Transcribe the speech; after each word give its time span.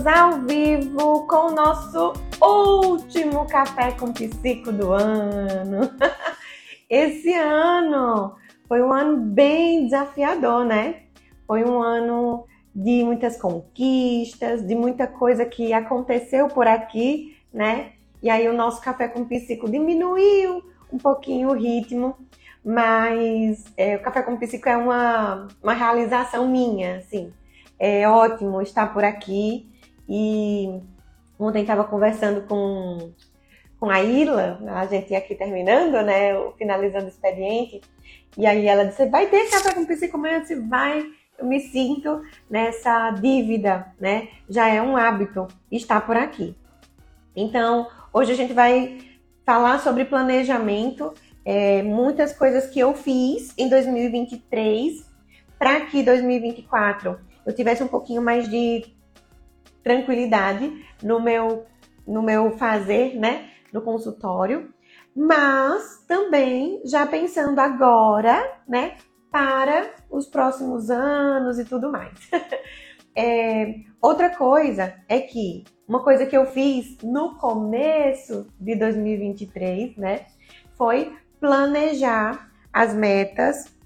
Estamos 0.00 0.06
ao 0.18 0.40
vivo 0.40 1.26
com 1.26 1.48
o 1.48 1.54
nosso 1.54 2.14
último 2.40 3.46
café 3.46 3.92
com 3.92 4.14
psico 4.14 4.72
do 4.72 4.92
ano. 4.92 5.90
Esse 6.88 7.34
ano 7.34 8.34
foi 8.66 8.82
um 8.82 8.94
ano 8.94 9.18
bem 9.18 9.84
desafiador, 9.84 10.64
né? 10.64 11.02
Foi 11.46 11.62
um 11.64 11.82
ano 11.82 12.46
de 12.74 13.04
muitas 13.04 13.38
conquistas, 13.38 14.66
de 14.66 14.74
muita 14.74 15.06
coisa 15.06 15.44
que 15.44 15.70
aconteceu 15.74 16.48
por 16.48 16.66
aqui, 16.66 17.36
né? 17.52 17.92
E 18.22 18.30
aí 18.30 18.48
o 18.48 18.54
nosso 18.54 18.80
café 18.80 19.06
com 19.06 19.26
psico 19.26 19.70
diminuiu 19.70 20.62
um 20.90 20.96
pouquinho 20.96 21.50
o 21.50 21.54
ritmo, 21.54 22.16
mas 22.64 23.66
é, 23.76 23.96
o 23.96 24.02
café 24.02 24.22
com 24.22 24.38
psico 24.38 24.66
é 24.66 24.78
uma, 24.78 25.46
uma 25.62 25.74
realização 25.74 26.48
minha, 26.48 26.96
assim. 26.96 27.30
É 27.78 28.08
ótimo 28.08 28.62
estar 28.62 28.94
por 28.94 29.04
aqui 29.04 29.69
e 30.10 30.82
ontem 31.38 31.62
estava 31.62 31.84
conversando 31.84 32.42
com, 32.42 33.12
com 33.78 33.88
a 33.88 34.02
Ila, 34.02 34.58
a 34.66 34.84
gente 34.86 35.14
aqui 35.14 35.36
terminando, 35.36 36.02
né, 36.04 36.32
finalizando 36.58 37.04
o 37.04 37.08
expediente, 37.08 37.80
e 38.36 38.44
aí 38.44 38.66
ela 38.66 38.86
disse, 38.86 39.06
vai 39.06 39.28
ter 39.28 39.48
café 39.48 39.72
com 39.72 39.86
psico 39.86 40.16
amanhã? 40.16 40.38
Eu 40.38 40.40
disse, 40.40 40.56
vai, 40.56 41.06
eu 41.38 41.46
me 41.46 41.60
sinto 41.60 42.22
nessa 42.50 43.12
dívida, 43.12 43.86
né, 44.00 44.28
já 44.48 44.68
é 44.68 44.82
um 44.82 44.96
hábito 44.96 45.46
estar 45.70 46.04
por 46.04 46.16
aqui. 46.16 46.56
Então, 47.36 47.86
hoje 48.12 48.32
a 48.32 48.36
gente 48.36 48.52
vai 48.52 48.98
falar 49.46 49.78
sobre 49.78 50.04
planejamento, 50.04 51.14
é, 51.44 51.82
muitas 51.82 52.36
coisas 52.36 52.66
que 52.66 52.80
eu 52.80 52.94
fiz 52.94 53.54
em 53.56 53.68
2023 53.68 55.08
para 55.56 55.82
que 55.82 56.02
2024 56.02 57.16
eu 57.46 57.54
tivesse 57.54 57.82
um 57.82 57.88
pouquinho 57.88 58.20
mais 58.20 58.48
de 58.48 58.98
tranquilidade 59.82 60.84
no 61.02 61.20
meu, 61.20 61.66
no 62.06 62.22
meu 62.22 62.52
fazer, 62.52 63.16
né, 63.16 63.50
no 63.72 63.82
consultório, 63.82 64.72
mas 65.14 66.04
também 66.06 66.80
já 66.84 67.06
pensando 67.06 67.58
agora, 67.58 68.58
né, 68.68 68.96
para 69.30 69.90
os 70.10 70.26
próximos 70.26 70.90
anos 70.90 71.58
e 71.58 71.64
tudo 71.64 71.90
mais. 71.90 72.14
é, 73.14 73.74
outra 74.00 74.30
coisa 74.30 74.94
é 75.08 75.20
que 75.20 75.64
uma 75.86 76.02
coisa 76.02 76.26
que 76.26 76.36
eu 76.36 76.46
fiz 76.46 76.98
no 77.02 77.36
começo 77.36 78.46
de 78.60 78.76
2023, 78.76 79.96
né, 79.96 80.26
foi 80.76 81.16
planejar 81.40 82.50
as 82.72 82.94
metas, 82.94 83.76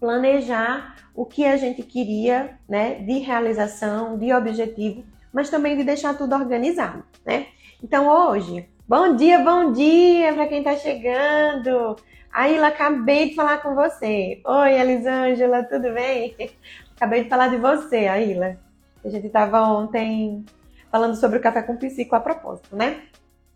planejar 0.00 0.96
o 1.14 1.24
que 1.24 1.44
a 1.44 1.56
gente 1.56 1.82
queria, 1.82 2.58
né, 2.68 2.96
de 2.96 3.18
realização, 3.18 4.18
de 4.18 4.32
objetivo, 4.32 5.04
mas 5.32 5.50
também 5.50 5.76
de 5.76 5.84
deixar 5.84 6.16
tudo 6.16 6.34
organizado, 6.34 7.04
né? 7.24 7.46
Então 7.82 8.08
hoje, 8.08 8.68
bom 8.86 9.14
dia, 9.14 9.38
bom 9.38 9.72
dia 9.72 10.32
para 10.32 10.46
quem 10.46 10.58
está 10.58 10.76
chegando. 10.76 11.96
Aila, 12.32 12.68
acabei 12.68 13.30
de 13.30 13.34
falar 13.34 13.58
com 13.58 13.74
você. 13.74 14.40
Oi, 14.44 14.72
Elisângela, 14.72 15.64
tudo 15.64 15.92
bem? 15.92 16.36
Acabei 16.96 17.24
de 17.24 17.28
falar 17.28 17.48
de 17.48 17.56
você, 17.56 18.06
Aila. 18.06 18.58
A 19.04 19.08
gente 19.08 19.26
estava 19.28 19.62
ontem 19.62 20.44
falando 20.90 21.14
sobre 21.16 21.38
o 21.38 21.42
café 21.42 21.62
com 21.62 21.76
psico 21.76 22.16
a 22.16 22.20
propósito, 22.20 22.74
né? 22.74 23.02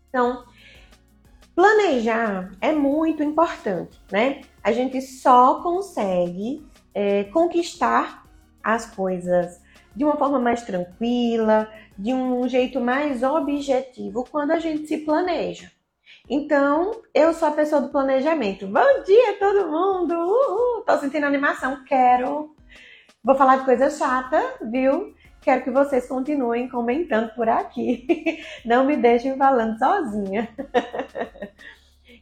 Então, 0.09 0.43
planejar 1.55 2.51
é 2.61 2.71
muito 2.71 3.23
importante, 3.23 3.99
né? 4.11 4.41
A 4.63 4.71
gente 4.71 5.01
só 5.01 5.61
consegue 5.61 6.65
é, 6.93 7.25
conquistar 7.25 8.23
as 8.63 8.85
coisas 8.85 9.61
de 9.95 10.03
uma 10.03 10.17
forma 10.17 10.39
mais 10.39 10.63
tranquila, 10.63 11.69
de 11.97 12.13
um 12.13 12.47
jeito 12.47 12.79
mais 12.79 13.23
objetivo 13.23 14.25
quando 14.29 14.51
a 14.51 14.59
gente 14.59 14.87
se 14.87 14.97
planeja. 14.99 15.71
Então, 16.29 17.01
eu 17.13 17.33
sou 17.33 17.49
a 17.49 17.51
pessoa 17.51 17.81
do 17.81 17.89
planejamento. 17.89 18.65
Bom 18.65 19.03
dia, 19.05 19.37
todo 19.39 19.69
mundo! 19.69 20.13
Uhul! 20.13 20.83
Tô 20.85 20.97
sentindo 20.97 21.25
animação, 21.25 21.83
quero. 21.83 22.55
Vou 23.23 23.35
falar 23.35 23.57
de 23.57 23.65
coisa 23.65 23.89
chata, 23.89 24.41
viu? 24.61 25.13
Quero 25.41 25.63
que 25.63 25.71
vocês 25.71 26.07
continuem 26.07 26.69
comentando 26.69 27.33
por 27.35 27.49
aqui. 27.49 28.07
Não 28.65 28.85
me 28.85 28.95
deixem 28.95 29.37
falando 29.37 29.77
sozinha. 29.77 30.49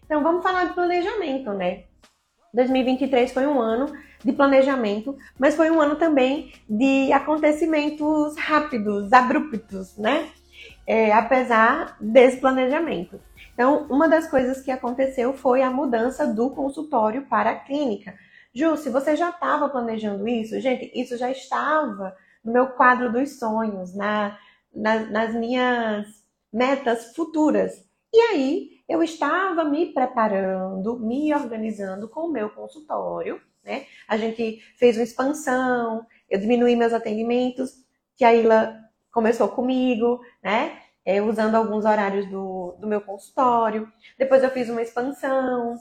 Então, 0.03 0.23
vamos 0.23 0.43
falar 0.43 0.65
de 0.65 0.73
planejamento, 0.73 1.53
né? 1.53 1.85
2023 2.53 3.31
foi 3.31 3.47
um 3.47 3.59
ano 3.61 3.91
de 4.23 4.31
planejamento, 4.31 5.17
mas 5.39 5.55
foi 5.55 5.71
um 5.71 5.81
ano 5.81 5.95
também 5.95 6.51
de 6.69 7.11
acontecimentos 7.11 8.35
rápidos, 8.37 9.11
abruptos, 9.11 9.97
né? 9.97 10.29
É, 10.85 11.11
apesar 11.11 11.97
desse 11.99 12.37
planejamento. 12.37 13.19
Então, 13.53 13.85
uma 13.89 14.07
das 14.07 14.27
coisas 14.29 14.61
que 14.61 14.71
aconteceu 14.71 15.33
foi 15.33 15.61
a 15.61 15.69
mudança 15.69 16.25
do 16.27 16.49
consultório 16.49 17.25
para 17.27 17.51
a 17.51 17.55
clínica. 17.59 18.13
Ju, 18.53 18.75
se 18.75 18.89
você 18.89 19.15
já 19.15 19.29
estava 19.29 19.69
planejando 19.69 20.27
isso, 20.27 20.59
gente, 20.59 20.91
isso 20.93 21.17
já 21.17 21.29
estava 21.29 22.15
no 22.43 22.51
meu 22.51 22.67
quadro 22.67 23.11
dos 23.11 23.39
sonhos, 23.39 23.95
na, 23.95 24.37
na, 24.75 24.99
nas 24.99 25.33
minhas 25.33 26.05
metas 26.51 27.15
futuras. 27.15 27.85
E 28.13 28.19
aí, 28.19 28.69
eu 28.91 29.01
estava 29.01 29.63
me 29.63 29.93
preparando, 29.93 30.99
me 30.99 31.33
organizando 31.33 32.09
com 32.09 32.21
o 32.21 32.31
meu 32.31 32.49
consultório 32.49 33.41
né? 33.63 33.85
A 34.07 34.17
gente 34.17 34.61
fez 34.75 34.97
uma 34.97 35.03
expansão, 35.03 36.05
eu 36.29 36.39
diminuí 36.39 36.75
meus 36.75 36.93
atendimentos, 36.93 37.83
que 38.15 38.25
a 38.25 38.33
Ilha 38.33 38.79
começou 39.11 39.49
comigo, 39.49 40.21
né? 40.43 40.79
É, 41.03 41.21
usando 41.21 41.55
alguns 41.55 41.83
horários 41.83 42.27
do, 42.29 42.75
do 42.79 42.87
meu 42.87 43.01
consultório. 43.01 43.91
Depois 44.17 44.43
eu 44.43 44.51
fiz 44.51 44.69
uma 44.69 44.81
expansão. 44.81 45.75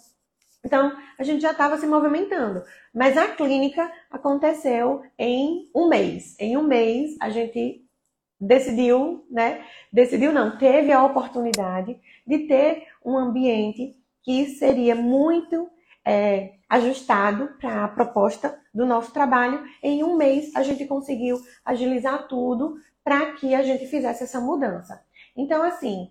Então, 0.65 0.97
a 1.19 1.23
gente 1.23 1.43
já 1.43 1.53
estava 1.53 1.77
se 1.77 1.87
movimentando. 1.87 2.63
Mas 2.95 3.17
a 3.17 3.29
clínica 3.29 3.91
aconteceu 4.11 5.03
em 5.19 5.71
um 5.75 5.89
mês. 5.89 6.37
Em 6.39 6.57
um 6.57 6.63
mês, 6.63 7.17
a 7.21 7.29
gente 7.29 7.85
decidiu, 8.41 9.25
né? 9.31 9.65
Decidiu 9.93 10.33
não, 10.33 10.57
teve 10.57 10.93
a 10.93 11.05
oportunidade 11.05 12.01
de 12.27 12.39
ter 12.47 12.87
um 13.05 13.17
ambiente 13.17 13.97
que 14.23 14.47
seria 14.47 14.95
muito 14.95 15.69
é, 16.05 16.55
ajustado 16.69 17.51
para 17.61 17.85
a 17.85 17.89
proposta 17.89 18.59
do 18.73 18.87
nosso 18.87 19.13
trabalho. 19.13 19.63
Em 19.83 20.03
um 20.03 20.17
mês, 20.17 20.55
a 20.55 20.63
gente 20.63 20.87
conseguiu 20.87 21.39
agilizar 21.65 22.27
tudo 22.29 22.77
para 23.05 23.33
que 23.33 23.55
a 23.55 23.63
gente 23.63 23.87
fizesse 23.87 24.25
essa 24.25 24.41
mudança. 24.41 25.03
Então, 25.37 25.63
assim, 25.63 26.09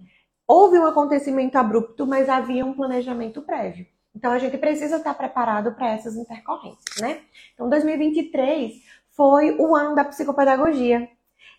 houve 0.47 0.77
um 0.77 0.85
acontecimento 0.85 1.57
abrupto, 1.57 2.05
mas 2.05 2.29
havia 2.29 2.65
um 2.65 2.73
planejamento 2.73 3.41
prévio. 3.41 3.85
Então, 4.15 4.31
a 4.31 4.39
gente 4.39 4.57
precisa 4.57 4.97
estar 4.97 5.13
preparado 5.13 5.73
para 5.73 5.91
essas 5.91 6.15
intercorrências, 6.15 6.99
né? 6.99 7.21
Então, 7.53 7.69
2023 7.69 8.73
foi 9.11 9.55
o 9.57 9.75
ano 9.75 9.95
da 9.95 10.03
psicopedagogia. 10.03 11.07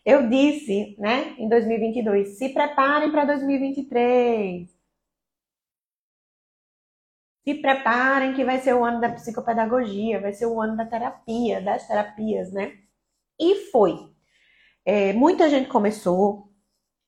Eu 0.05 0.29
disse, 0.29 0.97
né, 0.99 1.35
em 1.39 1.49
2022, 1.49 2.39
se 2.39 2.49
preparem 2.51 3.11
para 3.11 3.25
2023 3.27 4.81
se 7.45 7.55
preparem 7.55 8.35
que 8.35 8.45
vai 8.45 8.59
ser 8.61 8.75
o 8.75 8.85
ano 8.85 9.01
da 9.01 9.11
psicopedagogia, 9.11 10.21
vai 10.21 10.33
ser 10.33 10.47
o 10.47 10.61
ano 10.61 10.77
da 10.77 10.85
terapia, 10.87 11.61
das 11.61 11.87
terapias, 11.87 12.53
né? 12.53 12.79
E 13.39 13.71
foi. 13.71 14.11
É, 14.85 15.13
muita 15.13 15.49
gente 15.51 15.69
começou, 15.69 16.53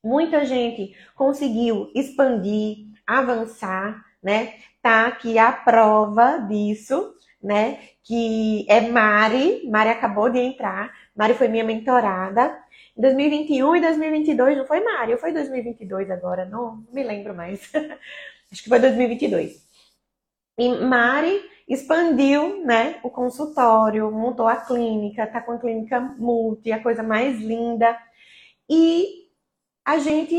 muita 0.04 0.44
gente 0.44 0.96
conseguiu 1.14 1.90
expandir, 1.94 2.86
avançar, 3.06 4.04
né? 4.22 4.54
Tá 4.82 5.06
aqui 5.08 5.38
a 5.38 5.52
prova 5.52 6.38
disso, 6.38 7.14
né? 7.42 7.78
Que 8.02 8.66
é 8.68 8.80
Mari, 8.80 9.68
Mari 9.70 9.90
acabou 9.90 10.30
de 10.30 10.38
entrar, 10.38 10.92
Mari 11.16 11.34
foi 11.34 11.48
minha 11.48 11.64
mentorada. 11.64 12.61
Em 12.96 13.00
2021 13.00 13.76
e 13.76 13.80
2022 13.80 14.58
não 14.58 14.66
foi 14.66 14.80
Mari, 14.80 15.12
ou 15.12 15.18
foi 15.18 15.32
2022 15.32 16.10
agora? 16.10 16.44
Não, 16.44 16.76
não 16.76 16.92
me 16.92 17.02
lembro 17.02 17.34
mais. 17.34 17.70
Acho 18.52 18.62
que 18.62 18.68
foi 18.68 18.78
2022. 18.78 19.66
E 20.58 20.68
Mari 20.68 21.42
expandiu 21.66 22.64
né, 22.64 23.00
o 23.02 23.10
consultório, 23.10 24.10
montou 24.10 24.46
a 24.46 24.56
clínica, 24.56 25.26
tá 25.26 25.40
com 25.40 25.52
a 25.52 25.58
clínica 25.58 26.00
multi, 26.00 26.70
a 26.70 26.82
coisa 26.82 27.02
mais 27.02 27.38
linda. 27.40 27.98
E 28.68 29.28
a 29.84 29.98
gente 29.98 30.36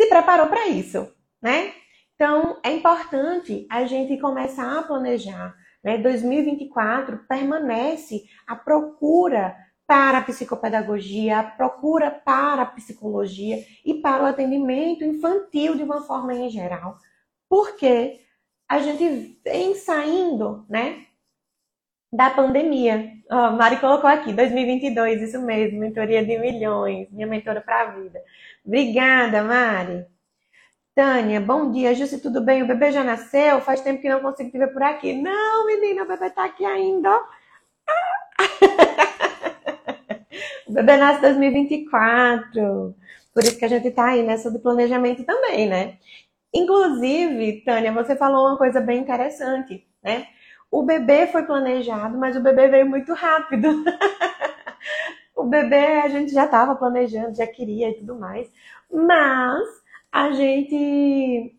se 0.00 0.06
preparou 0.08 0.46
para 0.46 0.68
isso, 0.68 1.12
né? 1.42 1.72
Então, 2.14 2.58
é 2.62 2.72
importante 2.72 3.66
a 3.70 3.84
gente 3.84 4.18
começar 4.18 4.78
a 4.78 4.82
planejar. 4.82 5.54
Né? 5.84 5.98
2024 5.98 7.26
permanece 7.28 8.24
a 8.46 8.56
procura 8.56 9.54
para 9.86 10.18
a 10.18 10.22
psicopedagogia, 10.22 11.38
a 11.38 11.44
procura 11.44 12.10
para 12.10 12.62
a 12.62 12.66
psicologia 12.66 13.64
e 13.84 13.94
para 13.94 14.24
o 14.24 14.26
atendimento 14.26 15.04
infantil 15.04 15.76
de 15.76 15.82
uma 15.82 16.02
forma 16.02 16.34
em 16.34 16.50
geral. 16.50 16.98
Por 17.48 17.76
quê? 17.76 18.20
a 18.68 18.80
gente 18.80 19.38
vem 19.44 19.74
saindo, 19.74 20.64
né, 20.68 21.06
da 22.12 22.30
pandemia. 22.30 23.12
Oh, 23.30 23.52
Mari 23.52 23.78
colocou 23.78 24.08
aqui, 24.08 24.32
2022, 24.32 25.22
isso 25.22 25.40
mesmo, 25.40 25.78
mentoria 25.80 26.24
de 26.24 26.38
milhões, 26.38 27.10
minha 27.10 27.26
mentora 27.26 27.60
para 27.60 27.82
a 27.82 27.90
vida. 27.92 28.20
Obrigada, 28.64 29.42
Mari. 29.42 30.06
Tânia, 30.94 31.40
bom 31.40 31.70
dia. 31.70 31.94
Jussi, 31.94 32.20
tudo 32.22 32.40
bem? 32.40 32.62
O 32.62 32.66
bebê 32.66 32.90
já 32.90 33.04
nasceu? 33.04 33.60
Faz 33.60 33.82
tempo 33.82 34.00
que 34.00 34.08
não 34.08 34.20
consigo 34.20 34.50
te 34.50 34.58
ver 34.58 34.72
por 34.72 34.82
aqui. 34.82 35.12
Não, 35.12 35.66
menina, 35.66 36.04
o 36.04 36.08
bebê 36.08 36.30
tá 36.30 36.44
aqui 36.46 36.64
ainda. 36.64 37.10
o 40.66 40.72
bebê 40.72 40.96
nasce 40.96 41.18
em 41.18 41.22
2024. 41.22 42.94
Por 43.34 43.42
isso 43.42 43.58
que 43.58 43.64
a 43.64 43.68
gente 43.68 43.90
tá 43.90 44.06
aí 44.06 44.22
nessa 44.22 44.50
do 44.50 44.58
planejamento 44.58 45.24
também, 45.24 45.68
né? 45.68 45.98
Inclusive, 46.54 47.62
Tânia, 47.64 47.92
você 47.92 48.16
falou 48.16 48.48
uma 48.48 48.58
coisa 48.58 48.80
bem 48.80 49.00
interessante, 49.00 49.86
né? 50.02 50.26
O 50.70 50.82
bebê 50.82 51.26
foi 51.26 51.44
planejado, 51.44 52.18
mas 52.18 52.36
o 52.36 52.40
bebê 52.42 52.68
veio 52.68 52.88
muito 52.88 53.12
rápido. 53.14 53.84
o 55.36 55.44
bebê 55.44 56.00
a 56.02 56.08
gente 56.08 56.32
já 56.32 56.44
estava 56.46 56.74
planejando, 56.74 57.36
já 57.36 57.46
queria 57.46 57.90
e 57.90 57.94
tudo 57.94 58.16
mais, 58.16 58.50
mas 58.92 59.66
a 60.10 60.32
gente 60.32 61.54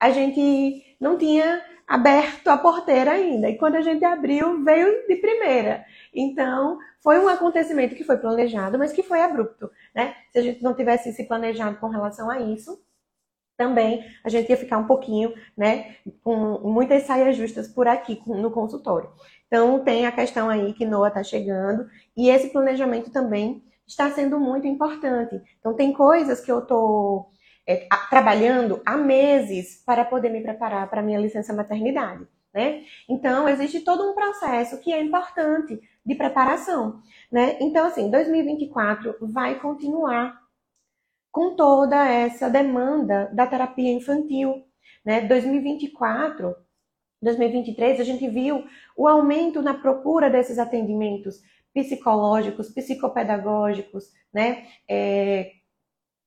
a 0.00 0.10
gente 0.10 0.96
não 1.00 1.16
tinha 1.18 1.62
aberto 1.86 2.48
a 2.48 2.58
porteira 2.58 3.12
ainda. 3.12 3.48
E 3.48 3.56
quando 3.56 3.76
a 3.76 3.82
gente 3.82 4.04
abriu, 4.04 4.62
veio 4.64 5.06
de 5.06 5.16
primeira. 5.16 5.84
Então, 6.16 6.78
foi 7.02 7.18
um 7.18 7.28
acontecimento 7.28 7.94
que 7.94 8.02
foi 8.02 8.16
planejado, 8.16 8.78
mas 8.78 8.90
que 8.90 9.02
foi 9.02 9.20
abrupto, 9.20 9.70
né? 9.94 10.14
Se 10.32 10.38
a 10.38 10.42
gente 10.42 10.62
não 10.62 10.74
tivesse 10.74 11.12
se 11.12 11.24
planejado 11.24 11.76
com 11.76 11.88
relação 11.88 12.30
a 12.30 12.40
isso, 12.40 12.82
também 13.56 14.04
a 14.24 14.28
gente 14.28 14.48
ia 14.48 14.56
ficar 14.56 14.78
um 14.78 14.86
pouquinho, 14.86 15.32
né, 15.56 15.96
com 16.22 16.58
muitas 16.60 17.04
saias 17.04 17.36
justas 17.36 17.68
por 17.68 17.88
aqui 17.88 18.20
no 18.26 18.50
consultório. 18.50 19.10
Então, 19.46 19.82
tem 19.84 20.06
a 20.06 20.12
questão 20.12 20.48
aí 20.48 20.72
que 20.72 20.84
Noah 20.86 21.08
está 21.08 21.22
chegando 21.22 21.88
e 22.16 22.28
esse 22.30 22.50
planejamento 22.50 23.10
também 23.10 23.62
está 23.86 24.10
sendo 24.10 24.40
muito 24.40 24.66
importante. 24.66 25.40
Então, 25.58 25.74
tem 25.74 25.92
coisas 25.92 26.40
que 26.40 26.50
eu 26.50 26.60
estou 26.60 27.30
é, 27.66 27.86
trabalhando 28.10 28.80
há 28.84 28.96
meses 28.96 29.82
para 29.84 30.04
poder 30.04 30.30
me 30.30 30.42
preparar 30.42 30.88
para 30.90 31.00
a 31.00 31.04
minha 31.04 31.18
licença 31.18 31.52
maternidade. 31.52 32.26
Né? 32.56 32.86
Então, 33.06 33.46
existe 33.46 33.80
todo 33.80 34.10
um 34.10 34.14
processo 34.14 34.80
que 34.80 34.90
é 34.90 35.02
importante 35.02 35.78
de 36.02 36.14
preparação. 36.14 37.02
Né? 37.30 37.58
Então, 37.60 37.86
assim, 37.86 38.10
2024 38.10 39.14
vai 39.20 39.60
continuar 39.60 40.40
com 41.30 41.54
toda 41.54 42.08
essa 42.08 42.48
demanda 42.48 43.30
da 43.34 43.46
terapia 43.46 43.92
infantil. 43.92 44.64
Né? 45.04 45.20
2024, 45.20 46.56
2023, 47.20 48.00
a 48.00 48.04
gente 48.04 48.26
viu 48.26 48.64
o 48.96 49.06
aumento 49.06 49.60
na 49.60 49.74
procura 49.74 50.30
desses 50.30 50.58
atendimentos 50.58 51.42
psicológicos, 51.74 52.70
psicopedagógicos, 52.70 54.10
né? 54.32 54.66
É, 54.88 55.52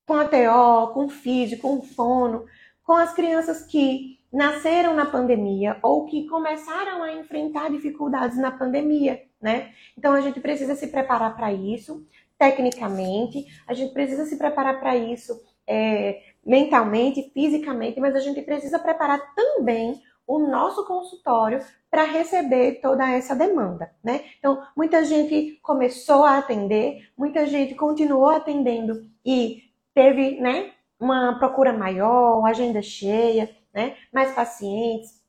com 0.05 0.13
a 0.13 0.25
TO, 0.25 0.93
com 0.93 1.09
físico, 1.09 1.63
com 1.63 1.81
fono, 1.81 2.45
com 2.83 2.93
as 2.93 3.13
crianças 3.13 3.65
que 3.65 4.18
nasceram 4.31 4.93
na 4.93 5.05
pandemia 5.05 5.77
ou 5.81 6.05
que 6.05 6.27
começaram 6.27 7.03
a 7.03 7.13
enfrentar 7.13 7.69
dificuldades 7.69 8.37
na 8.37 8.51
pandemia, 8.51 9.21
né? 9.41 9.71
Então 9.97 10.13
a 10.13 10.21
gente 10.21 10.39
precisa 10.39 10.75
se 10.75 10.87
preparar 10.87 11.35
para 11.35 11.51
isso 11.51 12.05
tecnicamente, 12.37 13.45
a 13.67 13.73
gente 13.73 13.91
precisa 13.91 14.25
se 14.25 14.37
preparar 14.37 14.79
para 14.79 14.95
isso 14.95 15.39
é, 15.67 16.21
mentalmente, 16.45 17.29
fisicamente, 17.33 17.99
mas 17.99 18.15
a 18.15 18.19
gente 18.19 18.41
precisa 18.41 18.79
preparar 18.79 19.33
também 19.35 20.01
o 20.25 20.39
nosso 20.39 20.85
consultório 20.85 21.59
para 21.89 22.03
receber 22.03 22.79
toda 22.81 23.09
essa 23.09 23.35
demanda, 23.35 23.91
né? 24.03 24.23
Então, 24.37 24.63
muita 24.77 25.03
gente 25.03 25.59
começou 25.61 26.23
a 26.23 26.37
atender, 26.37 27.09
muita 27.17 27.47
gente 27.47 27.73
continuou 27.73 28.29
atendendo 28.29 29.01
e 29.25 29.63
teve, 29.93 30.39
né, 30.39 30.71
uma 30.99 31.39
procura 31.39 31.73
maior, 31.73 32.45
agenda 32.45 32.79
cheia, 32.81 33.49
né, 33.73 33.95
mais 34.13 34.33
pacientes. 34.33 35.19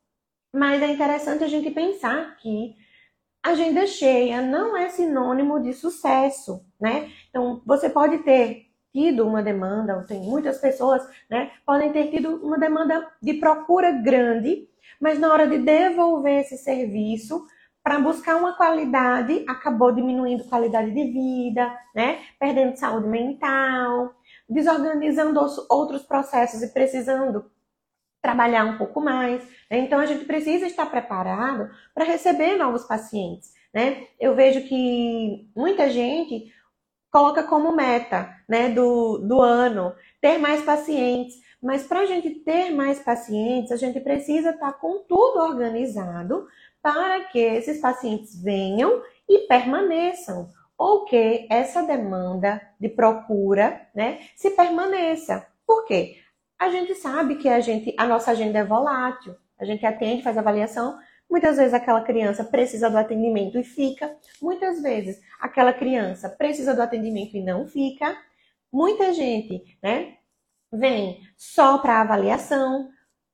Mas 0.53 0.83
é 0.83 0.89
interessante 0.89 1.45
a 1.45 1.49
gente 1.49 1.71
pensar 1.71 2.37
que 2.37 2.75
agenda 3.43 3.87
cheia 3.87 4.43
não 4.43 4.77
é 4.77 4.89
sinônimo 4.89 5.61
de 5.61 5.73
sucesso, 5.73 6.65
né? 6.81 7.11
Então, 7.29 7.63
você 7.65 7.89
pode 7.89 8.19
ter 8.19 8.67
tido 8.93 9.27
uma 9.27 9.43
demanda, 9.43 9.97
ou 9.97 10.05
tem 10.05 10.21
muitas 10.21 10.59
pessoas, 10.59 11.07
né, 11.29 11.53
podem 11.65 11.93
ter 11.93 12.11
tido 12.11 12.45
uma 12.45 12.59
demanda 12.59 13.09
de 13.23 13.35
procura 13.35 13.93
grande, 13.93 14.69
mas 15.01 15.19
na 15.19 15.33
hora 15.33 15.47
de 15.47 15.59
devolver 15.59 16.41
esse 16.41 16.59
serviço, 16.59 17.47
para 17.83 17.99
buscar 17.99 18.37
uma 18.37 18.55
qualidade, 18.57 19.45
acabou 19.49 19.91
diminuindo 19.93 20.45
qualidade 20.45 20.91
de 20.91 21.05
vida, 21.13 21.73
né? 21.95 22.19
Perdendo 22.39 22.77
saúde 22.77 23.09
mental, 23.09 24.15
desorganizando 24.49 25.41
outros 25.69 26.03
processos 26.03 26.63
e 26.63 26.73
precisando 26.75 27.51
trabalhar 28.21 28.65
um 28.65 28.79
pouco 28.79 29.01
mais. 29.01 29.43
Né? 29.71 29.79
Então, 29.79 29.99
a 29.99 30.07
gente 30.07 30.25
precisa 30.25 30.67
estar 30.67 30.87
preparado 30.87 31.71
para 31.95 32.05
receber 32.05 32.57
novos 32.57 32.85
pacientes. 32.85 33.53
Né? 33.73 34.07
Eu 34.19 34.35
vejo 34.35 34.63
que 34.63 35.49
muita 35.55 35.89
gente 35.89 36.53
coloca 37.11 37.43
como 37.43 37.75
meta 37.75 38.31
né, 38.49 38.69
do, 38.69 39.19
do 39.19 39.41
ano 39.41 39.95
ter 40.21 40.39
mais 40.39 40.63
pacientes. 40.63 41.37
Mas 41.63 41.83
para 41.83 42.01
a 42.01 42.07
gente 42.07 42.31
ter 42.31 42.71
mais 42.71 43.01
pacientes, 43.01 43.71
a 43.71 43.77
gente 43.77 44.01
precisa 44.01 44.51
estar 44.51 44.73
com 44.75 45.05
tudo 45.07 45.41
organizado 45.41 46.47
para 46.83 47.25
que 47.25 47.39
esses 47.39 47.81
pacientes 47.81 48.43
venham 48.43 49.03
e 49.29 49.41
permaneçam, 49.41 50.49
ou 50.79 51.05
que 51.05 51.47
essa 51.51 51.83
demanda 51.83 52.61
de 52.81 52.89
procura 52.89 53.87
né, 53.95 54.21
se 54.35 54.51
permaneça. 54.53 55.47
Por 55.67 55.85
quê? 55.85 56.17
A 56.61 56.69
gente 56.69 56.95
sabe 56.95 57.37
que 57.37 57.49
a, 57.49 57.59
gente, 57.59 57.95
a 57.97 58.07
nossa 58.07 58.33
agenda 58.33 58.59
é 58.59 58.65
volátil. 58.65 59.35
A 59.59 59.65
gente 59.65 59.87
atende, 59.87 60.23
faz 60.23 60.37
avaliação. 60.37 60.99
Muitas 61.29 61.57
vezes 61.57 61.73
aquela 61.73 62.03
criança 62.03 62.45
precisa 62.45 62.91
do 62.91 62.99
atendimento 62.99 63.59
e 63.59 63.65
fica. 63.65 64.15
Muitas 64.43 64.83
vezes 64.83 65.19
aquela 65.41 65.73
criança 65.73 66.29
precisa 66.29 66.75
do 66.75 66.83
atendimento 66.83 67.35
e 67.35 67.43
não 67.43 67.67
fica. 67.67 68.15
Muita 68.71 69.15
gente, 69.15 69.79
né, 69.83 70.19
vem 70.71 71.23
só 71.35 71.79
para 71.79 72.03
avaliação. 72.03 72.91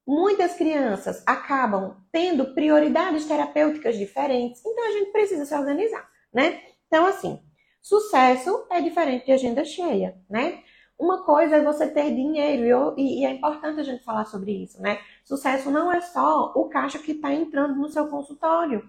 Muitas 0.07 0.55
crianças 0.55 1.21
acabam 1.27 1.97
tendo 2.13 2.55
prioridades 2.55 3.25
terapêuticas 3.25 3.99
diferentes. 3.99 4.65
Então 4.65 4.87
a 4.87 4.93
gente 4.93 5.11
precisa 5.11 5.45
se 5.45 5.53
organizar, 5.53 6.09
né? 6.33 6.63
Então 6.87 7.05
assim, 7.07 7.43
sucesso 7.83 8.69
é 8.71 8.81
diferente 8.81 9.27
de 9.27 9.33
agenda 9.33 9.65
cheia, 9.65 10.17
né? 10.31 10.63
Uma 10.99 11.23
coisa 11.25 11.57
é 11.57 11.63
você 11.63 11.87
ter 11.87 12.15
dinheiro, 12.15 12.65
e, 12.65 12.69
eu, 12.69 12.95
e, 12.97 13.27
é 13.27 13.31
importante 13.31 13.81
a 13.81 13.85
gente 13.85 14.03
falar 14.03 14.25
sobre 14.25 14.53
isso, 14.53 14.81
né? 14.81 14.99
Sucesso 15.25 15.71
não 15.71 15.93
é 15.93 16.01
só 16.01 16.53
o 16.55 16.69
caixa 16.69 16.99
que 16.99 17.13
está 17.13 17.33
entrando 17.35 17.77
no 17.77 17.89
seu 17.89 18.09
consultório. 18.09 18.89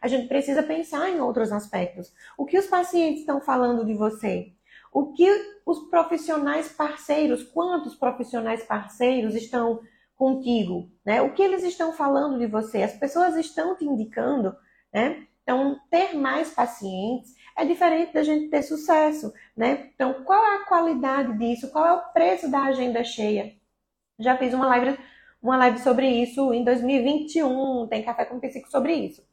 A 0.00 0.06
gente 0.06 0.28
precisa 0.28 0.62
pensar 0.62 1.10
em 1.10 1.20
outros 1.20 1.50
aspectos. 1.50 2.14
O 2.36 2.46
que 2.46 2.56
os 2.56 2.66
pacientes 2.66 3.20
estão 3.20 3.40
falando 3.40 3.84
de 3.84 3.94
você? 3.94 4.52
O 4.92 5.12
que 5.12 5.28
os 5.66 5.80
profissionais 5.90 6.68
parceiros, 6.68 7.42
quantos 7.42 7.96
profissionais 7.96 8.62
parceiros 8.62 9.34
estão 9.34 9.80
contigo? 10.16 10.88
Né? 11.04 11.20
O 11.20 11.32
que 11.34 11.42
eles 11.42 11.64
estão 11.64 11.92
falando 11.92 12.38
de 12.38 12.46
você? 12.46 12.82
As 12.84 12.96
pessoas 12.96 13.36
estão 13.36 13.76
te 13.76 13.84
indicando, 13.84 14.54
né? 14.92 15.26
Então, 15.42 15.80
ter 15.90 16.14
mais 16.14 16.50
pacientes 16.50 17.34
é 17.58 17.64
diferente 17.64 18.12
da 18.12 18.22
gente 18.22 18.48
ter 18.48 18.62
sucesso, 18.62 19.34
né? 19.56 19.90
Então, 19.92 20.22
qual 20.24 20.44
é 20.44 20.56
a 20.56 20.64
qualidade 20.66 21.36
disso? 21.38 21.70
Qual 21.72 21.84
é 21.84 21.92
o 21.92 22.12
preço 22.12 22.48
da 22.48 22.62
agenda 22.62 23.02
cheia? 23.02 23.52
Já 24.16 24.38
fiz 24.38 24.54
uma 24.54 24.66
live, 24.68 24.96
uma 25.42 25.56
live 25.56 25.80
sobre 25.80 26.08
isso 26.08 26.54
em 26.54 26.62
2021, 26.62 27.88
tem 27.88 28.04
Café 28.04 28.24
com 28.26 28.38
Psico 28.38 28.70
sobre 28.70 28.94
isso. 28.94 29.26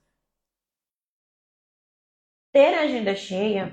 Ter 2.51 2.73
agenda 2.73 3.15
cheia 3.15 3.71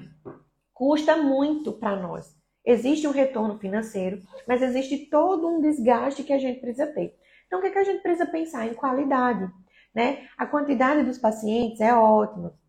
custa 0.75 1.17
muito 1.17 1.73
para 1.73 1.97
nós. 1.97 2.37
Existe 2.65 3.09
um 3.09 3.11
retorno 3.11 3.59
financeiro, 3.59 4.21
mas 4.47 4.61
existe 4.61 5.07
todo 5.07 5.49
um 5.49 5.63
desgaste 5.63 6.25
que 6.25 6.33
a 6.33 6.39
gente 6.39 6.61
precisa 6.61 6.87
ter. 6.89 7.17
Então, 7.47 7.59
o 7.59 7.63
que, 7.63 7.69
é 7.69 7.71
que 7.71 7.79
a 7.79 7.85
gente 7.85 8.03
precisa 8.03 8.27
pensar? 8.27 8.67
Em 8.67 8.75
qualidade. 8.75 9.51
Né? 9.95 10.29
A 10.37 10.47
quantidade 10.47 11.05
dos 11.05 11.19
pacientes 11.19 11.81
é 11.81 11.95
ótima 11.95 12.61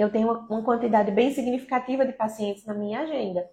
eu 0.00 0.10
tenho 0.10 0.30
uma 0.30 0.62
quantidade 0.62 1.10
bem 1.10 1.32
significativa 1.32 2.04
de 2.04 2.12
pacientes 2.12 2.64
na 2.64 2.74
minha 2.74 3.00
agenda. 3.00 3.48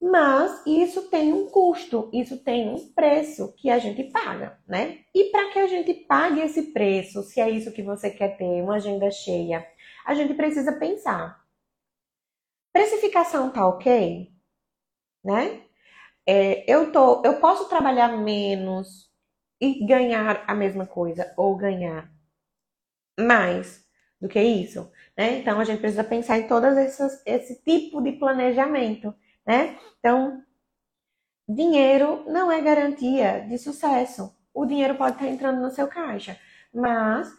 Mas 0.00 0.62
isso 0.66 1.08
tem 1.08 1.32
um 1.32 1.48
custo, 1.48 2.10
isso 2.12 2.36
tem 2.44 2.68
um 2.68 2.92
preço 2.92 3.54
que 3.54 3.70
a 3.70 3.78
gente 3.78 4.04
paga, 4.04 4.60
né? 4.68 5.00
E 5.14 5.30
para 5.30 5.50
que 5.50 5.58
a 5.58 5.66
gente 5.66 5.94
pague 5.94 6.40
esse 6.40 6.72
preço, 6.72 7.22
se 7.22 7.40
é 7.40 7.48
isso 7.48 7.72
que 7.72 7.82
você 7.82 8.10
quer 8.10 8.36
ter, 8.36 8.62
uma 8.62 8.76
agenda 8.76 9.10
cheia, 9.10 9.66
a 10.04 10.14
gente 10.14 10.34
precisa 10.34 10.72
pensar. 10.72 11.42
Precificação 12.72 13.50
tá 13.50 13.66
ok? 13.66 14.30
Né? 15.24 15.62
É, 16.26 16.70
eu, 16.70 16.92
tô, 16.92 17.22
eu 17.24 17.40
posso 17.40 17.68
trabalhar 17.68 18.08
menos 18.08 19.10
e 19.60 19.86
ganhar 19.86 20.44
a 20.46 20.54
mesma 20.54 20.86
coisa, 20.86 21.32
ou 21.36 21.56
ganhar 21.56 22.12
mais 23.18 23.83
do 24.24 24.28
que 24.28 24.40
isso, 24.40 24.90
né? 25.14 25.38
Então 25.38 25.60
a 25.60 25.64
gente 25.64 25.80
precisa 25.80 26.02
pensar 26.02 26.38
em 26.38 26.48
todas 26.48 26.78
essas 26.78 27.20
esse 27.26 27.62
tipo 27.62 28.00
de 28.00 28.12
planejamento, 28.12 29.14
né? 29.46 29.76
Então 29.98 30.42
dinheiro 31.46 32.24
não 32.26 32.50
é 32.50 32.58
garantia 32.62 33.40
de 33.46 33.58
sucesso. 33.58 34.34
O 34.54 34.64
dinheiro 34.64 34.94
pode 34.94 35.16
estar 35.16 35.28
entrando 35.28 35.60
no 35.60 35.70
seu 35.70 35.86
caixa, 35.88 36.40
mas 36.72 37.30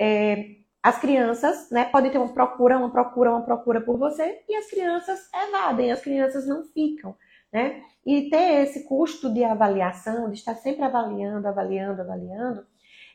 é, 0.00 0.56
as 0.82 0.98
crianças, 0.98 1.70
né, 1.70 1.84
podem 1.84 2.10
ter 2.10 2.16
uma 2.16 2.32
procura, 2.32 2.78
uma 2.78 2.90
procura, 2.90 3.30
uma 3.30 3.42
procura 3.42 3.82
por 3.82 3.98
você 3.98 4.42
e 4.48 4.56
as 4.56 4.70
crianças 4.70 5.28
evadem, 5.34 5.92
as 5.92 6.00
crianças 6.00 6.46
não 6.46 6.64
ficam, 6.64 7.14
né? 7.52 7.82
E 8.06 8.30
ter 8.30 8.62
esse 8.62 8.84
custo 8.84 9.30
de 9.30 9.44
avaliação, 9.44 10.30
de 10.30 10.38
estar 10.38 10.54
sempre 10.54 10.82
avaliando, 10.82 11.46
avaliando, 11.46 12.00
avaliando, 12.00 12.66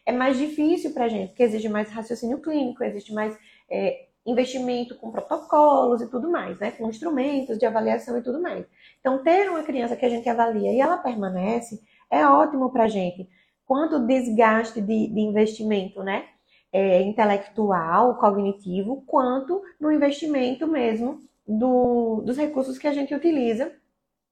é 0.07 0.11
mais 0.13 0.37
difícil 0.37 0.93
para 0.93 1.03
a 1.03 1.09
gente, 1.09 1.29
porque 1.29 1.43
exige 1.43 1.67
mais 1.67 1.91
raciocínio 1.91 2.39
clínico, 2.39 2.81
existe 2.81 3.13
mais 3.13 3.37
é, 3.69 4.05
investimento 4.25 4.95
com 4.95 5.11
protocolos 5.11 6.01
e 6.01 6.09
tudo 6.09 6.31
mais, 6.31 6.57
né? 6.59 6.71
Com 6.71 6.87
instrumentos 6.87 7.57
de 7.57 7.65
avaliação 7.65 8.17
e 8.17 8.21
tudo 8.21 8.41
mais. 8.41 8.65
Então, 9.01 9.21
ter 9.21 9.49
uma 9.49 9.63
criança 9.63 9.97
que 9.97 10.05
a 10.05 10.09
gente 10.09 10.27
avalia 10.29 10.71
e 10.71 10.79
ela 10.79 10.97
permanece 10.97 11.81
é 12.09 12.25
ótimo 12.25 12.71
para 12.71 12.85
a 12.85 12.87
gente. 12.87 13.27
Quanto 13.65 13.99
desgaste 14.07 14.79
de, 14.79 15.07
de 15.09 15.19
investimento, 15.19 16.01
né? 16.01 16.23
É, 16.71 17.01
intelectual, 17.01 18.15
cognitivo, 18.17 19.03
quanto 19.05 19.61
no 19.77 19.91
investimento 19.91 20.65
mesmo 20.67 21.19
do, 21.45 22.21
dos 22.25 22.37
recursos 22.37 22.77
que 22.77 22.87
a 22.87 22.93
gente 22.93 23.13
utiliza 23.13 23.73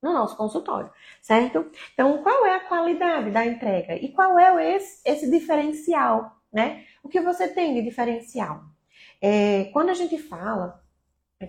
no 0.06 0.14
nosso 0.14 0.38
consultório, 0.38 0.92
certo? 1.20 1.66
Então, 1.94 2.22
qual 2.22 2.46
é 2.46 2.56
a 2.56 2.60
qualidade 2.68 3.32
da 3.32 3.44
entrega 3.44 3.96
e 3.96 4.12
qual 4.12 4.38
é 4.38 4.76
esse, 4.76 5.02
esse 5.04 5.30
diferencial, 5.30 6.38
né? 6.54 6.86
O 7.04 7.10
que 7.10 7.20
você 7.20 7.48
tem 7.48 7.74
de 7.74 7.82
diferencial? 7.82 8.62
É, 9.20 9.66
quando 9.74 9.90
a 9.90 9.96
gente 9.96 10.18
fala 10.20 10.80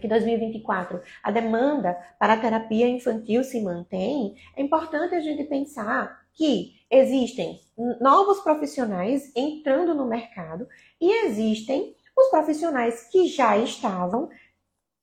que 0.01 0.09
2024 0.09 1.01
a 1.23 1.31
demanda 1.31 1.95
para 2.19 2.33
a 2.33 2.37
terapia 2.37 2.89
infantil 2.89 3.45
se 3.45 3.61
mantém, 3.63 4.35
é 4.57 4.63
importante 4.63 5.15
a 5.15 5.21
gente 5.21 5.45
pensar 5.45 6.25
que 6.33 6.75
existem 6.91 7.61
novos 8.01 8.41
profissionais 8.41 9.31
entrando 9.37 9.95
no 9.95 10.07
mercado 10.07 10.67
e 11.01 11.27
existem 11.27 11.95
os 12.17 12.29
profissionais 12.29 13.09
que 13.11 13.27
já 13.27 13.59
estavam 13.59 14.31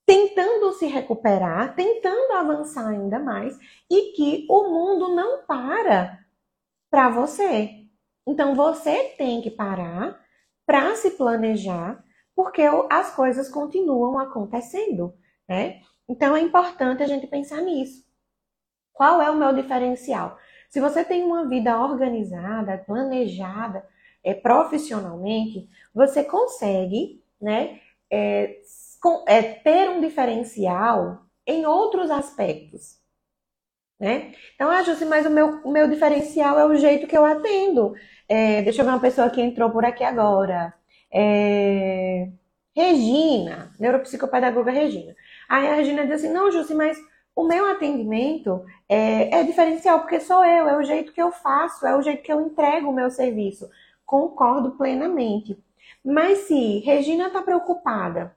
tentando 0.06 0.74
se 0.74 0.86
recuperar, 0.86 1.76
tentando 1.76 2.34
avançar 2.34 2.88
ainda 2.88 3.20
mais 3.20 3.58
e 3.90 4.12
que 4.14 4.46
o 4.50 4.70
mundo 4.70 5.16
não 5.16 5.46
para 5.46 6.20
para 6.90 7.10
você. 7.10 7.88
Então 8.28 8.56
você 8.56 9.16
tem 9.18 9.42
que 9.42 9.50
parar 9.50 10.20
para 10.66 10.96
se 10.96 11.12
planejar, 11.12 12.04
porque 12.36 12.62
as 12.90 13.16
coisas 13.16 13.50
continuam 13.50 14.18
acontecendo, 14.20 15.14
né? 15.48 15.82
Então 16.08 16.36
é 16.36 16.42
importante 16.42 17.04
a 17.04 17.08
gente 17.08 17.28
pensar 17.28 17.62
nisso. 17.62 18.04
Qual 18.94 19.22
é 19.22 19.30
o 19.30 19.36
meu 19.36 19.54
diferencial? 19.54 20.38
Se 20.70 20.80
você 20.80 21.04
tem 21.04 21.24
uma 21.24 21.48
vida 21.48 21.80
organizada, 21.80 22.78
planejada, 22.78 23.88
é, 24.24 24.34
profissionalmente, 24.34 25.70
você 25.94 26.24
consegue, 26.24 27.24
né, 27.42 27.80
é, 28.10 28.60
é, 29.28 29.42
ter 29.42 29.90
um 29.90 30.02
diferencial 30.02 31.26
em 31.46 31.66
outros 31.66 32.10
aspectos. 32.10 32.98
Né? 34.00 34.34
Então, 34.56 34.70
ah, 34.70 34.84
Jussi, 34.84 35.06
mas 35.06 35.26
o 35.26 35.30
meu, 35.30 35.62
o 35.64 35.72
meu 35.72 35.88
diferencial 35.88 36.60
é 36.60 36.66
o 36.66 36.76
jeito 36.76 37.08
que 37.08 37.18
eu 37.18 37.26
atendo. 37.26 37.94
É, 38.28 38.62
deixa 38.62 38.82
eu 38.82 38.86
ver 38.86 38.92
uma 38.92 39.00
pessoa 39.00 39.30
que 39.30 39.42
entrou 39.42 39.70
por 39.70 39.86
aqui 39.86 40.04
agora. 40.04 40.74
É, 41.12 42.30
Regina, 42.76 43.74
neuropsicopedagoga 43.80 44.72
Regina. 44.72 45.16
Aí 45.48 45.68
a 45.68 45.76
Regina 45.76 46.04
diz 46.06 46.16
assim: 46.16 46.34
não, 46.34 46.52
Jussi, 46.52 46.74
mas 46.74 46.98
o 47.36 47.46
meu 47.48 47.66
atendimento 47.68 48.66
é, 48.90 49.40
é, 49.40 49.44
diferencial, 49.44 50.00
porque 50.02 50.20
sou 50.20 50.44
eu, 50.44 50.68
é 50.68 50.78
o 50.78 50.84
jeito 50.84 51.14
que 51.14 51.22
eu 51.22 51.32
faço, 51.32 51.86
é 51.86 51.96
o 51.96 52.02
jeito 52.02 52.24
que 52.24 52.32
eu 52.32 52.42
entrego 52.42 52.90
o 52.90 52.94
meu 52.94 53.10
serviço. 53.10 53.70
Concordo 54.06 54.72
plenamente. 54.72 55.58
Mas 56.04 56.40
se 56.40 56.80
Regina 56.80 57.28
está 57.28 57.42
preocupada 57.42 58.36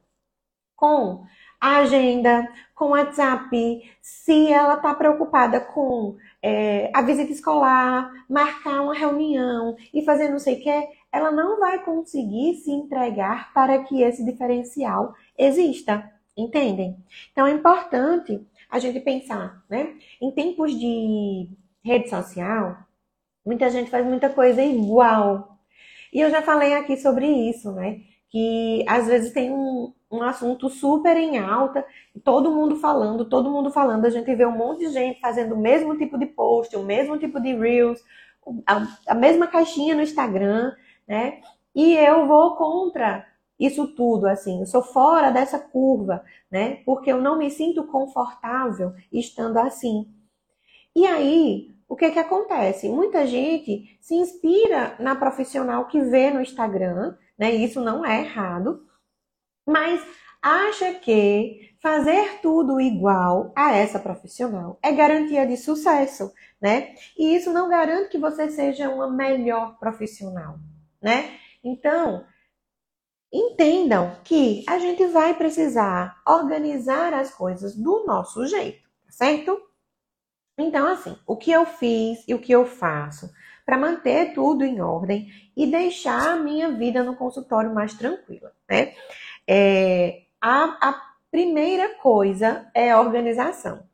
com 0.76 1.25
a 1.61 1.78
agenda, 1.78 2.47
com 2.75 2.87
o 2.87 2.90
WhatsApp, 2.90 3.83
se 4.02 4.52
ela 4.52 4.75
está 4.75 4.95
preocupada 4.95 5.59
com 5.59 6.16
é, 6.42 6.90
a 6.95 7.02
visita 7.02 7.33
escolar, 7.33 8.12
marcar 8.28 8.83
uma 8.83 8.95
reunião 8.95 9.76
e 9.92 10.04
fazer 10.04 10.28
não 10.28 10.38
sei 10.38 10.56
o 10.56 10.62
que, 10.62 10.88
ela 11.11 11.33
não 11.33 11.59
vai 11.59 11.83
conseguir 11.83 12.56
se 12.56 12.71
entregar 12.71 13.52
para 13.54 13.83
que 13.83 14.02
esse 14.02 14.25
diferencial 14.25 15.14
exista. 15.37 16.12
Entendem? 16.37 17.02
Então 17.33 17.47
é 17.47 17.52
importante 17.52 18.47
a 18.71 18.78
gente 18.78 19.00
pensar, 19.00 19.64
né? 19.71 19.95
Em 20.21 20.30
tempos 20.30 20.78
de 20.78 21.49
rede 21.83 22.11
social, 22.11 22.76
muita 23.45 23.71
gente 23.71 23.90
faz 23.90 24.04
muita 24.04 24.28
coisa 24.28 24.62
igual. 24.62 25.59
E 26.12 26.21
eu 26.21 26.30
já 26.30 26.42
falei 26.42 26.75
aqui 26.75 26.97
sobre 26.99 27.26
isso, 27.26 27.73
né? 27.73 28.00
Que 28.28 28.85
às 28.87 29.06
vezes 29.06 29.33
tem 29.33 29.50
um, 29.50 29.95
um 30.10 30.22
assunto 30.22 30.68
super 30.68 31.16
em 31.16 31.38
alta, 31.38 31.84
todo 32.22 32.52
mundo 32.52 32.76
falando, 32.76 33.25
todo 33.25 33.50
mundo 33.50 33.70
falando, 33.70 34.04
a 34.04 34.10
gente 34.10 34.32
vê 34.34 34.46
um 34.46 34.56
monte 34.56 34.80
de 34.86 34.92
gente 34.92 35.20
fazendo 35.20 35.54
o 35.54 35.60
mesmo 35.60 35.96
tipo 35.98 36.16
de 36.18 36.26
post, 36.26 36.76
o 36.76 36.84
mesmo 36.84 37.18
tipo 37.18 37.40
de 37.40 37.54
reels, 37.54 38.02
a, 38.66 38.86
a 39.08 39.14
mesma 39.14 39.46
caixinha 39.46 39.94
no 39.94 40.02
Instagram, 40.02 40.72
né? 41.06 41.40
E 41.75 41.94
eu 41.94 42.26
vou 42.26 42.56
contra 42.56 43.26
isso 43.58 43.88
tudo, 43.88 44.26
assim, 44.26 44.60
eu 44.60 44.66
sou 44.66 44.82
fora 44.82 45.30
dessa 45.30 45.58
curva, 45.58 46.22
né? 46.50 46.76
Porque 46.84 47.10
eu 47.10 47.20
não 47.20 47.38
me 47.38 47.50
sinto 47.50 47.84
confortável 47.84 48.92
estando 49.12 49.58
assim. 49.58 50.06
E 50.94 51.06
aí, 51.06 51.75
o 51.88 51.96
que 51.96 52.10
que 52.10 52.18
acontece? 52.18 52.88
Muita 52.88 53.26
gente 53.26 53.98
se 54.00 54.14
inspira 54.14 54.94
na 54.98 55.16
profissional 55.16 55.86
que 55.86 56.00
vê 56.00 56.30
no 56.30 56.40
Instagram, 56.40 57.16
né? 57.36 57.54
Isso 57.54 57.80
não 57.80 58.04
é 58.04 58.20
errado, 58.20 58.85
mas 59.66 60.00
acha 60.40 60.94
que 60.94 61.75
fazer 61.82 62.40
tudo 62.40 62.80
igual 62.80 63.52
a 63.56 63.73
essa 63.73 63.99
profissional 63.99 64.78
é 64.82 64.92
garantia 64.92 65.46
de 65.46 65.56
sucesso, 65.56 66.32
né? 66.61 66.94
E 67.18 67.35
isso 67.35 67.52
não 67.52 67.68
garante 67.68 68.11
que 68.11 68.18
você 68.18 68.49
seja 68.50 68.88
uma 68.88 69.11
melhor 69.11 69.78
profissional, 69.78 70.58
né? 71.02 71.38
Então, 71.62 72.25
entendam 73.32 74.16
que 74.25 74.64
a 74.68 74.78
gente 74.78 75.04
vai 75.06 75.35
precisar 75.35 76.20
organizar 76.26 77.12
as 77.12 77.35
coisas 77.35 77.75
do 77.75 78.04
nosso 78.06 78.46
jeito, 78.46 78.88
tá 79.04 79.11
certo? 79.11 79.61
Então, 80.58 80.87
assim, 80.87 81.18
o 81.26 81.37
que 81.37 81.50
eu 81.50 81.66
fiz 81.66 82.25
e 82.26 82.35
o 82.35 82.38
que 82.38 82.52
eu 82.52 82.64
faço 82.64 83.30
para 83.64 83.76
manter 83.76 84.32
tudo 84.32 84.64
em 84.64 84.80
ordem 84.80 85.28
e 85.56 85.66
deixar 85.66 86.35
a 86.35 86.37
minha 86.37 86.70
vida 86.70 87.02
no 87.02 87.16
consultório 87.16 87.75
mais 87.75 87.94
tranquila, 87.94 88.52
né? 88.70 88.94
É, 89.48 90.24
a, 90.40 90.88
a 90.88 91.12
primeira 91.30 91.94
coisa 91.96 92.70
é 92.74 92.90
a 92.90 93.00
organização. 93.00 93.86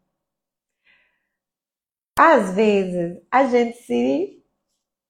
Às 2.18 2.54
vezes 2.54 3.20
a 3.30 3.44
gente 3.44 3.78
se, 3.78 4.44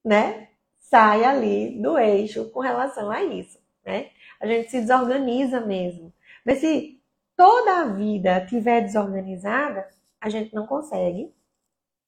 né, 0.04 0.48
sai 0.78 1.24
ali 1.24 1.80
do 1.80 1.98
eixo 1.98 2.50
com 2.50 2.60
relação 2.60 3.10
a 3.10 3.22
isso, 3.22 3.58
né? 3.84 4.10
A 4.40 4.46
gente 4.46 4.70
se 4.70 4.80
desorganiza 4.80 5.60
mesmo. 5.60 6.12
Mas 6.44 6.58
se 6.58 7.00
toda 7.36 7.82
a 7.82 7.84
vida 7.86 8.44
tiver 8.46 8.82
desorganizada, 8.82 9.88
a 10.20 10.28
gente 10.28 10.54
não 10.54 10.66
consegue 10.66 11.32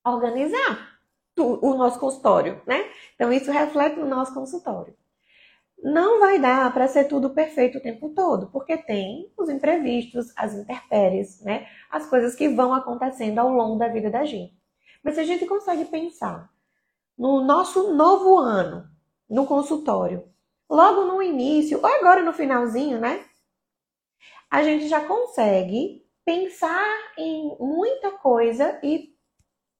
organizar 0.04 0.98
o 1.36 1.74
nosso 1.74 1.98
consultório, 1.98 2.62
né? 2.66 2.90
Então 3.14 3.32
isso 3.32 3.50
reflete 3.50 3.98
no 3.98 4.06
nosso 4.06 4.32
consultório 4.32 4.96
não 5.84 6.18
vai 6.18 6.38
dar 6.38 6.72
para 6.72 6.88
ser 6.88 7.04
tudo 7.04 7.28
perfeito 7.28 7.76
o 7.76 7.80
tempo 7.82 8.08
todo, 8.14 8.46
porque 8.50 8.74
tem 8.74 9.30
os 9.36 9.50
imprevistos, 9.50 10.32
as 10.34 10.54
intempéries, 10.54 11.42
né? 11.42 11.68
As 11.90 12.06
coisas 12.08 12.34
que 12.34 12.48
vão 12.48 12.72
acontecendo 12.72 13.38
ao 13.38 13.50
longo 13.50 13.78
da 13.78 13.88
vida 13.88 14.10
da 14.10 14.24
gente. 14.24 14.56
Mas 15.02 15.16
se 15.16 15.20
a 15.20 15.24
gente 15.24 15.44
consegue 15.44 15.84
pensar 15.84 16.50
no 17.18 17.44
nosso 17.44 17.92
novo 17.92 18.38
ano, 18.38 18.88
no 19.28 19.44
consultório, 19.46 20.26
logo 20.70 21.04
no 21.04 21.22
início, 21.22 21.78
ou 21.78 21.86
agora 21.86 22.22
no 22.22 22.32
finalzinho, 22.32 22.98
né? 22.98 23.22
A 24.50 24.62
gente 24.62 24.88
já 24.88 25.04
consegue 25.04 26.02
pensar 26.24 27.12
em 27.18 27.54
muita 27.60 28.12
coisa 28.12 28.80
e 28.82 29.14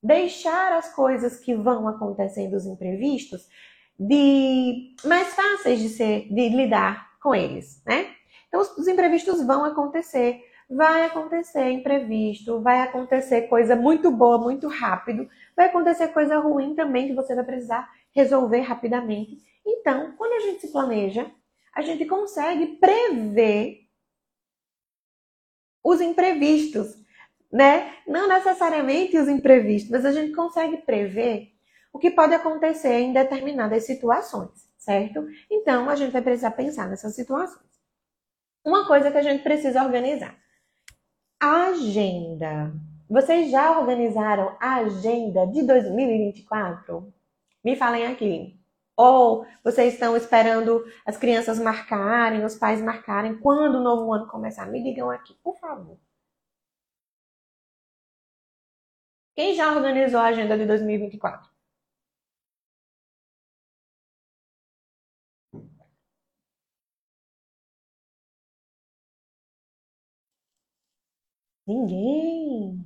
deixar 0.03 0.75
as 0.75 0.95
coisas 0.95 1.41
que 1.41 1.55
vão 1.55 1.89
acontecendo, 1.89 2.55
os 2.55 2.67
imprevistos, 2.67 3.49
de 3.99 4.95
mais 5.05 5.35
fáceis 5.35 5.81
de 5.81 5.89
ser, 5.89 6.29
de 6.33 6.49
lidar 6.49 7.19
com 7.21 7.35
eles, 7.35 7.83
né? 7.87 8.15
Então 8.49 8.61
os, 8.61 8.77
os 8.77 8.89
imprevistos 8.89 9.45
vão 9.45 9.65
acontecer, 9.65 10.43
vai 10.69 11.05
acontecer 11.05 11.71
imprevisto, 11.71 12.61
vai 12.61 12.81
acontecer 12.81 13.43
coisa 13.43 13.77
muito 13.77 14.11
boa, 14.11 14.39
muito 14.39 14.69
rápido, 14.69 15.29
vai 15.57 15.67
acontecer 15.67 16.09
coisa 16.09 16.39
ruim 16.39 16.75
também 16.75 17.09
que 17.09 17.15
você 17.15 17.35
vai 17.35 17.45
precisar 17.45 17.89
resolver 18.15 18.61
rapidamente. 18.61 19.39
Então, 19.67 20.13
quando 20.17 20.33
a 20.33 20.41
gente 20.41 20.61
se 20.61 20.73
planeja, 20.73 21.31
a 21.75 21.83
gente 21.83 22.05
consegue 22.05 22.77
prever 22.77 23.81
os 25.83 26.01
imprevistos, 26.01 26.97
né? 27.53 27.93
Não 28.07 28.29
necessariamente 28.29 29.19
os 29.19 29.29
imprevistos, 29.29 29.91
mas 29.91 30.05
a 30.05 30.13
gente 30.13 30.33
consegue 30.33 30.79
prever 30.79 31.54
o 31.95 31.99
que 31.99 32.11
pode 32.11 32.35
acontecer 32.35 32.99
em 32.99 33.13
determinadas 33.13 33.87
situações, 33.87 34.69
certo? 34.77 35.25
Então, 35.49 35.89
a 35.89 35.95
gente 35.95 36.11
vai 36.11 36.21
precisar 36.21 36.51
pensar 36.51 36.89
nessas 36.89 37.15
situações. 37.15 37.63
Uma 38.65 38.85
coisa 38.85 39.13
que 39.13 39.17
a 39.17 39.23
gente 39.23 39.45
precisa 39.45 39.85
organizar: 39.85 40.37
agenda. 41.41 42.75
Vocês 43.09 43.51
já 43.51 43.79
organizaram 43.79 44.57
a 44.61 44.77
agenda 44.77 45.47
de 45.47 45.63
2024? 45.63 47.15
Me 47.63 47.77
falem 47.77 48.07
aqui. 48.07 48.59
Ou 48.97 49.47
vocês 49.63 49.95
estão 49.95 50.17
esperando 50.17 50.85
as 51.07 51.17
crianças 51.17 51.61
marcarem, 51.61 52.45
os 52.45 52.57
pais 52.57 52.81
marcarem 52.81 53.39
quando 53.39 53.77
o 53.77 53.83
novo 53.83 54.13
ano 54.13 54.27
começar? 54.27 54.67
Me 54.67 54.83
digam 54.83 55.11
aqui, 55.11 55.35
por 55.45 55.57
favor. 55.59 55.99
Quem 59.37 59.55
já 59.55 59.73
organizou 59.73 60.21
a 60.21 60.27
agenda 60.27 60.59
de 60.59 60.67
2024? 60.67 61.54
Ninguém. 71.67 72.85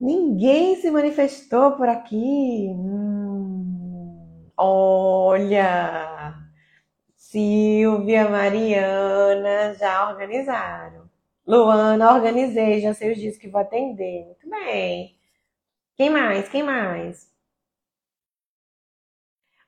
Ninguém 0.00 0.76
se 0.76 0.90
manifestou 0.90 1.72
por 1.76 1.88
aqui. 1.88 2.68
Hum, 2.70 4.50
olha, 4.56 6.34
Silvia, 7.16 8.28
Mariana 8.28 9.74
já 9.74 10.10
organizaram. 10.10 11.10
Luana, 11.46 12.14
organizei, 12.14 12.80
já 12.80 12.94
sei 12.94 13.12
os 13.12 13.18
dias 13.18 13.36
que 13.38 13.48
vou 13.48 13.60
atender. 13.60 14.26
Muito 14.26 14.48
bem. 14.50 15.18
Quem 15.96 16.10
mais? 16.10 16.48
Quem 16.48 16.62
mais? 16.62 17.30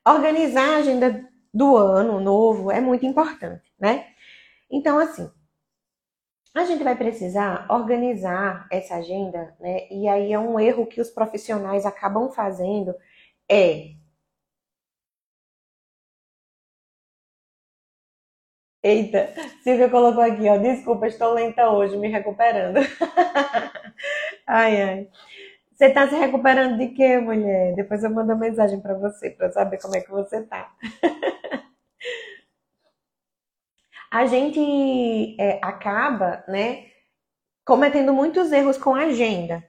Organizar 0.06 0.68
a 0.70 0.76
agenda 0.78 1.28
do 1.52 1.76
ano 1.76 2.20
novo 2.20 2.70
é 2.70 2.80
muito 2.80 3.04
importante, 3.04 3.72
né? 3.78 4.06
Então, 4.70 4.98
assim, 4.98 5.30
a 6.60 6.64
gente 6.64 6.82
vai 6.84 6.96
precisar 6.96 7.66
organizar 7.70 8.66
essa 8.70 8.96
agenda, 8.96 9.54
né? 9.60 9.86
E 9.90 10.08
aí 10.08 10.32
é 10.32 10.38
um 10.38 10.58
erro 10.60 10.86
que 10.86 11.00
os 11.00 11.10
profissionais 11.10 11.86
acabam 11.86 12.30
fazendo 12.30 12.94
é 13.50 13.92
Eita, 18.82 19.28
Silvia 19.62 19.88
colocou 19.90 20.22
aqui, 20.22 20.48
ó. 20.48 20.56
Desculpa, 20.58 21.06
estou 21.06 21.32
lenta 21.34 21.68
hoje, 21.70 21.96
me 21.96 22.08
recuperando. 22.08 22.78
ai, 24.46 24.82
ai. 24.82 25.08
Você 25.74 25.90
tá 25.90 26.08
se 26.08 26.16
recuperando 26.16 26.78
de 26.78 26.88
quê, 26.88 27.18
mulher? 27.18 27.74
Depois 27.74 28.04
eu 28.04 28.10
mando 28.10 28.32
uma 28.32 28.40
mensagem 28.40 28.80
para 28.80 28.94
você, 28.94 29.30
para 29.30 29.50
saber 29.52 29.78
como 29.80 29.96
é 29.96 30.00
que 30.00 30.10
você 30.10 30.42
tá. 30.44 30.70
a 34.16 34.24
gente 34.24 35.36
é, 35.38 35.60
acaba, 35.62 36.42
né, 36.48 36.86
cometendo 37.66 38.14
muitos 38.14 38.50
erros 38.50 38.78
com 38.78 38.94
a 38.94 39.02
agenda. 39.02 39.62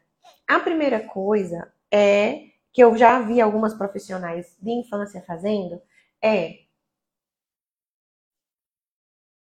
A 0.48 0.58
primeira 0.60 1.01
coisa 1.01 1.74
é 1.92 2.46
que 2.72 2.82
eu 2.82 2.96
já 2.96 3.20
vi 3.20 3.42
algumas 3.42 3.74
profissionais 3.74 4.56
de 4.62 4.72
infância 4.72 5.22
fazendo 5.24 5.82
é 6.24 6.60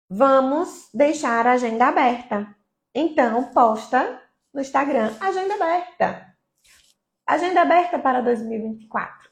vamos 0.09 0.91
deixar 0.93 1.47
a 1.47 1.53
agenda 1.53 1.87
aberta. 1.87 2.53
Então, 2.93 3.53
posta 3.53 4.21
no 4.53 4.61
Instagram 4.61 5.15
agenda 5.21 5.55
aberta. 5.55 6.35
Agenda 7.25 7.63
aberta 7.63 7.97
para 7.97 8.21
2024. 8.23 9.31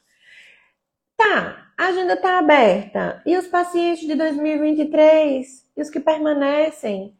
Tá, 1.17 1.68
a 1.79 1.87
agenda 1.87 2.15
está 2.15 2.37
aberta. 2.37 3.21
E 3.25 3.37
os 3.37 3.47
pacientes 3.47 4.05
de 4.05 4.13
2023? 4.13 5.65
E 5.77 5.81
os 5.81 5.89
que 5.89 6.01
permanecem? 6.01 7.17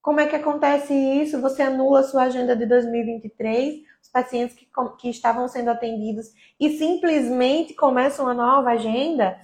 Como 0.00 0.20
é 0.20 0.28
que 0.28 0.36
acontece 0.36 0.94
isso? 0.94 1.40
Você 1.40 1.60
anula 1.62 2.04
sua 2.04 2.22
agenda 2.22 2.54
de 2.54 2.66
2023, 2.66 3.80
os 4.00 4.08
pacientes 4.08 4.54
que, 4.54 4.68
que 5.00 5.10
estavam 5.10 5.48
sendo 5.48 5.70
atendidos 5.70 6.26
e 6.60 6.78
simplesmente 6.78 7.74
começam 7.74 8.26
uma 8.26 8.34
nova 8.34 8.70
agenda? 8.70 9.40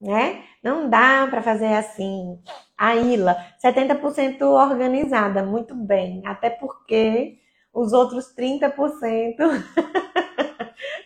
Né? 0.00 0.44
Não 0.64 0.88
dá 0.88 1.26
para 1.28 1.42
fazer 1.42 1.74
assim. 1.74 2.42
A 2.74 2.96
Ila, 2.96 3.36
70% 3.62 4.40
organizada, 4.40 5.42
muito 5.42 5.74
bem. 5.74 6.22
Até 6.24 6.48
porque 6.48 7.38
os 7.70 7.92
outros 7.92 8.34
30% 8.34 9.36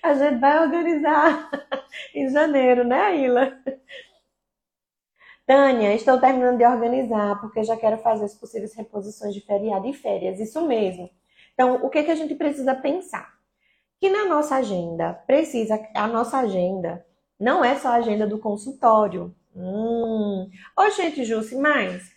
a 0.03 0.15
gente 0.15 0.39
vai 0.39 0.61
organizar 0.61 1.51
em 2.15 2.29
janeiro, 2.29 2.85
né, 2.85 3.17
Ila? 3.17 3.59
Tânia, 5.47 5.95
estou 5.95 6.19
terminando 6.19 6.59
de 6.59 6.67
organizar 6.67 7.41
porque 7.41 7.63
já 7.63 7.77
quero 7.77 7.99
fazer 7.99 8.25
as 8.25 8.35
possíveis 8.35 8.75
reposições 8.75 9.33
de 9.33 9.41
feriado 9.41 9.87
e 9.87 9.93
férias. 9.93 10.41
Isso 10.41 10.67
mesmo. 10.67 11.09
Então, 11.55 11.77
o 11.77 11.89
que, 11.89 12.03
que 12.03 12.11
a 12.11 12.17
gente 12.17 12.35
precisa 12.35 12.75
pensar? 12.75 13.33
Que 14.01 14.11
na 14.11 14.25
nossa 14.25 14.57
agenda, 14.57 15.15
precisa, 15.27 15.81
a 15.95 16.07
nossa 16.09 16.39
agenda 16.39 17.07
não 17.39 17.65
é 17.65 17.77
só 17.77 17.89
a 17.89 17.95
agenda 17.95 18.27
do 18.27 18.39
consultório. 18.39 19.35
Hum. 19.55 20.51
Ô, 20.77 20.91
gente, 20.91 21.25
Jussi, 21.25 21.57
mas 21.57 22.13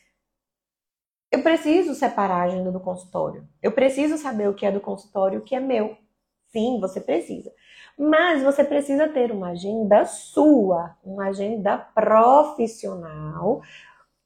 eu 1.31 1.43
preciso 1.43 1.93
separar 1.93 2.41
a 2.41 2.43
agenda 2.45 2.71
do 2.71 2.79
consultório. 2.79 3.47
Eu 3.61 3.71
preciso 3.71 4.17
saber 4.17 4.49
o 4.49 4.55
que 4.55 4.65
é 4.65 4.71
do 4.71 4.81
consultório 4.81 5.37
e 5.37 5.39
o 5.39 5.43
que 5.43 5.55
é 5.55 5.59
meu. 5.59 5.95
Sim, 6.51 6.79
você 6.79 6.99
precisa. 6.99 7.51
Mas 7.97 8.41
você 8.41 8.63
precisa 8.63 9.07
ter 9.07 9.31
uma 9.31 9.49
agenda 9.49 10.05
sua, 10.05 10.95
uma 11.03 11.27
agenda 11.27 11.77
profissional 11.77 13.61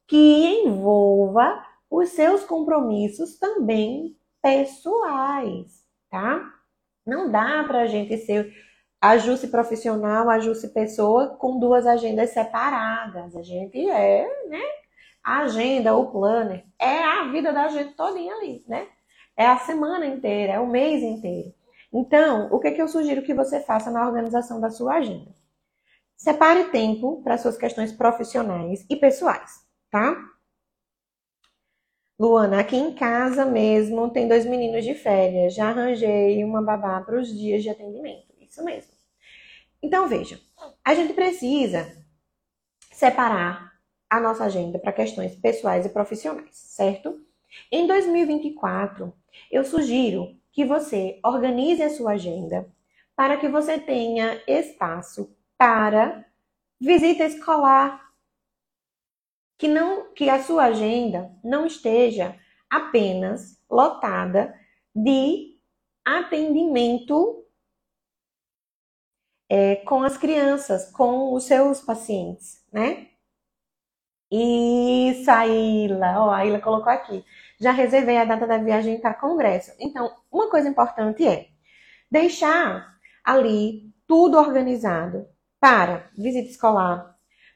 que 0.08 0.64
envolva 0.66 1.66
os 1.90 2.10
seus 2.10 2.44
compromissos 2.44 3.38
também 3.38 4.18
pessoais, 4.42 5.84
tá? 6.10 6.54
Não 7.06 7.32
dá 7.32 7.64
para 7.68 7.82
a 7.82 7.88
gente 7.88 8.18
ser 8.18 8.54
ajuste 9.02 9.48
profissional, 9.48 10.30
ajuste 10.30 10.68
pessoa 10.70 11.36
com 11.38 11.60
duas 11.60 11.86
agendas 11.86 12.30
separadas. 12.30 13.36
A 13.36 13.42
gente 13.42 13.90
é, 13.90 14.48
né? 14.48 14.62
A 15.24 15.40
agenda, 15.40 15.96
o 15.96 16.12
planner, 16.12 16.66
é 16.80 17.04
a 17.04 17.24
vida 17.32 17.52
da 17.52 17.68
gente 17.70 17.94
todinha 17.96 18.34
ali, 18.36 18.64
né? 18.68 18.88
É 19.36 19.48
a 19.48 19.58
semana 19.58 20.06
inteira, 20.06 20.54
é 20.54 20.60
o 20.60 20.68
mês 20.68 21.02
inteiro. 21.02 21.54
Então, 21.94 22.48
o 22.52 22.60
que, 22.60 22.72
que 22.72 22.82
eu 22.82 22.88
sugiro 22.88 23.22
que 23.22 23.34
você 23.34 23.62
faça 23.62 23.92
na 23.92 24.06
organização 24.08 24.60
da 24.60 24.72
sua 24.72 24.96
agenda? 24.96 25.32
Separe 26.18 26.66
tempo 26.72 27.22
para 27.22 27.38
suas 27.38 27.58
questões 27.58 27.92
profissionais 27.92 28.86
e 28.90 28.96
pessoais, 28.96 29.66
tá? 29.92 30.18
Luana, 32.20 32.60
aqui 32.60 32.76
em 32.78 32.96
casa 32.96 33.46
mesmo 33.46 34.10
tem 34.10 34.28
dois 34.28 34.46
meninos 34.46 34.84
de 34.84 34.96
férias. 34.96 35.54
Já 35.54 35.70
arranjei 35.70 36.44
uma 36.44 36.62
babá 36.62 37.02
para 37.02 37.20
os 37.20 37.28
dias 37.28 37.62
de 37.62 37.70
atendimento. 37.70 38.34
Isso 38.40 38.64
mesmo. 38.64 38.94
Então, 39.82 40.08
veja, 40.08 40.40
a 40.86 40.96
gente 40.96 41.14
precisa 41.14 41.92
separar 42.92 43.74
a 44.10 44.20
nossa 44.20 44.46
agenda 44.46 44.80
para 44.80 44.94
questões 44.94 45.36
pessoais 45.36 45.86
e 45.86 45.90
profissionais, 45.90 46.56
certo? 46.56 47.20
Em 47.72 47.86
2024, 47.86 49.14
eu 49.52 49.66
sugiro 49.66 50.40
que 50.54 50.64
você 50.64 51.20
organize 51.26 51.82
a 51.82 51.90
sua 51.90 52.12
agenda 52.12 52.72
para 53.16 53.38
que 53.38 53.50
você 53.50 53.80
tenha 53.80 54.42
espaço 54.48 55.36
para 55.58 56.26
visita 56.80 57.24
escolar. 57.26 58.12
Que 59.58 59.68
não 59.68 60.14
que 60.14 60.30
a 60.30 60.42
sua 60.44 60.66
agenda 60.66 61.36
não 61.44 61.66
esteja 61.66 62.38
apenas 62.70 63.60
lotada 63.70 64.58
de 64.96 65.60
atendimento 66.06 67.46
é, 69.50 69.78
com 69.78 70.04
as 70.04 70.18
crianças, 70.18 70.92
com 70.92 71.34
os 71.34 71.46
seus 71.46 71.82
pacientes, 71.82 72.64
né? 72.72 73.10
Isso, 74.32 75.30
a 75.30 75.48
Ilha, 75.48 76.20
ó, 76.20 76.32
a 76.32 76.46
Ilha 76.46 76.60
colocou 76.60 76.92
aqui 76.92 77.24
já 77.64 77.72
reservei 77.72 78.18
a 78.18 78.26
data 78.26 78.46
da 78.46 78.58
viagem 78.58 79.00
para 79.00 79.14
congresso. 79.14 79.72
Então, 79.80 80.12
uma 80.32 80.50
coisa 80.50 80.70
importante 80.70 81.26
é 81.26 81.48
deixar 82.12 82.96
ali 83.24 83.92
tudo 84.08 84.38
organizado 84.38 85.26
para 85.60 86.10
visita 86.18 86.50
escolar, 86.50 87.16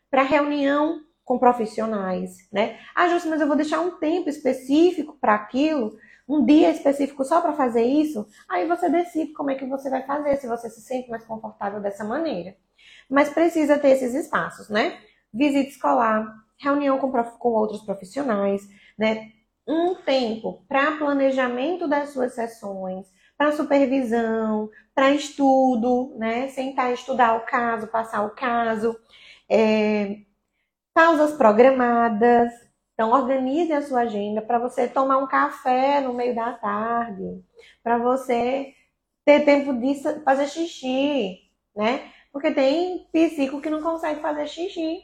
para 0.10 0.24
reunião 0.24 1.02
com 1.24 1.38
profissionais, 1.38 2.50
né? 2.52 2.80
Ah, 2.96 3.10
Justo, 3.10 3.30
mas 3.30 3.42
eu 3.42 3.48
vou 3.48 3.58
deixar 3.58 3.82
um 3.82 3.98
tempo 4.00 4.30
específico 4.30 5.18
para 5.20 5.36
aquilo, 5.36 5.98
um 6.28 6.46
dia 6.46 6.72
específico 6.72 7.24
só 7.26 7.42
para 7.42 7.54
fazer 7.54 7.84
isso. 7.84 8.26
Aí 8.50 8.66
você 8.66 8.90
decide 8.90 9.34
como 9.34 9.52
é 9.52 9.56
que 9.56 9.66
você 9.66 9.90
vai 9.90 10.04
fazer, 10.04 10.38
se 10.38 10.48
você 10.48 10.70
se 10.70 10.82
sente 10.82 11.10
mais 11.10 11.26
confortável 11.26 11.82
dessa 11.82 12.06
maneira. 12.06 12.56
Mas 13.10 13.30
precisa 13.30 13.78
ter 13.78 13.90
esses 13.90 14.14
espaços, 14.14 14.70
né? 14.70 14.98
visita 15.34 15.70
escolar, 15.70 16.26
reunião 16.58 16.98
com, 16.98 17.12
com 17.12 17.50
outros 17.50 17.82
profissionais, 17.82 18.68
né? 18.98 19.32
Um 19.68 19.96
tempo 19.96 20.64
para 20.68 20.98
planejamento 20.98 21.88
das 21.88 22.10
suas 22.10 22.34
sessões, 22.34 23.12
para 23.38 23.52
supervisão, 23.52 24.70
para 24.96 25.12
estudo, 25.12 26.16
né? 26.18 26.48
Sentar 26.50 26.94
estudar 26.94 27.36
o 27.36 27.46
caso, 27.46 27.88
passar 27.88 28.26
o 28.26 28.32
caso, 28.32 28.98
é, 29.50 30.22
pausas 30.94 31.34
programadas. 31.34 32.52
Então, 32.94 33.12
organize 33.12 33.72
a 33.74 33.82
sua 33.82 34.02
agenda 34.02 34.42
para 34.42 34.58
você 34.58 34.88
tomar 34.88 35.18
um 35.20 35.28
café 35.28 36.02
no 36.02 36.14
meio 36.14 36.34
da 36.34 36.54
tarde, 36.54 37.44
para 37.84 37.98
você 38.00 38.74
ter 39.24 39.46
tempo 39.46 39.74
de 39.74 39.96
fazer 40.24 40.48
xixi, 40.48 41.52
né? 41.76 42.12
Porque 42.32 42.52
tem 42.52 43.08
psico 43.12 43.62
que 43.62 43.70
não 43.70 43.82
consegue 43.82 44.22
fazer 44.22 44.48
xixi. 44.48 45.04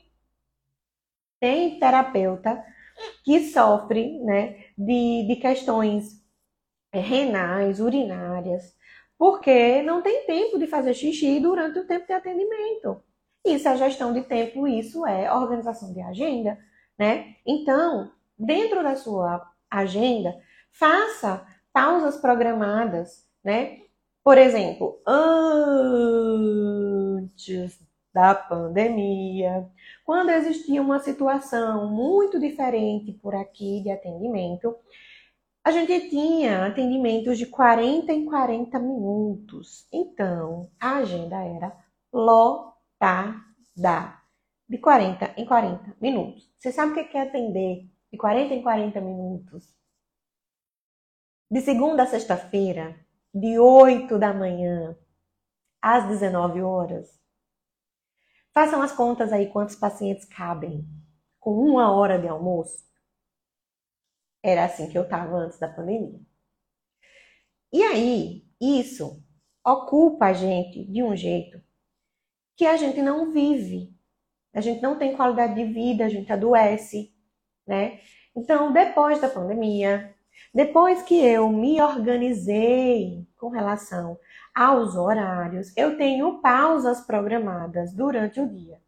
Tem 1.40 1.78
terapeuta 1.80 2.64
que 3.24 3.52
sofre, 3.52 4.20
né, 4.24 4.66
de, 4.78 5.28
de 5.28 5.36
questões 5.38 6.22
renais, 6.94 7.80
urinárias, 7.80 8.76
porque 9.18 9.82
não 9.82 10.02
tem 10.02 10.26
tempo 10.26 10.60
de 10.60 10.68
fazer 10.68 10.94
xixi 10.94 11.40
durante 11.40 11.80
o 11.80 11.88
tempo 11.88 12.06
de 12.06 12.14
atendimento. 12.14 13.02
Isso 13.46 13.68
é 13.68 13.78
gestão 13.78 14.14
de 14.14 14.22
tempo, 14.22 14.68
isso 14.68 15.06
é 15.06 15.34
organização 15.34 15.94
de 15.94 16.02
agenda, 16.02 16.58
né? 16.98 17.36
Então, 17.46 18.12
dentro 18.38 18.82
da 18.84 18.96
sua 18.96 19.46
agenda, 19.70 20.34
faça 20.72 21.46
pausas 21.72 22.18
programadas, 22.18 23.28
né? 23.44 23.80
Por 24.24 24.38
exemplo, 24.38 25.02
antes 27.26 27.80
da 28.14 28.36
pandemia, 28.36 29.68
quando 30.06 30.30
existia 30.30 30.82
uma 30.82 31.00
situação 31.00 31.90
muito 31.90 32.40
diferente 32.40 33.12
por 33.14 33.34
aqui 33.34 33.82
de 33.82 33.90
atendimento, 33.90 34.76
a 35.64 35.72
gente 35.72 36.10
tinha 36.10 36.66
atendimentos 36.68 37.38
de 37.38 37.46
40 37.46 38.12
em 38.12 38.26
40 38.26 38.78
minutos. 38.80 39.88
Então, 39.92 40.70
a 40.80 40.98
agenda 40.98 41.38
era 41.44 41.76
lotada 42.12 43.44
de 44.70 44.78
40 44.78 45.34
em 45.38 45.46
40 45.46 45.96
minutos. 46.02 46.52
Você 46.60 46.72
sabe 46.72 46.92
o 46.92 46.96
que 47.10 47.18
é 47.18 47.22
atender 47.22 47.90
de 48.12 48.18
40 48.18 48.54
em 48.54 48.62
40 48.62 49.02
minutos? 49.02 49.74
De 51.50 51.62
segunda 51.62 52.04
a 52.04 52.08
sexta-feira, 52.08 52.96
de 53.34 53.58
8 53.58 54.20
da 54.20 54.34
manhã 54.34 54.98
às 55.82 56.08
19 56.08 56.62
horas. 56.62 57.23
Façam 58.54 58.82
as 58.82 58.92
contas 58.92 59.34
aí 59.34 59.52
quantos 59.52 59.76
pacientes 59.76 60.26
cabem 60.26 60.88
com 61.40 61.58
uma 61.58 61.92
hora 61.92 62.20
de 62.20 62.28
almoço. 62.28 62.86
Era 64.44 64.66
assim 64.66 64.90
que 64.90 64.98
eu 64.98 65.04
estava 65.04 65.36
antes 65.36 65.58
da 65.58 65.68
pandemia. 65.68 66.20
E 67.72 67.82
aí, 67.82 68.46
isso 68.62 69.24
ocupa 69.66 70.28
a 70.28 70.34
gente 70.34 70.86
de 70.86 71.02
um 71.02 71.16
jeito 71.16 71.62
que 72.56 72.66
a 72.66 72.78
gente 72.78 73.02
não 73.02 73.32
vive. 73.32 73.92
A 74.54 74.62
gente 74.62 74.82
não 74.82 75.00
tem 75.00 75.16
qualidade 75.16 75.56
de 75.56 75.66
vida, 75.66 76.06
a 76.06 76.10
gente 76.10 76.32
adoece, 76.32 77.12
né? 77.66 78.00
Então, 78.36 78.72
depois 78.72 79.20
da 79.20 79.28
pandemia, 79.28 80.14
depois 80.54 81.02
que 81.02 81.16
eu 81.16 81.50
me 81.50 81.82
organizei 81.82 83.28
com 83.36 83.50
relação 83.50 84.20
aos 84.54 84.96
horários, 84.96 85.76
eu 85.76 85.98
tenho 85.98 86.40
pausas 86.40 87.02
programadas 87.02 87.94
durante 87.94 88.40
o 88.40 88.48
dia. 88.48 88.80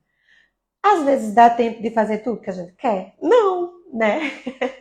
Às 0.83 1.03
vezes 1.03 1.33
dá 1.33 1.49
tempo 1.49 1.81
de 1.81 1.89
fazer 1.89 2.19
tudo 2.19 2.41
que 2.41 2.49
a 2.49 2.53
gente 2.53 2.73
quer? 2.73 3.15
Não, 3.21 3.73
né? 3.91 4.19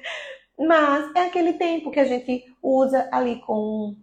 Mas 0.58 1.10
é 1.16 1.26
aquele 1.26 1.54
tempo 1.54 1.90
que 1.90 1.98
a 1.98 2.04
gente 2.04 2.44
usa 2.62 3.08
ali 3.10 3.40
com, 3.40 3.96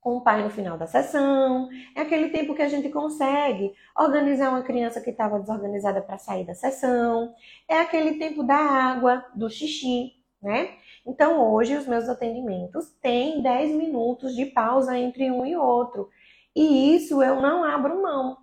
com 0.00 0.16
o 0.16 0.20
pai 0.20 0.42
no 0.42 0.50
final 0.50 0.76
da 0.76 0.86
sessão, 0.86 1.68
é 1.94 2.00
aquele 2.00 2.30
tempo 2.30 2.54
que 2.54 2.62
a 2.62 2.68
gente 2.68 2.88
consegue 2.90 3.72
organizar 3.96 4.50
uma 4.50 4.62
criança 4.62 5.00
que 5.00 5.10
estava 5.10 5.38
desorganizada 5.38 6.02
para 6.02 6.18
sair 6.18 6.44
da 6.44 6.54
sessão, 6.54 7.32
é 7.68 7.78
aquele 7.78 8.18
tempo 8.18 8.42
da 8.42 8.56
água, 8.56 9.24
do 9.34 9.48
xixi, 9.48 10.12
né? 10.42 10.70
Então 11.06 11.52
hoje 11.52 11.76
os 11.76 11.86
meus 11.86 12.08
atendimentos 12.08 12.90
têm 13.00 13.40
10 13.40 13.76
minutos 13.76 14.34
de 14.34 14.46
pausa 14.46 14.98
entre 14.98 15.30
um 15.30 15.46
e 15.46 15.56
outro. 15.56 16.10
E 16.56 16.96
isso 16.96 17.22
eu 17.22 17.40
não 17.42 17.62
abro 17.62 18.02
mão. 18.02 18.38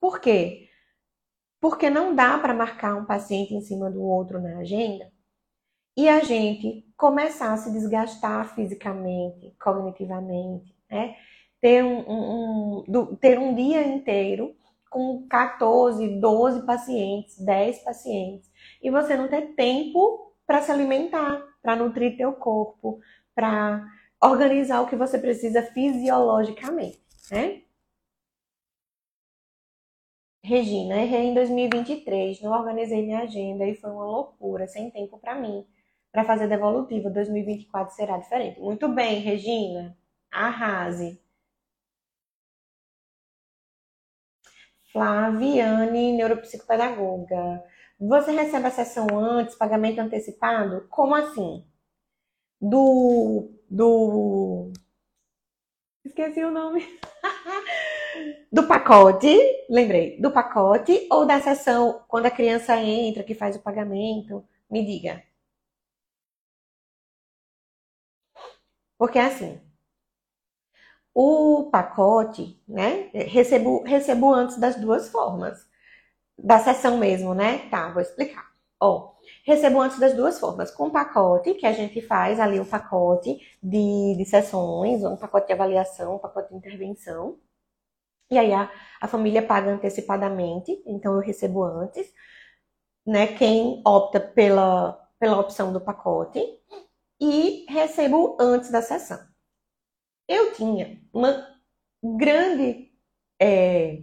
Por 0.00 0.18
quê? 0.18 0.70
Porque 1.60 1.90
não 1.90 2.14
dá 2.14 2.38
para 2.38 2.54
marcar 2.54 2.96
um 2.96 3.04
paciente 3.04 3.54
em 3.54 3.60
cima 3.60 3.90
do 3.90 4.02
outro 4.02 4.40
na 4.40 4.58
agenda 4.58 5.12
e 5.94 6.08
a 6.08 6.20
gente 6.20 6.90
começar 6.96 7.52
a 7.52 7.56
se 7.58 7.70
desgastar 7.70 8.54
fisicamente, 8.54 9.54
cognitivamente, 9.60 10.74
né? 10.90 11.14
Ter 11.60 11.84
um, 11.84 12.00
um, 12.08 12.84
um, 12.88 13.16
ter 13.16 13.38
um 13.38 13.54
dia 13.54 13.86
inteiro 13.86 14.56
com 14.88 15.26
14, 15.28 16.18
12 16.18 16.64
pacientes, 16.64 17.38
10 17.38 17.84
pacientes, 17.84 18.50
e 18.82 18.90
você 18.90 19.14
não 19.14 19.28
ter 19.28 19.54
tempo 19.54 20.34
para 20.46 20.62
se 20.62 20.72
alimentar, 20.72 21.44
para 21.62 21.76
nutrir 21.76 22.16
teu 22.16 22.32
corpo, 22.32 22.98
para 23.34 23.86
organizar 24.22 24.80
o 24.82 24.86
que 24.88 24.96
você 24.96 25.18
precisa 25.18 25.62
fisiologicamente, 25.62 27.00
né? 27.30 27.62
Regina, 30.42 30.96
errei 30.96 31.26
em 31.28 31.34
2023, 31.34 32.40
não 32.42 32.52
organizei 32.52 33.02
minha 33.02 33.20
agenda 33.22 33.64
e 33.66 33.74
foi 33.74 33.90
uma 33.90 34.04
loucura, 34.04 34.66
sem 34.66 34.90
tempo 34.90 35.18
para 35.18 35.34
mim 35.34 35.66
para 36.12 36.24
fazer 36.24 36.48
devolutiva. 36.48 37.10
2024 37.10 37.94
será 37.94 38.18
diferente. 38.18 38.60
Muito 38.60 38.88
bem, 38.88 39.20
Regina. 39.20 39.96
Arrase. 40.30 41.20
Flaviane, 44.92 46.12
neuropsicopedagoga. 46.12 47.64
Você 47.98 48.32
recebe 48.32 48.66
a 48.66 48.70
sessão 48.70 49.06
antes, 49.18 49.54
pagamento 49.54 50.00
antecipado? 50.00 50.86
Como 50.88 51.14
assim? 51.14 51.64
Do. 52.60 53.50
Do. 53.70 54.72
Esqueci 56.04 56.44
o 56.44 56.50
nome. 56.50 56.82
do 58.52 58.66
pacote, 58.66 59.28
lembrei, 59.68 60.20
do 60.20 60.30
pacote 60.30 61.06
ou 61.10 61.26
da 61.26 61.40
sessão 61.40 62.04
quando 62.08 62.26
a 62.26 62.30
criança 62.30 62.76
entra, 62.76 63.22
que 63.24 63.34
faz 63.34 63.56
o 63.56 63.62
pagamento? 63.62 64.44
Me 64.70 64.84
diga. 64.84 65.22
Porque 68.96 69.18
assim, 69.18 69.60
o 71.14 71.68
pacote, 71.70 72.60
né? 72.68 73.10
Recebo, 73.12 73.82
recebo 73.84 74.32
antes 74.32 74.58
das 74.58 74.76
duas 74.76 75.08
formas. 75.08 75.66
Da 76.38 76.60
sessão 76.60 76.98
mesmo, 76.98 77.34
né? 77.34 77.68
Tá, 77.70 77.92
vou 77.92 78.02
explicar. 78.02 78.49
Ó, 78.80 79.14
recebo 79.44 79.80
antes 79.80 79.98
das 79.98 80.14
duas 80.14 80.38
formas. 80.40 80.70
Com 80.70 80.90
pacote, 80.90 81.54
que 81.54 81.66
a 81.66 81.72
gente 81.72 82.00
faz 82.00 82.40
ali 82.40 82.58
o 82.58 82.66
pacote 82.66 83.38
de, 83.62 84.16
de 84.16 84.24
sessões, 84.24 85.04
um 85.04 85.16
pacote 85.16 85.46
de 85.48 85.52
avaliação, 85.52 86.16
um 86.16 86.18
pacote 86.18 86.50
de 86.50 86.56
intervenção. 86.56 87.38
E 88.30 88.38
aí 88.38 88.52
a, 88.52 88.70
a 89.00 89.08
família 89.08 89.42
paga 89.46 89.70
antecipadamente, 89.70 90.82
então 90.86 91.14
eu 91.14 91.20
recebo 91.20 91.62
antes. 91.64 92.12
Né? 93.06 93.26
Quem 93.36 93.82
opta 93.86 94.20
pela, 94.20 94.92
pela 95.18 95.38
opção 95.40 95.72
do 95.72 95.80
pacote 95.80 96.40
e 97.20 97.66
recebo 97.68 98.36
antes 98.40 98.70
da 98.70 98.82
sessão. 98.82 99.18
Eu 100.28 100.52
tinha 100.54 101.00
uma 101.12 101.46
grande 102.02 102.90
é, 103.40 104.00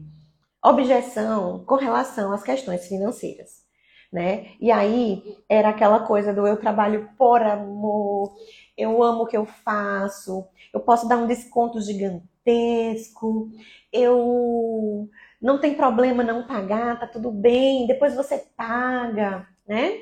objeção 0.64 1.66
com 1.66 1.76
relação 1.76 2.32
às 2.34 2.44
questões 2.44 2.88
financeiras. 2.88 3.67
Né? 4.12 4.56
E 4.62 4.72
aí 4.72 5.38
era 5.50 5.70
aquela 5.70 6.00
coisa 6.00 6.34
do 6.34 6.48
eu 6.48 6.58
trabalho 6.58 7.10
por 7.18 7.42
amor, 7.42 8.34
eu 8.78 9.04
amo 9.04 9.24
o 9.24 9.28
que 9.28 9.36
eu 9.36 9.46
faço, 9.46 10.48
eu 10.74 10.80
posso 10.80 11.08
dar 11.10 11.18
um 11.18 11.28
desconto 11.28 11.82
gigantesco, 11.82 13.50
eu 13.92 15.10
não 15.42 15.60
tem 15.60 15.76
problema 15.76 16.24
não 16.24 16.48
pagar, 16.48 17.00
tá 17.00 17.06
tudo 17.06 17.32
bem, 17.32 17.86
depois 17.86 18.16
você 18.16 18.38
paga, 18.56 19.46
né? 19.68 20.02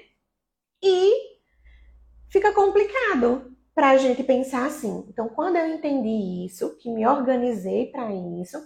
E 0.83 1.35
fica 2.29 2.53
complicado 2.53 3.55
para 3.73 3.89
a 3.89 3.97
gente 3.97 4.23
pensar 4.23 4.65
assim. 4.67 5.05
Então, 5.09 5.27
quando 5.29 5.57
eu 5.57 5.67
entendi 5.67 6.45
isso, 6.45 6.77
que 6.77 6.89
me 6.89 7.05
organizei 7.07 7.87
para 7.87 8.13
isso, 8.13 8.57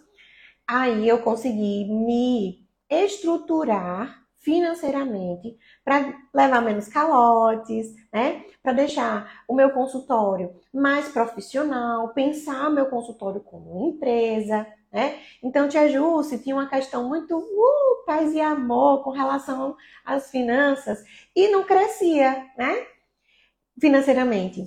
aí 0.68 1.08
eu 1.08 1.20
consegui 1.22 1.86
me 1.86 2.68
estruturar 2.90 4.24
financeiramente 4.40 5.58
para 5.84 6.14
levar 6.34 6.62
menos 6.62 6.88
calotes, 6.88 7.94
né? 8.12 8.46
Para 8.64 8.74
deixar 8.74 9.44
o 9.48 9.54
meu 9.54 9.72
consultório 9.72 10.56
mais 10.74 11.10
profissional, 11.10 12.10
pensar 12.14 12.70
meu 12.70 12.88
consultório 12.88 13.42
como 13.42 13.90
empresa, 13.90 14.66
né? 14.92 15.20
Então, 15.44 15.68
tia 15.68 15.90
Jússi 15.90 16.40
tinha 16.40 16.56
uma 16.56 16.70
questão 16.70 17.08
muito 17.08 17.38
uh, 17.38 18.06
paz 18.06 18.34
e 18.34 18.42
amor 18.42 19.04
com 19.04 19.12
relação 19.12 19.76
às 20.06 20.32
finanças 20.32 21.04
e 21.36 21.50
não 21.50 21.64
crescia, 21.64 22.46
né? 22.58 22.88
Financeiramente. 23.80 24.64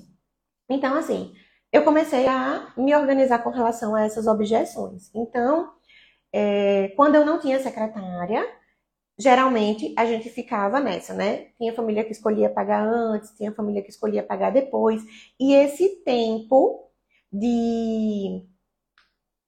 Então, 0.69 0.95
assim, 0.95 1.35
eu 1.73 1.85
comecei 1.85 2.27
a 2.27 2.73
me 2.77 2.95
organizar 2.95 3.39
com 3.43 3.51
relação 3.51 3.95
a 3.95 4.03
essas 4.03 4.27
objeções. 4.27 5.11
Então, 5.15 5.73
é, 6.33 6.89
quando 6.97 7.17
eu 7.17 7.27
não 7.27 7.39
tinha 7.39 7.61
secretária, 7.61 8.47
geralmente 9.23 9.95
a 9.97 10.05
gente 10.05 10.29
ficava 10.29 10.81
nessa, 10.81 11.15
né? 11.15 11.47
Tinha 11.57 11.73
família 11.73 12.05
que 12.05 12.13
escolhia 12.13 12.51
pagar 12.51 12.85
antes, 12.85 13.31
tinha 13.37 13.53
família 13.53 13.83
que 13.83 13.91
escolhia 13.91 14.23
pagar 14.23 14.51
depois. 14.51 15.03
E 15.39 15.55
esse 15.55 16.03
tempo 16.05 16.91
de, 17.33 18.43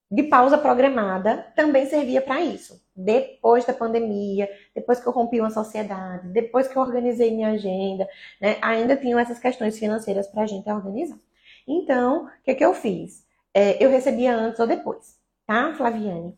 de 0.09 0.23
pausa 0.23 0.57
programada 0.57 1.51
também 1.55 1.85
servia 1.87 2.21
para 2.21 2.41
isso. 2.41 2.81
Depois 2.95 3.65
da 3.65 3.73
pandemia, 3.73 4.49
depois 4.73 4.99
que 5.01 5.07
eu 5.07 5.11
rompi 5.11 5.41
uma 5.41 5.49
sociedade, 5.49 6.29
depois 6.29 6.67
que 6.67 6.77
eu 6.77 6.81
organizei 6.81 7.31
minha 7.31 7.51
agenda, 7.51 8.07
né? 8.39 8.57
Ainda 8.61 8.95
tinham 8.95 9.19
essas 9.19 9.39
questões 9.39 9.77
financeiras 9.77 10.27
para 10.27 10.43
a 10.43 10.47
gente 10.47 10.69
organizar. 10.69 11.19
Então, 11.67 12.25
o 12.25 12.29
que, 12.43 12.55
que 12.55 12.63
eu 12.65 12.73
fiz? 12.73 13.25
É, 13.53 13.83
eu 13.83 13.89
recebia 13.89 14.33
antes 14.35 14.59
ou 14.59 14.67
depois, 14.67 15.17
tá, 15.45 15.73
Flaviane? 15.75 16.33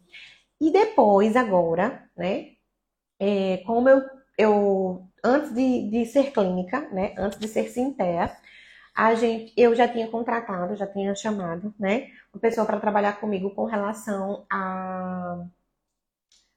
E 0.60 0.72
depois, 0.72 1.36
agora, 1.36 2.04
né? 2.18 2.57
É, 3.20 3.58
como 3.66 3.90
eu, 3.90 4.02
eu 4.38 5.08
antes 5.24 5.54
de, 5.54 5.90
de 5.90 6.06
ser 6.06 6.32
clínica, 6.32 6.82
né? 6.92 7.14
Antes 7.18 7.40
de 7.40 7.48
ser 7.48 7.68
Sintea, 7.70 8.36
a 8.96 9.16
gente, 9.16 9.54
eu 9.58 9.76
já 9.76 9.88
tinha 9.88 10.08
contratado, 10.10 10.76
já 10.76 10.88
tinha 10.88 11.16
chamado, 11.16 11.74
né? 11.80 12.10
Uma 12.34 12.42
pessoa 12.42 12.66
para 12.66 12.80
trabalhar 12.80 13.20
comigo 13.20 13.52
com 13.52 13.66
relação 13.66 14.46
a, 14.52 15.46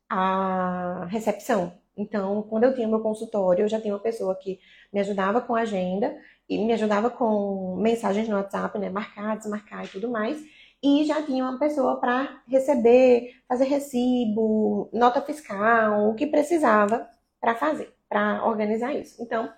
a 0.08 1.06
recepção. 1.10 1.78
Então, 1.96 2.42
quando 2.44 2.64
eu 2.64 2.74
tinha 2.74 2.88
meu 2.88 3.00
consultório, 3.00 3.64
eu 3.64 3.68
já 3.68 3.80
tinha 3.80 3.92
uma 3.94 4.00
pessoa 4.00 4.34
que 4.36 4.58
me 4.92 5.00
ajudava 5.00 5.40
com 5.40 5.54
a 5.54 5.60
agenda 5.62 6.16
e 6.48 6.58
me 6.58 6.72
ajudava 6.72 7.10
com 7.10 7.76
mensagens 7.76 8.28
no 8.28 8.36
WhatsApp, 8.36 8.78
né? 8.78 8.88
Marcar, 8.90 9.36
desmarcar 9.36 9.84
e 9.84 9.88
tudo 9.88 10.08
mais 10.10 10.40
e 10.82 11.04
já 11.04 11.22
tinha 11.22 11.44
uma 11.44 11.58
pessoa 11.58 12.00
para 12.00 12.42
receber, 12.48 13.34
fazer 13.46 13.64
recibo, 13.64 14.88
nota 14.92 15.20
fiscal, 15.20 16.08
o 16.08 16.14
que 16.14 16.26
precisava 16.26 17.08
para 17.40 17.54
fazer, 17.54 17.94
para 18.08 18.44
organizar 18.46 18.94
isso. 18.94 19.22
Então, 19.22 19.52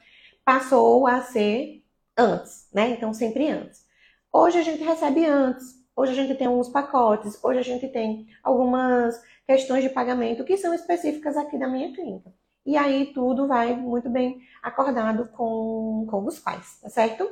passou 0.44 1.06
a 1.06 1.20
ser 1.22 1.84
antes, 2.16 2.68
né? 2.72 2.90
Então, 2.90 3.14
sempre 3.14 3.48
antes. 3.48 3.86
Hoje 4.32 4.58
a 4.58 4.62
gente 4.62 4.82
recebe 4.82 5.24
antes, 5.24 5.76
hoje 5.94 6.12
a 6.12 6.14
gente 6.14 6.34
tem 6.36 6.46
alguns 6.46 6.68
pacotes, 6.68 7.38
hoje 7.44 7.60
a 7.60 7.62
gente 7.62 7.86
tem 7.88 8.26
algumas 8.42 9.22
questões 9.46 9.82
de 9.82 9.90
pagamento 9.90 10.44
que 10.44 10.56
são 10.56 10.74
específicas 10.74 11.36
aqui 11.36 11.58
da 11.58 11.68
minha 11.68 11.92
clínica. 11.92 12.32
E 12.64 12.76
aí 12.76 13.12
tudo 13.12 13.46
vai 13.46 13.76
muito 13.76 14.08
bem 14.08 14.40
acordado 14.62 15.28
com, 15.28 16.06
com 16.08 16.24
os 16.24 16.38
pais, 16.38 16.78
tá 16.80 16.88
certo? 16.88 17.28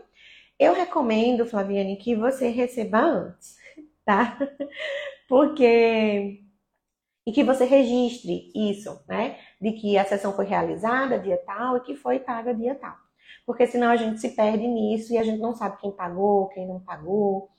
Eu 0.59 0.75
recomendo, 0.75 1.47
Flaviane, 1.47 1.97
que 1.97 2.15
você 2.15 2.49
receba 2.49 2.99
antes 3.01 3.60
tá? 4.05 4.39
Porque. 5.29 6.41
E 7.27 7.33
que 7.33 7.45
você 7.45 7.65
registre 7.65 8.51
isso, 8.55 8.99
né? 9.07 9.39
De 9.61 9.73
que 9.73 9.97
a 9.99 10.05
sessão 10.05 10.33
foi 10.33 10.47
realizada 10.47 11.19
dia 11.19 11.37
tal 11.47 11.77
e 11.77 11.81
que 11.81 11.95
foi 11.95 12.19
paga 12.19 12.55
dia 12.55 12.75
tal. 12.75 12.97
Porque 13.47 13.67
senão 13.67 13.91
a 13.91 13.97
gente 13.97 14.21
se 14.21 14.31
perde 14.31 14.67
nisso 14.67 15.13
e 15.13 15.19
a 15.19 15.23
gente 15.23 15.41
não 15.41 15.55
sabe 15.55 15.79
quem 15.81 15.93
pagou, 15.93 16.49
quem 16.49 16.67
não 16.67 16.81
pagou. 16.81 17.51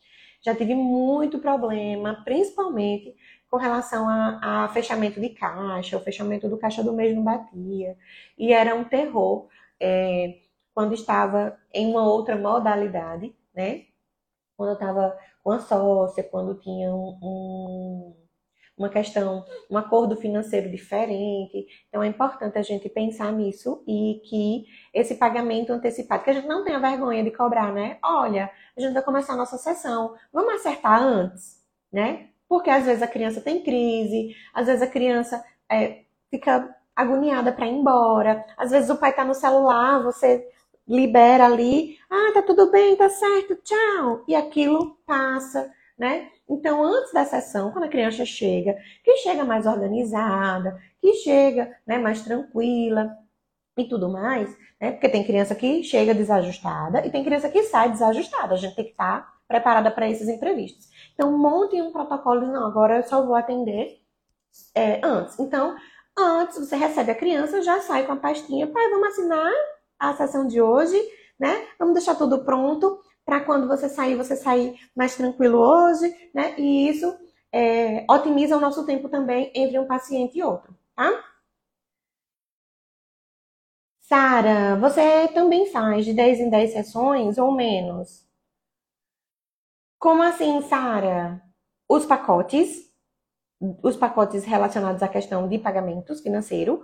Já 0.41 0.55
tive 0.55 0.73
muito 0.73 1.39
problema, 1.39 2.21
principalmente 2.23 3.15
com 3.49 3.57
relação 3.57 4.07
a, 4.09 4.63
a, 4.63 4.69
fechamento 4.69 5.19
de 5.19 5.29
caixa, 5.29 5.97
o 5.97 6.01
fechamento 6.01 6.47
do 6.49 6.57
caixa 6.57 6.83
do 6.83 6.93
mês 6.93 7.15
não 7.15 7.23
batia. 7.23 7.97
E 8.37 8.53
era 8.53 8.73
um 8.73 8.83
terror 8.85 9.49
é, 9.79 10.39
quando 10.73 10.93
estava 10.93 11.57
em 11.73 11.87
uma 11.87 12.03
outra 12.03 12.37
modalidade, 12.37 13.35
né? 13.53 13.83
Quando 14.61 14.69
eu 14.69 14.73
estava 14.75 15.17
com 15.43 15.51
a 15.51 15.59
sócia, 15.59 16.23
quando 16.23 16.53
tinha 16.59 16.93
um, 16.93 17.17
um, 17.19 18.15
uma 18.77 18.89
questão, 18.89 19.43
um 19.71 19.75
acordo 19.75 20.15
financeiro 20.15 20.69
diferente. 20.69 21.65
Então 21.89 22.03
é 22.03 22.07
importante 22.07 22.59
a 22.59 22.61
gente 22.61 22.87
pensar 22.87 23.31
nisso 23.33 23.83
e 23.87 24.21
que 24.29 24.65
esse 24.93 25.15
pagamento 25.15 25.73
antecipado, 25.73 26.23
que 26.23 26.29
a 26.29 26.33
gente 26.33 26.47
não 26.47 26.63
tenha 26.63 26.79
vergonha 26.79 27.23
de 27.23 27.31
cobrar, 27.31 27.73
né? 27.73 27.97
Olha, 28.03 28.51
a 28.77 28.79
gente 28.79 28.93
vai 28.93 29.01
começar 29.01 29.33
a 29.33 29.37
nossa 29.37 29.57
sessão, 29.57 30.13
vamos 30.31 30.53
acertar 30.53 31.01
antes, 31.01 31.59
né? 31.91 32.29
Porque 32.47 32.69
às 32.69 32.85
vezes 32.85 33.01
a 33.01 33.07
criança 33.07 33.41
tem 33.41 33.63
crise, 33.63 34.35
às 34.53 34.67
vezes 34.67 34.83
a 34.83 34.87
criança 34.87 35.43
é, 35.71 36.03
fica 36.29 36.69
agoniada 36.95 37.51
para 37.51 37.65
ir 37.65 37.71
embora, 37.71 38.45
às 38.55 38.69
vezes 38.69 38.91
o 38.91 38.97
pai 38.97 39.09
está 39.09 39.25
no 39.25 39.33
celular, 39.33 40.03
você 40.03 40.47
libera 40.87 41.45
ali, 41.45 41.97
ah, 42.09 42.31
tá 42.33 42.41
tudo 42.41 42.71
bem, 42.71 42.95
tá 42.95 43.09
certo, 43.09 43.55
tchau. 43.63 44.23
E 44.27 44.35
aquilo 44.35 44.97
passa, 45.05 45.71
né? 45.97 46.29
Então, 46.49 46.83
antes 46.83 47.13
da 47.13 47.23
sessão, 47.25 47.71
quando 47.71 47.85
a 47.85 47.89
criança 47.89 48.25
chega, 48.25 48.75
que 49.03 49.17
chega 49.17 49.45
mais 49.45 49.65
organizada, 49.65 50.77
que 50.99 51.13
chega 51.13 51.75
né, 51.87 51.97
mais 51.97 52.21
tranquila 52.21 53.15
e 53.77 53.85
tudo 53.85 54.09
mais, 54.09 54.49
né? 54.79 54.91
Porque 54.91 55.09
tem 55.09 55.23
criança 55.23 55.55
que 55.55 55.83
chega 55.83 56.13
desajustada 56.13 57.05
e 57.05 57.11
tem 57.11 57.23
criança 57.23 57.49
que 57.49 57.63
sai 57.63 57.91
desajustada. 57.91 58.53
A 58.53 58.57
gente 58.57 58.75
tem 58.75 58.85
que 58.85 58.91
estar 58.91 59.21
tá 59.21 59.33
preparada 59.47 59.91
para 59.91 60.09
esses 60.09 60.27
imprevistos. 60.27 60.89
Então, 61.13 61.37
monte 61.37 61.81
um 61.81 61.91
protocolo, 61.91 62.47
não, 62.47 62.65
agora 62.67 62.97
eu 62.97 63.03
só 63.03 63.25
vou 63.25 63.35
atender 63.35 64.01
é, 64.75 64.99
antes. 65.03 65.39
Então, 65.39 65.75
antes 66.17 66.57
você 66.57 66.75
recebe 66.75 67.11
a 67.11 67.15
criança, 67.15 67.61
já 67.61 67.79
sai 67.81 68.05
com 68.05 68.13
a 68.13 68.17
pastinha, 68.17 68.67
pai, 68.67 68.89
vamos 68.89 69.09
assinar 69.09 69.53
a 70.01 70.15
sessão 70.15 70.47
de 70.47 70.59
hoje, 70.61 70.97
né? 71.39 71.67
Vamos 71.77 71.93
deixar 71.93 72.15
tudo 72.15 72.43
pronto 72.43 72.99
para 73.23 73.41
quando 73.41 73.67
você 73.67 73.87
sair, 73.87 74.15
você 74.15 74.35
sair 74.35 74.79
mais 74.95 75.15
tranquilo 75.15 75.59
hoje, 75.59 76.13
né? 76.33 76.55
E 76.59 76.89
isso 76.89 77.15
é, 77.51 78.05
otimiza 78.09 78.57
o 78.57 78.59
nosso 78.59 78.85
tempo 78.85 79.07
também 79.09 79.51
entre 79.55 79.77
um 79.79 79.85
paciente 79.87 80.37
e 80.39 80.43
outro, 80.43 80.75
tá? 80.95 81.23
Sara, 84.01 84.75
você 84.77 85.27
também 85.29 85.67
faz 85.71 86.03
de 86.05 86.13
10 86.13 86.39
em 86.41 86.49
10 86.49 86.73
sessões 86.73 87.37
ou 87.37 87.51
menos? 87.51 88.27
Como 89.99 90.21
assim, 90.23 90.61
Sara? 90.63 91.41
Os 91.87 92.05
pacotes, 92.05 92.91
os 93.83 93.95
pacotes 93.95 94.43
relacionados 94.43 95.03
à 95.03 95.07
questão 95.07 95.47
de 95.47 95.59
pagamentos 95.59 96.21
financeiro 96.21 96.83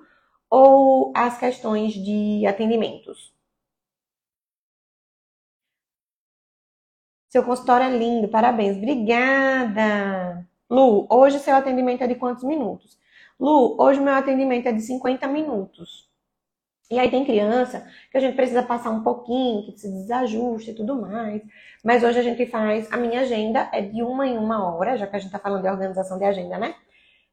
ou 0.50 1.12
as 1.16 1.38
questões 1.38 1.94
de 1.94 2.46
atendimentos? 2.48 3.34
Seu 7.30 7.44
consultório 7.44 7.86
é 7.88 7.98
lindo, 7.98 8.28
parabéns. 8.28 8.78
Obrigada. 8.78 10.48
Lu, 10.70 11.08
hoje 11.10 11.40
seu 11.40 11.56
atendimento 11.56 12.04
é 12.04 12.08
de 12.08 12.16
quantos 12.16 12.44
minutos? 12.44 12.98
Lu, 13.40 13.76
hoje 13.80 14.00
meu 14.00 14.14
atendimento 14.14 14.68
é 14.68 14.72
de 14.72 14.82
50 14.82 15.28
minutos. 15.28 16.08
E 16.90 16.98
aí 16.98 17.12
tem 17.12 17.26
criança 17.26 17.86
que 18.12 18.18
a 18.18 18.22
gente 18.22 18.36
precisa 18.36 18.64
passar 18.64 18.92
um 18.92 19.04
pouquinho, 19.04 19.66
que 19.66 19.78
se 19.78 19.92
desajuste 19.92 20.72
e 20.72 20.74
tudo 20.74 20.96
mais. 21.00 21.42
Mas 21.84 22.04
hoje 22.04 22.20
a 22.20 22.24
gente 22.24 22.46
faz, 22.48 22.92
a 22.92 22.98
minha 22.98 23.22
agenda 23.22 23.70
é 23.74 23.82
de 23.82 24.02
uma 24.02 24.26
em 24.26 24.38
uma 24.38 24.74
hora, 24.74 24.98
já 24.98 25.06
que 25.06 25.16
a 25.16 25.20
gente 25.20 25.28
está 25.28 25.40
falando 25.40 25.64
de 25.64 25.70
organização 25.70 26.18
de 26.18 26.24
agenda, 26.24 26.58
né? 26.58 26.76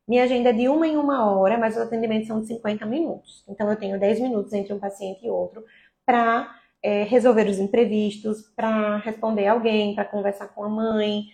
Minha 0.06 0.24
agenda 0.24 0.50
é 0.50 0.52
de 0.52 0.68
uma 0.68 0.86
em 0.86 0.96
uma 0.96 1.30
hora, 1.30 1.56
mas 1.58 1.76
os 1.76 1.82
atendimentos 1.82 2.28
são 2.28 2.40
de 2.40 2.46
50 2.46 2.84
minutos. 2.86 3.42
Então, 3.48 3.70
eu 3.70 3.76
tenho 3.76 3.98
10 3.98 4.20
minutos 4.20 4.52
entre 4.52 4.72
um 4.72 4.78
paciente 4.78 5.24
e 5.26 5.30
outro 5.30 5.64
para 6.04 6.54
é, 6.82 7.04
resolver 7.04 7.48
os 7.48 7.58
imprevistos, 7.58 8.42
para 8.54 8.98
responder 8.98 9.46
alguém, 9.46 9.94
para 9.94 10.04
conversar 10.04 10.48
com 10.48 10.62
a 10.64 10.68
mãe, 10.68 11.24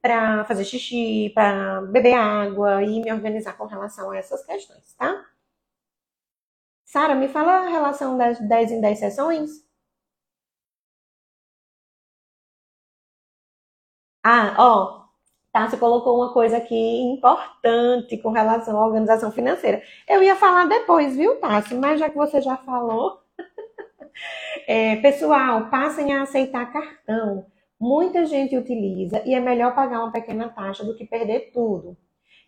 para 0.00 0.44
fazer 0.44 0.64
xixi, 0.64 1.30
para 1.34 1.82
beber 1.82 2.14
água 2.14 2.82
e 2.84 3.00
me 3.02 3.12
organizar 3.12 3.54
com 3.56 3.66
relação 3.66 4.10
a 4.12 4.16
essas 4.18 4.44
questões, 4.46 4.94
tá? 4.96 5.24
Sara, 6.84 7.14
me 7.14 7.26
fala 7.26 7.52
a 7.60 7.70
relação 7.70 8.18
das 8.18 8.38
10 8.38 8.70
em 8.70 8.82
10 8.82 8.98
sessões? 8.98 9.50
Ah, 14.24 14.54
ó, 14.58 14.99
Tá? 15.52 15.68
Você 15.68 15.76
colocou 15.76 16.16
uma 16.16 16.32
coisa 16.32 16.58
aqui 16.58 17.00
importante 17.02 18.16
com 18.18 18.30
relação 18.30 18.78
à 18.78 18.86
organização 18.86 19.32
financeira. 19.32 19.82
Eu 20.08 20.22
ia 20.22 20.36
falar 20.36 20.66
depois, 20.66 21.16
viu, 21.16 21.40
Tassi? 21.40 21.74
Mas 21.74 21.98
já 21.98 22.08
que 22.08 22.16
você 22.16 22.40
já 22.40 22.56
falou. 22.58 23.20
é, 24.66 24.96
pessoal, 24.96 25.68
passem 25.68 26.14
a 26.14 26.22
aceitar 26.22 26.72
cartão. 26.72 27.46
Muita 27.80 28.26
gente 28.26 28.56
utiliza 28.56 29.22
e 29.24 29.34
é 29.34 29.40
melhor 29.40 29.74
pagar 29.74 30.00
uma 30.00 30.12
pequena 30.12 30.48
taxa 30.50 30.84
do 30.84 30.94
que 30.94 31.04
perder 31.04 31.50
tudo. 31.52 31.96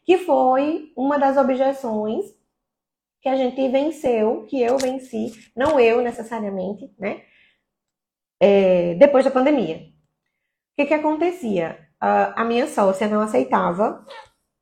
Que 0.04 0.18
foi 0.18 0.92
uma 0.96 1.18
das 1.18 1.36
objeções 1.36 2.26
que 3.20 3.28
a 3.28 3.36
gente 3.36 3.68
venceu, 3.68 4.44
que 4.46 4.60
eu 4.60 4.76
venci, 4.78 5.50
não 5.56 5.78
eu 5.78 6.02
necessariamente, 6.02 6.92
né? 6.98 7.22
É, 8.40 8.94
depois 8.94 9.24
da 9.24 9.30
pandemia. 9.30 9.76
O 9.76 10.76
que, 10.76 10.86
que 10.86 10.94
acontecia? 10.94 11.78
A 12.04 12.44
minha 12.44 12.66
sócia 12.66 13.06
não 13.06 13.20
aceitava 13.20 14.04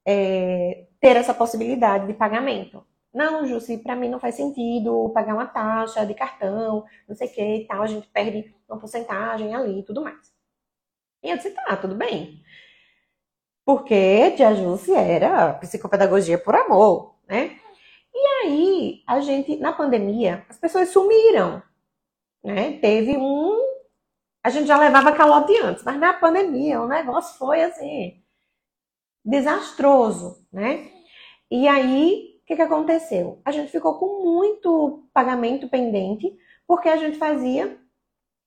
é, 0.07 0.87
ter 1.01 1.17
essa 1.17 1.33
possibilidade 1.33 2.07
de 2.07 2.15
pagamento. 2.15 2.85
Não, 3.13 3.47
Jussi, 3.47 3.79
para 3.79 3.97
mim 3.97 4.09
não 4.09 4.21
faz 4.21 4.37
sentido 4.37 5.11
pagar 5.15 5.35
uma 5.35 5.47
taxa 5.47 6.05
de 6.07 6.15
cartão, 6.15 6.85
não 7.09 7.17
sei 7.17 7.27
o 7.29 7.33
que 7.33 7.57
e 7.57 7.67
tal, 7.67 7.83
a 7.83 7.87
gente 7.87 8.07
perde 8.09 8.55
uma 8.69 8.79
porcentagem 8.79 9.55
ali 9.55 9.81
e 9.81 9.83
tudo 9.83 10.03
mais. 10.03 10.33
E 11.23 11.31
eu 11.31 11.37
disse, 11.37 11.51
tá, 11.51 11.77
tudo 11.77 11.95
bem. 11.95 12.43
Porque 13.65 14.33
Tia 14.33 14.55
Jussi 14.55 14.93
era 14.95 15.55
psicopedagogia 15.55 16.39
por 16.39 16.55
amor, 16.55 17.17
né? 17.29 17.59
E 18.15 18.27
aí, 18.45 19.03
a 19.07 19.21
gente, 19.21 19.57
na 19.57 19.73
pandemia, 19.73 20.45
as 20.49 20.59
pessoas 20.59 20.89
sumiram, 20.91 21.63
né? 22.45 22.79
Teve 22.81 23.17
um. 23.17 23.50
A 24.43 24.51
gente 24.51 24.67
já 24.67 24.79
levava 24.79 25.13
calote 25.13 25.57
antes, 25.59 25.85
mas 25.85 25.99
na 25.99 26.13
pandemia 26.13 26.81
o 26.81 26.89
negócio 26.89 27.39
foi 27.39 27.63
assim, 27.63 28.23
desastroso, 29.25 30.47
né? 30.53 30.91
E 31.51 31.69
aí, 31.69 32.41
o 32.43 32.47
que, 32.47 32.57
que 32.57 32.63
aconteceu? 32.63 33.41
A 33.45 33.51
gente 33.51 33.71
ficou 33.71 33.99
com 33.99 34.25
muito 34.25 35.09
pagamento 35.13 35.69
pendente, 35.69 36.33
porque 36.67 36.89
a 36.89 36.97
gente 36.97 37.19
fazia 37.19 37.79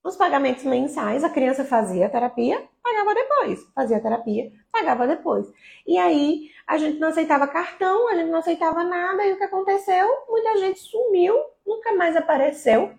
os 0.02 0.16
pagamentos 0.16 0.64
mensais, 0.64 1.24
a 1.24 1.30
criança 1.30 1.64
fazia 1.64 2.10
terapia, 2.10 2.62
pagava 2.82 3.14
depois, 3.14 3.64
fazia 3.74 4.00
terapia, 4.00 4.52
pagava 4.70 5.06
depois. 5.06 5.46
E 5.86 5.96
aí 5.96 6.50
a 6.66 6.76
gente 6.76 6.98
não 6.98 7.08
aceitava 7.08 7.46
cartão, 7.46 8.08
a 8.08 8.14
gente 8.14 8.30
não 8.30 8.38
aceitava 8.38 8.84
nada, 8.84 9.24
e 9.24 9.32
o 9.32 9.38
que 9.38 9.44
aconteceu? 9.44 10.06
Muita 10.28 10.58
gente 10.58 10.78
sumiu, 10.80 11.34
nunca 11.66 11.94
mais 11.94 12.16
apareceu 12.16 12.92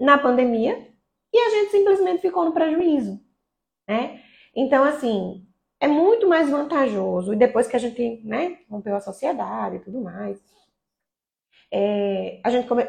na 0.00 0.18
pandemia, 0.18 0.89
e 1.32 1.38
a 1.38 1.50
gente 1.50 1.70
simplesmente 1.70 2.20
ficou 2.20 2.44
no 2.44 2.52
prejuízo, 2.52 3.20
né? 3.88 4.22
Então, 4.54 4.84
assim, 4.84 5.46
é 5.78 5.88
muito 5.88 6.28
mais 6.28 6.50
vantajoso, 6.50 7.32
e 7.32 7.36
depois 7.36 7.66
que 7.66 7.76
a 7.76 7.78
gente, 7.78 8.20
né, 8.24 8.58
rompeu 8.68 8.94
a 8.96 9.00
sociedade 9.00 9.76
e 9.76 9.80
tudo 9.80 10.00
mais, 10.00 10.38
é, 11.72 12.40
a 12.44 12.50
gente 12.50 12.66
come, 12.66 12.84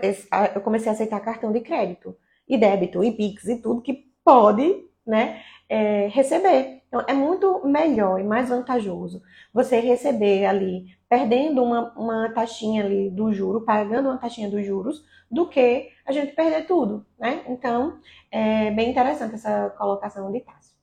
eu 0.55 0.61
comecei 0.61 0.89
a 0.89 0.93
aceitar 0.93 1.19
cartão 1.19 1.51
de 1.51 1.61
crédito 1.61 2.17
e 2.47 2.57
débito 2.57 3.03
e 3.03 3.11
Pix 3.11 3.45
e 3.47 3.61
tudo 3.61 3.81
que 3.81 4.11
pode 4.23 4.89
né, 5.05 5.43
é, 5.71 6.07
receber. 6.07 6.83
Então, 6.87 7.01
é 7.07 7.13
muito 7.13 7.65
melhor 7.65 8.19
e 8.19 8.23
mais 8.23 8.49
vantajoso 8.49 9.21
você 9.53 9.79
receber 9.79 10.45
ali, 10.45 10.97
perdendo 11.07 11.63
uma, 11.63 11.93
uma 11.97 12.29
taxinha 12.33 12.83
ali 12.83 13.09
do 13.09 13.33
juro, 13.33 13.61
pagando 13.61 14.09
uma 14.09 14.17
taxinha 14.17 14.49
dos 14.49 14.65
juros, 14.65 15.05
do 15.29 15.47
que 15.47 15.89
a 16.05 16.11
gente 16.11 16.33
perder 16.33 16.67
tudo, 16.67 17.05
né? 17.17 17.45
Então, 17.47 17.99
é 18.29 18.69
bem 18.71 18.89
interessante 18.91 19.35
essa 19.35 19.69
colocação 19.71 20.29
de 20.31 20.41
Tássio. 20.41 20.75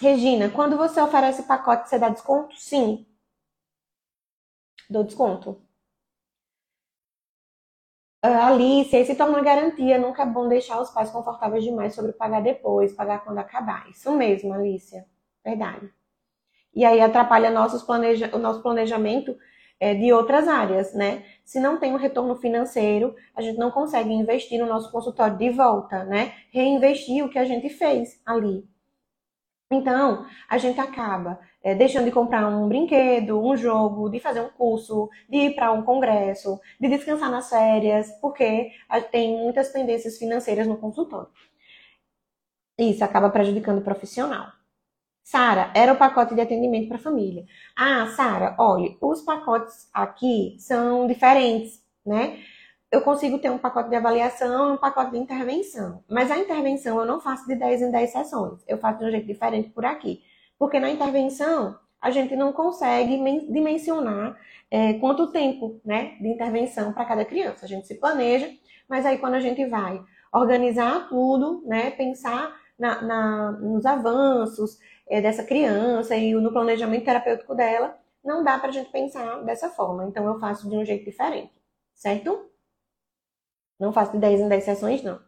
Regina, 0.00 0.50
quando 0.50 0.76
você 0.76 1.00
oferece 1.00 1.44
pacote, 1.44 1.88
você 1.88 1.98
dá 1.98 2.08
desconto? 2.10 2.54
Sim. 2.56 3.06
Dou 4.88 5.02
desconto. 5.04 5.60
Alice, 8.22 8.94
aí 8.94 9.04
se 9.04 9.16
torna 9.16 9.34
uma 9.34 9.42
garantia, 9.42 9.98
nunca 9.98 10.22
é 10.22 10.26
bom 10.26 10.48
deixar 10.48 10.80
os 10.80 10.90
pais 10.90 11.10
confortáveis 11.10 11.64
demais 11.64 11.94
sobre 11.94 12.12
pagar 12.12 12.40
depois, 12.40 12.92
pagar 12.92 13.24
quando 13.24 13.38
acabar. 13.38 13.88
Isso 13.90 14.12
mesmo, 14.12 14.52
Alicia, 14.54 15.04
verdade. 15.44 15.90
E 16.74 16.84
aí 16.84 17.00
atrapalha 17.00 17.50
nossos 17.50 17.82
planeja 17.82 18.30
o 18.34 18.38
nosso 18.38 18.62
planejamento 18.62 19.36
é, 19.80 19.94
de 19.94 20.12
outras 20.12 20.46
áreas, 20.46 20.94
né? 20.94 21.24
Se 21.44 21.58
não 21.58 21.78
tem 21.78 21.92
um 21.92 21.98
retorno 21.98 22.36
financeiro, 22.36 23.14
a 23.34 23.42
gente 23.42 23.58
não 23.58 23.70
consegue 23.70 24.12
investir 24.12 24.60
no 24.60 24.66
nosso 24.66 24.90
consultório 24.92 25.36
de 25.36 25.50
volta, 25.50 26.04
né? 26.04 26.32
Reinvestir 26.52 27.24
o 27.24 27.28
que 27.28 27.38
a 27.38 27.44
gente 27.44 27.68
fez 27.68 28.20
ali. 28.24 28.64
Então, 29.74 30.26
a 30.48 30.58
gente 30.58 30.78
acaba 30.80 31.40
é, 31.62 31.74
deixando 31.74 32.04
de 32.04 32.10
comprar 32.12 32.46
um 32.46 32.68
brinquedo, 32.68 33.40
um 33.40 33.56
jogo, 33.56 34.08
de 34.10 34.20
fazer 34.20 34.40
um 34.40 34.50
curso, 34.50 35.08
de 35.28 35.36
ir 35.38 35.54
para 35.54 35.72
um 35.72 35.82
congresso, 35.82 36.60
de 36.80 36.88
descansar 36.88 37.30
nas 37.30 37.48
férias, 37.48 38.10
porque 38.20 38.70
tem 39.10 39.38
muitas 39.38 39.70
pendências 39.70 40.18
financeiras 40.18 40.66
no 40.66 40.76
consultório. 40.76 41.28
Isso 42.78 43.04
acaba 43.04 43.30
prejudicando 43.30 43.78
o 43.78 43.84
profissional. 43.84 44.52
Sara, 45.22 45.70
era 45.74 45.92
o 45.92 45.96
pacote 45.96 46.34
de 46.34 46.40
atendimento 46.40 46.88
para 46.88 46.98
família. 46.98 47.46
Ah, 47.76 48.08
Sara, 48.08 48.56
olha, 48.58 48.96
os 49.00 49.22
pacotes 49.22 49.88
aqui 49.94 50.56
são 50.58 51.06
diferentes, 51.06 51.80
né? 52.04 52.42
Eu 52.92 53.00
consigo 53.00 53.38
ter 53.38 53.50
um 53.50 53.56
pacote 53.56 53.88
de 53.88 53.96
avaliação 53.96 54.68
e 54.68 54.72
um 54.72 54.76
pacote 54.76 55.12
de 55.12 55.18
intervenção. 55.18 56.04
Mas 56.10 56.30
a 56.30 56.36
intervenção 56.36 57.00
eu 57.00 57.06
não 57.06 57.18
faço 57.18 57.46
de 57.46 57.54
10 57.54 57.80
em 57.80 57.90
10 57.90 58.10
sessões. 58.10 58.62
Eu 58.68 58.76
faço 58.76 58.98
de 58.98 59.06
um 59.06 59.10
jeito 59.10 59.26
diferente 59.26 59.70
por 59.70 59.86
aqui. 59.86 60.22
Porque 60.58 60.78
na 60.78 60.90
intervenção, 60.90 61.74
a 61.98 62.10
gente 62.10 62.36
não 62.36 62.52
consegue 62.52 63.16
dimensionar 63.50 64.38
é, 64.70 64.92
quanto 64.94 65.32
tempo 65.32 65.80
né, 65.82 66.18
de 66.20 66.28
intervenção 66.28 66.92
para 66.92 67.06
cada 67.06 67.24
criança. 67.24 67.64
A 67.64 67.68
gente 67.68 67.86
se 67.86 67.94
planeja, 67.94 68.50
mas 68.86 69.06
aí 69.06 69.16
quando 69.16 69.36
a 69.36 69.40
gente 69.40 69.64
vai 69.64 69.98
organizar 70.30 71.08
tudo, 71.08 71.62
né, 71.64 71.92
pensar 71.92 72.54
na, 72.78 73.00
na, 73.00 73.52
nos 73.52 73.86
avanços 73.86 74.78
é, 75.08 75.18
dessa 75.18 75.42
criança 75.42 76.14
e 76.14 76.34
no 76.34 76.52
planejamento 76.52 77.06
terapêutico 77.06 77.54
dela, 77.54 77.96
não 78.22 78.44
dá 78.44 78.58
para 78.58 78.68
a 78.68 78.72
gente 78.72 78.90
pensar 78.90 79.42
dessa 79.44 79.70
forma. 79.70 80.04
Então 80.04 80.26
eu 80.26 80.38
faço 80.38 80.68
de 80.68 80.76
um 80.76 80.84
jeito 80.84 81.06
diferente, 81.06 81.52
certo? 81.94 82.51
Não 83.82 83.92
faço 83.92 84.12
de 84.12 84.18
10 84.18 84.42
em 84.42 84.48
10 84.48 84.62
sessões, 84.62 85.02
não. 85.02 85.20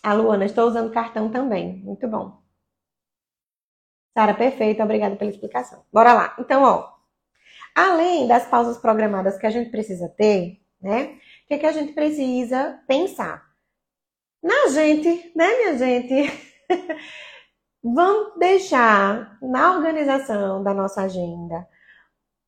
A 0.00 0.12
Luana, 0.12 0.44
estou 0.44 0.68
usando 0.68 0.92
cartão 0.92 1.28
também. 1.28 1.78
Muito 1.82 2.06
bom. 2.06 2.40
Sara, 4.16 4.32
perfeito, 4.32 4.80
obrigada 4.80 5.16
pela 5.16 5.32
explicação. 5.32 5.84
Bora 5.92 6.12
lá. 6.12 6.36
Então, 6.38 6.62
ó, 6.62 6.92
além 7.74 8.28
das 8.28 8.46
pausas 8.46 8.78
programadas 8.78 9.36
que 9.36 9.44
a 9.44 9.50
gente 9.50 9.72
precisa 9.72 10.08
ter, 10.08 10.62
né? 10.80 11.18
O 11.44 11.48
que, 11.48 11.58
que 11.58 11.66
a 11.66 11.72
gente 11.72 11.94
precisa 11.94 12.80
pensar? 12.86 13.44
Na 14.40 14.68
gente, 14.68 15.32
né, 15.34 15.48
minha 15.48 15.76
gente? 15.76 16.30
Vamos 17.82 18.38
deixar 18.38 19.36
na 19.42 19.72
organização 19.72 20.62
da 20.62 20.72
nossa 20.72 21.02
agenda 21.02 21.66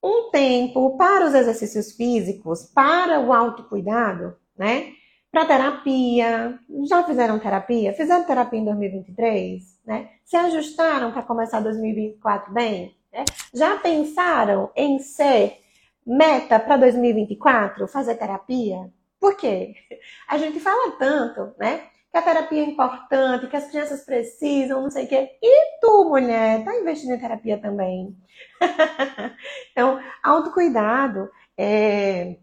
um 0.07 0.31
tempo 0.31 0.97
para 0.97 1.27
os 1.27 1.35
exercícios 1.35 1.93
físicos, 1.93 2.71
para 2.75 3.21
o 3.21 3.33
autocuidado, 3.33 4.37
né? 4.57 4.93
Para 5.31 5.45
terapia. 5.45 6.59
Já 6.89 7.03
fizeram 7.03 7.39
terapia? 7.39 7.93
Fizeram 7.93 8.25
terapia 8.25 8.61
em 8.61 8.65
2023? 8.65 9.77
né? 9.87 10.11
Se 10.25 10.37
ajustaram 10.37 11.13
para 11.13 11.23
começar 11.23 11.61
2024 11.61 12.53
bem? 12.53 12.97
Né? 13.13 13.25
Já 13.55 13.77
pensaram 13.79 14.71
em 14.75 14.99
ser 14.99 15.59
meta 16.05 16.59
para 16.59 16.77
2024? 16.77 17.87
Fazer 17.87 18.17
terapia? 18.17 18.91
Por 19.21 19.37
quê? 19.37 19.75
A 20.29 20.37
gente 20.37 20.59
fala 20.59 20.93
tanto, 20.99 21.55
né? 21.59 21.85
Que 22.17 22.21
a 22.21 22.23
terapia 22.23 22.63
é 22.63 22.65
importante, 22.65 23.47
que 23.47 23.57
as 23.57 23.69
crianças 23.69 24.03
precisam, 24.03 24.81
não 24.81 24.91
sei 24.91 25.05
o 25.05 25.09
quê. 25.09 25.37
E 25.43 25.81
tu, 25.83 26.09
mulher, 26.09 26.65
tá 26.65 26.75
investindo 26.75 27.13
em 27.13 27.19
terapia 27.19 27.59
também? 27.59 28.17
então, 29.71 30.01
autocuidado 30.23 31.31
é 31.59 32.39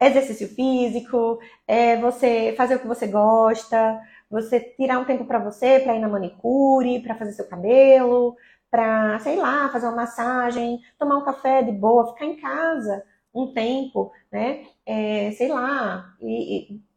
exercício 0.00 0.48
físico, 0.48 1.38
é 1.68 2.00
você 2.00 2.54
fazer 2.56 2.76
o 2.76 2.78
que 2.78 2.86
você 2.86 3.06
gosta, 3.06 4.00
você 4.30 4.58
tirar 4.58 4.98
um 4.98 5.04
tempo 5.04 5.26
para 5.26 5.38
você, 5.38 5.80
para 5.80 5.94
ir 5.94 6.00
na 6.00 6.08
manicure, 6.08 7.02
para 7.02 7.16
fazer 7.16 7.32
seu 7.32 7.46
cabelo, 7.50 8.34
para, 8.70 9.18
sei 9.18 9.36
lá, 9.36 9.68
fazer 9.68 9.88
uma 9.88 9.96
massagem, 9.96 10.80
tomar 10.98 11.18
um 11.18 11.24
café 11.26 11.62
de 11.62 11.72
boa, 11.72 12.14
ficar 12.14 12.24
em 12.24 12.40
casa 12.40 13.04
um 13.34 13.52
tempo, 13.52 14.10
né? 14.32 14.64
É, 14.86 15.32
sei 15.32 15.48
lá, 15.48 16.14
e, 16.18 16.72
e 16.76 16.89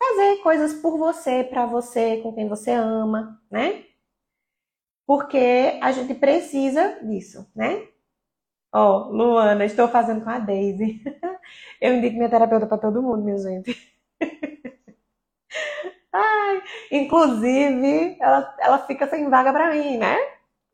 fazer 0.00 0.36
coisas 0.38 0.74
por 0.74 0.96
você, 0.96 1.44
para 1.44 1.66
você, 1.66 2.16
com 2.22 2.32
quem 2.34 2.48
você 2.48 2.70
ama, 2.72 3.40
né? 3.50 3.84
Porque 5.06 5.78
a 5.82 5.92
gente 5.92 6.14
precisa 6.14 6.98
disso, 7.02 7.46
né? 7.54 7.86
Ó, 8.72 9.08
oh, 9.08 9.12
Luana, 9.12 9.64
estou 9.64 9.88
fazendo 9.88 10.22
com 10.22 10.30
a 10.30 10.38
Daisy. 10.38 11.02
Eu 11.80 11.94
indico 11.94 12.16
minha 12.16 12.30
terapeuta 12.30 12.66
para 12.66 12.78
todo 12.78 13.02
mundo, 13.02 13.24
minha 13.24 13.38
gente. 13.38 13.76
Ai, 16.12 16.62
inclusive, 16.92 18.16
ela, 18.20 18.56
ela 18.60 18.78
fica 18.86 19.08
sem 19.08 19.28
vaga 19.28 19.52
para 19.52 19.72
mim, 19.72 19.98
né? 19.98 20.16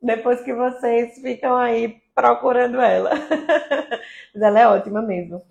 Depois 0.01 0.43
que 0.43 0.53
vocês 0.53 1.19
ficam 1.21 1.57
aí 1.57 2.01
procurando 2.15 2.81
ela. 2.81 3.11
Mas 4.35 4.43
ela 4.43 4.61
é 4.61 4.69
ótima 4.69 5.03
mesmo. 5.03 5.43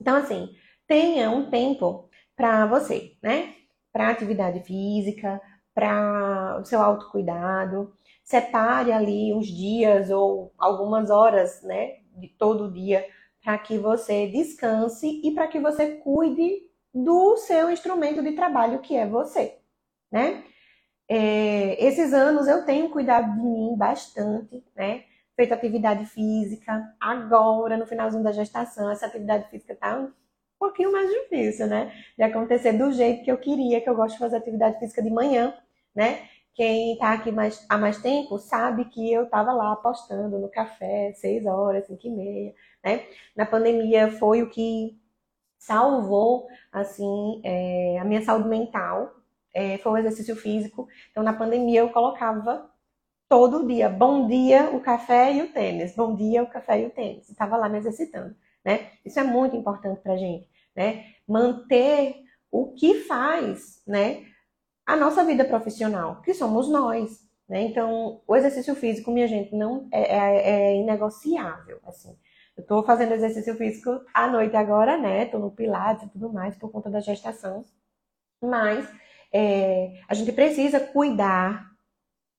Então, 0.00 0.16
assim, 0.16 0.54
tenha 0.86 1.30
um 1.30 1.50
tempo 1.50 2.08
para 2.36 2.66
você, 2.66 3.16
né? 3.22 3.54
Para 3.92 4.10
atividade 4.10 4.60
física, 4.60 5.40
para 5.74 6.58
o 6.60 6.64
seu 6.64 6.80
autocuidado. 6.80 7.92
Separe 8.22 8.92
ali 8.92 9.32
uns 9.32 9.46
dias 9.46 10.10
ou 10.10 10.52
algumas 10.58 11.10
horas, 11.10 11.62
né? 11.62 11.96
De 12.16 12.28
todo 12.28 12.72
dia, 12.72 13.06
para 13.42 13.58
que 13.58 13.78
você 13.78 14.26
descanse 14.28 15.20
e 15.24 15.32
para 15.32 15.48
que 15.48 15.58
você 15.60 15.96
cuide 15.96 16.62
do 16.94 17.36
seu 17.36 17.70
instrumento 17.70 18.22
de 18.22 18.32
trabalho, 18.32 18.80
que 18.80 18.96
é 18.96 19.06
você, 19.06 19.58
né? 20.10 20.44
é, 21.08 21.84
esses 21.84 22.12
anos 22.12 22.46
eu 22.48 22.64
tenho 22.64 22.90
cuidado 22.90 23.32
de 23.32 23.40
mim 23.40 23.76
bastante, 23.76 24.64
né? 24.74 25.04
Feito 25.36 25.52
atividade 25.54 26.06
física. 26.06 26.82
Agora, 27.00 27.76
no 27.76 27.86
finalzinho 27.86 28.24
da 28.24 28.32
gestação, 28.32 28.90
essa 28.90 29.06
atividade 29.06 29.48
física 29.50 29.74
tá 29.76 30.08
um 30.56 30.58
pouquinho 30.58 30.92
mais 30.92 31.10
difícil, 31.10 31.66
né? 31.66 31.92
De 32.16 32.24
acontecer 32.24 32.72
do 32.72 32.92
jeito 32.92 33.24
que 33.24 33.30
eu 33.30 33.38
queria, 33.38 33.80
que 33.80 33.88
eu 33.88 33.94
gosto 33.94 34.14
de 34.14 34.20
fazer 34.20 34.36
atividade 34.36 34.78
física 34.78 35.02
de 35.02 35.10
manhã, 35.10 35.54
né? 35.94 36.28
Quem 36.54 36.94
está 36.94 37.12
aqui 37.12 37.30
mais, 37.30 37.64
há 37.68 37.76
mais 37.76 38.00
tempo 38.00 38.38
sabe 38.38 38.86
que 38.86 39.12
eu 39.12 39.24
estava 39.24 39.52
lá 39.52 39.72
apostando 39.72 40.38
no 40.38 40.48
café, 40.50 41.12
seis 41.14 41.44
horas, 41.46 41.86
cinco 41.86 42.06
e 42.06 42.10
meia, 42.10 42.54
né? 42.84 43.06
Na 43.36 43.44
pandemia 43.46 44.10
foi 44.12 44.42
o 44.42 44.50
que 44.50 44.98
salvou, 45.58 46.46
assim, 46.72 47.40
é, 47.44 47.98
a 47.98 48.04
minha 48.04 48.22
saúde 48.22 48.48
mental, 48.48 49.12
é, 49.54 49.78
foi 49.78 49.92
o 49.92 49.96
exercício 49.98 50.36
físico. 50.36 50.88
Então, 51.10 51.22
na 51.22 51.32
pandemia, 51.32 51.80
eu 51.80 51.90
colocava 51.90 52.70
todo 53.28 53.66
dia, 53.66 53.88
bom 53.88 54.28
dia, 54.28 54.70
o 54.70 54.80
café 54.80 55.32
e 55.34 55.42
o 55.42 55.52
tênis, 55.52 55.94
bom 55.96 56.14
dia, 56.14 56.42
o 56.42 56.46
café 56.46 56.80
e 56.82 56.86
o 56.86 56.90
tênis. 56.90 57.28
Estava 57.28 57.56
lá 57.56 57.68
me 57.68 57.78
exercitando, 57.78 58.36
né? 58.66 58.90
Isso 59.04 59.18
é 59.18 59.24
muito 59.24 59.56
importante 59.56 60.02
para 60.02 60.18
gente, 60.18 60.46
né? 60.76 61.06
Manter 61.26 62.16
o 62.50 62.72
que 62.74 63.04
faz, 63.04 63.80
né? 63.86 64.26
a 64.86 64.96
nossa 64.96 65.24
vida 65.24 65.44
profissional, 65.44 66.22
que 66.22 66.32
somos 66.32 66.68
nós. 66.68 67.26
Né? 67.48 67.62
Então, 67.62 68.22
o 68.26 68.36
exercício 68.36 68.74
físico, 68.76 69.10
minha 69.10 69.26
gente, 69.26 69.54
não 69.54 69.88
é, 69.90 70.00
é, 70.00 70.50
é 70.50 70.76
inegociável. 70.76 71.80
Assim. 71.84 72.16
Eu 72.56 72.62
estou 72.62 72.84
fazendo 72.84 73.12
exercício 73.12 73.54
físico 73.56 74.00
à 74.14 74.28
noite 74.28 74.56
agora, 74.56 74.96
né? 74.96 75.24
Estou 75.24 75.40
no 75.40 75.50
Pilates 75.50 76.04
e 76.04 76.08
tudo 76.08 76.32
mais 76.32 76.56
por 76.56 76.70
conta 76.70 76.88
da 76.88 77.00
gestação. 77.00 77.64
Mas 78.40 78.88
é, 79.32 80.00
a 80.08 80.14
gente 80.14 80.32
precisa 80.32 80.78
cuidar 80.80 81.70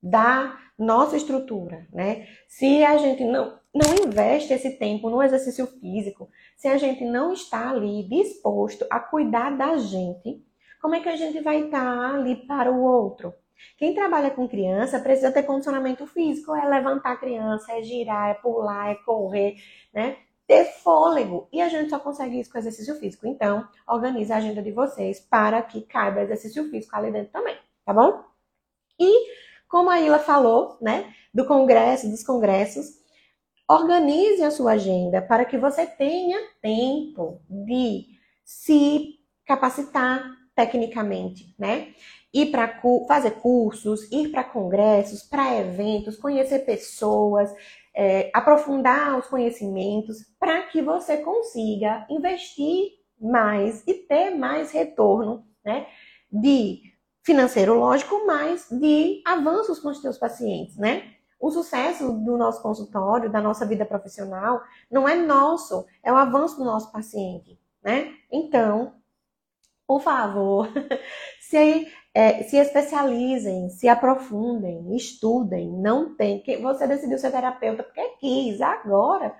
da 0.01 0.57
nossa 0.77 1.17
estrutura, 1.17 1.87
né? 1.91 2.27
Se 2.47 2.83
a 2.83 2.97
gente 2.97 3.23
não, 3.23 3.59
não 3.77 4.07
investe 4.07 4.53
esse 4.53 4.71
tempo 4.71 5.09
no 5.09 5.21
exercício 5.21 5.67
físico, 5.67 6.29
se 6.55 6.67
a 6.67 6.77
gente 6.77 7.05
não 7.05 7.31
está 7.31 7.69
ali 7.69 8.03
disposto 8.09 8.85
a 8.89 8.99
cuidar 8.99 9.55
da 9.55 9.77
gente, 9.77 10.43
como 10.81 10.95
é 10.95 10.99
que 10.99 11.09
a 11.09 11.15
gente 11.15 11.39
vai 11.41 11.65
estar 11.65 12.15
ali 12.15 12.47
para 12.47 12.71
o 12.71 12.81
outro? 12.81 13.33
Quem 13.77 13.93
trabalha 13.93 14.31
com 14.31 14.47
criança 14.47 14.99
precisa 14.99 15.31
ter 15.31 15.43
condicionamento 15.43 16.05
físico, 16.05 16.55
é 16.55 16.67
levantar 16.67 17.13
a 17.13 17.17
criança, 17.17 17.73
é 17.73 17.81
girar, 17.81 18.29
é 18.29 18.33
pular, 18.35 18.91
é 18.91 18.95
correr, 18.95 19.55
né? 19.93 20.17
Ter 20.45 20.65
fôlego. 20.65 21.47
E 21.51 21.61
a 21.61 21.67
gente 21.67 21.89
só 21.89 21.99
consegue 21.99 22.39
isso 22.39 22.51
com 22.51 22.57
exercício 22.57 22.95
físico. 22.95 23.27
Então, 23.27 23.67
organize 23.87 24.31
a 24.31 24.37
agenda 24.37 24.61
de 24.61 24.71
vocês 24.71 25.19
para 25.19 25.61
que 25.61 25.81
caiba 25.81 26.21
exercício 26.21 26.69
físico 26.69 26.95
ali 26.95 27.11
dentro 27.11 27.31
também, 27.31 27.57
tá 27.85 27.93
bom? 27.93 28.23
E, 28.99 29.27
como 29.67 29.89
a 29.89 29.99
Ila 29.99 30.19
falou, 30.19 30.77
né, 30.81 31.13
do 31.33 31.45
congresso, 31.45 32.09
dos 32.09 32.23
congressos, 32.23 32.97
organize 33.67 34.43
a 34.43 34.51
sua 34.51 34.73
agenda 34.73 35.21
para 35.21 35.43
que 35.45 35.57
você 35.57 35.85
tenha 35.85 36.39
tempo 36.61 37.41
de 37.49 38.05
se 38.45 39.15
capacitar, 39.45 40.23
tecnicamente, 40.55 41.53
né? 41.59 41.89
Ir 42.33 42.47
para 42.51 42.81
fazer 43.07 43.31
cursos, 43.31 44.11
ir 44.11 44.29
para 44.29 44.43
congressos, 44.43 45.21
para 45.23 45.57
eventos, 45.57 46.17
conhecer 46.17 46.59
pessoas, 46.59 47.53
é, 47.95 48.31
aprofundar 48.33 49.17
os 49.17 49.27
conhecimentos 49.27 50.17
para 50.39 50.63
que 50.63 50.81
você 50.81 51.17
consiga 51.17 52.05
investir 52.09 52.91
mais 53.19 53.83
e 53.87 53.93
ter 53.93 54.31
mais 54.31 54.71
retorno, 54.71 55.45
né? 55.63 55.87
De 56.31 56.81
financeiro, 57.23 57.77
lógico, 57.77 58.25
mas 58.25 58.67
de 58.71 59.21
avanços 59.25 59.79
com 59.79 59.89
os 59.89 60.01
seus 60.01 60.17
pacientes, 60.17 60.77
né? 60.77 61.16
O 61.39 61.51
sucesso 61.51 62.11
do 62.11 62.37
nosso 62.37 62.61
consultório, 62.61 63.31
da 63.31 63.41
nossa 63.41 63.65
vida 63.65 63.85
profissional, 63.85 64.61
não 64.89 65.07
é 65.07 65.15
nosso, 65.15 65.85
é 66.01 66.11
o 66.11 66.17
avanço 66.17 66.57
do 66.57 66.65
nosso 66.65 66.91
paciente, 66.91 67.59
né? 67.83 68.13
Então, 68.31 68.95
por 69.87 70.01
favor, 70.01 70.67
se, 71.39 71.87
é, 72.13 72.43
se 72.43 72.57
especializem, 72.57 73.69
se 73.69 73.87
aprofundem, 73.87 74.95
estudem. 74.95 75.71
Não 75.71 76.15
tem 76.15 76.41
que 76.41 76.57
você 76.57 76.87
decidiu 76.87 77.17
ser 77.19 77.31
terapeuta 77.31 77.83
porque 77.83 78.01
quis, 78.19 78.59
agora 78.59 79.35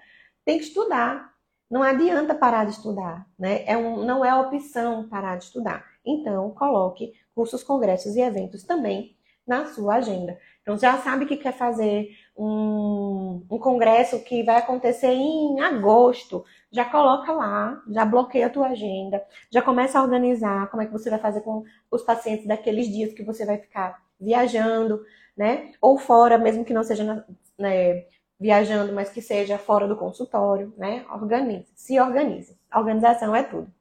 tem 0.46 0.58
que 0.60 0.66
estudar. 0.66 1.34
Não 1.70 1.84
adianta 1.84 2.34
parar 2.34 2.64
de 2.66 2.72
estudar, 2.72 3.28
né? 3.38 3.66
É 3.66 3.76
um, 3.76 4.06
não 4.06 4.24
é 4.24 4.34
opção 4.34 5.10
parar 5.10 5.38
de 5.38 5.46
estudar. 5.46 5.84
Então, 6.06 6.52
coloque 6.52 7.12
cursos, 7.36 7.64
congressos 7.64 8.16
e 8.16 8.22
eventos 8.22 8.64
também 8.64 9.17
na 9.48 9.66
sua 9.66 9.96
agenda. 9.96 10.38
Então, 10.62 10.78
já 10.78 10.98
sabe 10.98 11.26
que 11.26 11.38
quer 11.38 11.54
fazer 11.54 12.10
um, 12.36 13.42
um 13.50 13.58
congresso 13.58 14.22
que 14.24 14.44
vai 14.44 14.58
acontecer 14.58 15.14
em 15.14 15.62
agosto, 15.62 16.44
já 16.70 16.84
coloca 16.84 17.32
lá, 17.32 17.82
já 17.90 18.04
bloqueia 18.04 18.48
a 18.48 18.50
tua 18.50 18.68
agenda, 18.68 19.24
já 19.50 19.62
começa 19.62 19.98
a 19.98 20.04
organizar 20.04 20.70
como 20.70 20.84
é 20.84 20.86
que 20.86 20.92
você 20.92 21.10
vai 21.10 21.20
fazer 21.20 21.42
com 21.42 21.64
os 21.90 22.04
pacientes 22.04 22.46
daqueles 22.46 22.90
dias 22.90 23.14
que 23.14 23.24
você 23.24 23.46
vai 23.46 23.58
ficar 23.58 24.04
viajando, 24.20 25.02
né? 25.38 25.72
Ou 25.80 25.98
fora, 25.98 26.38
mesmo 26.38 26.66
que 26.66 26.74
não 26.74 26.84
seja 26.84 27.26
né, 27.58 28.06
viajando, 28.40 28.92
mas 28.94 29.10
que 29.10 29.22
seja 29.22 29.58
fora 29.58 29.88
do 29.88 29.96
consultório, 29.96 30.74
né? 30.78 31.06
Organize, 31.10 31.68
se 31.76 32.00
organize. 32.00 32.58
Organização 32.76 33.36
é 33.36 33.44
tudo. 33.44 33.72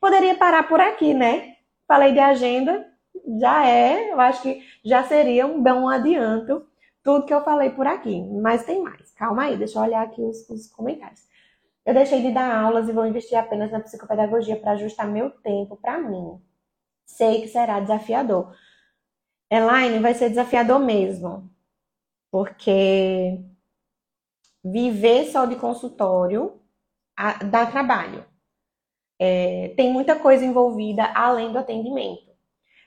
Poderia 0.00 0.34
parar 0.34 0.68
por 0.68 0.80
aqui, 0.80 1.14
né? 1.14 1.54
Falei 1.86 2.12
de 2.12 2.18
agenda, 2.18 2.86
já 3.40 3.66
é, 3.68 4.12
eu 4.12 4.20
acho 4.20 4.42
que 4.42 4.62
já 4.84 5.04
seria 5.04 5.46
um 5.46 5.62
bom 5.62 5.88
adianto 5.88 6.66
tudo 7.02 7.26
que 7.26 7.34
eu 7.34 7.44
falei 7.44 7.70
por 7.70 7.86
aqui, 7.86 8.22
mas 8.42 8.64
tem 8.64 8.82
mais. 8.82 9.12
Calma 9.12 9.44
aí, 9.44 9.56
deixa 9.56 9.78
eu 9.78 9.82
olhar 9.82 10.02
aqui 10.02 10.22
os, 10.22 10.48
os 10.48 10.66
comentários. 10.68 11.22
Eu 11.84 11.92
deixei 11.94 12.22
de 12.22 12.32
dar 12.32 12.56
aulas 12.64 12.88
e 12.88 12.92
vou 12.92 13.06
investir 13.06 13.36
apenas 13.38 13.70
na 13.70 13.80
psicopedagogia 13.80 14.56
para 14.56 14.72
ajustar 14.72 15.06
meu 15.06 15.30
tempo 15.30 15.76
para 15.76 15.98
mim. 15.98 16.40
Sei 17.04 17.42
que 17.42 17.48
será 17.48 17.80
desafiador. 17.80 18.54
Elaine, 19.50 19.98
vai 19.98 20.14
ser 20.14 20.30
desafiador 20.30 20.80
mesmo. 20.80 21.50
Porque 22.30 23.38
viver 24.64 25.26
só 25.26 25.44
de 25.44 25.56
consultório 25.56 26.58
dá 27.50 27.66
trabalho. 27.66 28.24
É, 29.18 29.72
tem 29.76 29.92
muita 29.92 30.18
coisa 30.18 30.44
envolvida 30.44 31.04
além 31.14 31.52
do 31.52 31.58
atendimento, 31.58 32.33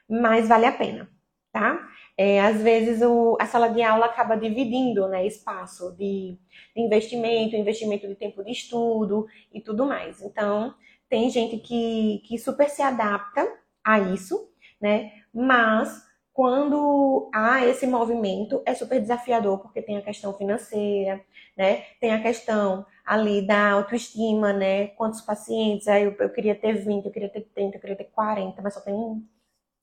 mas 0.10 0.48
vale 0.48 0.66
a 0.66 0.72
pena, 0.72 1.10
tá? 1.52 1.88
É, 2.18 2.42
às 2.42 2.62
vezes 2.62 3.02
o, 3.02 3.38
a 3.40 3.46
sala 3.46 3.68
de 3.70 3.82
aula 3.82 4.08
acaba 4.08 4.36
dividindo 4.36 5.08
né, 5.08 5.26
espaço 5.26 5.92
de, 5.96 6.38
de 6.76 6.82
investimento, 6.82 7.56
investimento 7.56 8.08
de 8.08 8.16
tempo 8.16 8.44
de 8.44 8.52
estudo 8.52 9.28
e 9.54 9.62
tudo 9.62 9.86
mais. 9.86 10.22
Então, 10.22 10.74
tem 11.10 11.30
gente 11.30 11.58
que, 11.58 12.24
que 12.26 12.38
super 12.40 12.70
se 12.70 12.82
adapta 12.82 13.48
a 13.84 14.00
isso, 14.00 14.50
né? 14.82 15.12
Mas 15.34 16.06
quando 16.34 17.30
há 17.34 17.66
esse 17.66 17.88
movimento, 17.88 18.62
é 18.66 18.74
super 18.76 19.00
desafiador, 19.00 19.60
porque 19.60 19.82
tem 19.82 19.98
a 19.98 20.02
questão 20.02 20.34
financeira, 20.34 21.20
né? 21.58 21.84
Tem 22.00 22.14
a 22.14 22.22
questão 22.22 22.86
ali 23.06 23.46
da 23.46 23.72
autoestima, 23.72 24.54
né? 24.54 24.88
Quantos 24.90 25.22
pacientes? 25.22 25.88
Aí 25.88 26.04
eu, 26.04 26.16
eu 26.20 26.30
queria 26.32 26.54
ter 26.56 26.74
20, 26.74 27.06
eu 27.06 27.12
queria 27.12 27.30
ter 27.30 27.42
30, 27.56 27.78
eu 27.78 27.82
queria 27.82 27.96
ter 27.96 28.06
40, 28.06 28.62
mas 28.62 28.74
só 28.74 28.82
tem 28.82 28.94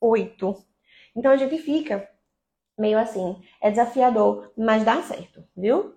8. 0.08 0.64
Então 1.16 1.30
a 1.32 1.36
gente 1.36 1.58
fica 1.58 2.08
meio 2.78 2.98
assim. 2.98 3.40
É 3.60 3.70
desafiador, 3.70 4.52
mas 4.56 4.84
dá 4.84 5.00
certo, 5.02 5.44
viu? 5.56 5.94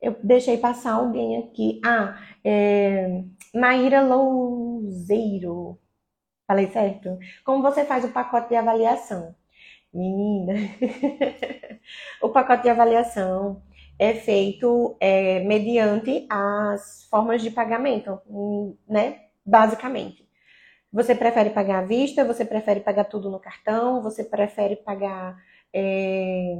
Eu 0.00 0.16
deixei 0.22 0.58
passar 0.58 0.94
alguém 0.94 1.38
aqui. 1.38 1.80
Ah, 1.84 2.18
é... 2.44 3.22
Maíra 3.54 4.02
Louzeiro. 4.02 5.78
Falei 6.46 6.68
certo? 6.70 7.18
Como 7.44 7.62
você 7.62 7.84
faz 7.84 8.04
o 8.04 8.12
pacote 8.12 8.48
de 8.48 8.56
avaliação? 8.56 9.34
Menina, 9.94 10.54
o 12.22 12.30
pacote 12.30 12.62
de 12.64 12.70
avaliação 12.70 13.62
é 13.98 14.14
feito 14.14 14.96
é, 15.00 15.40
mediante 15.40 16.26
as 16.30 17.06
formas 17.10 17.42
de 17.42 17.50
pagamento, 17.50 18.20
né? 18.88 19.20
Basicamente. 19.44 20.26
Você 20.92 21.14
prefere 21.14 21.50
pagar 21.50 21.80
à 21.82 21.86
vista? 21.86 22.24
Você 22.24 22.44
prefere 22.44 22.80
pagar 22.80 23.04
tudo 23.04 23.30
no 23.30 23.40
cartão? 23.40 24.02
Você 24.02 24.22
prefere 24.24 24.76
pagar 24.76 25.42
é, 25.72 26.54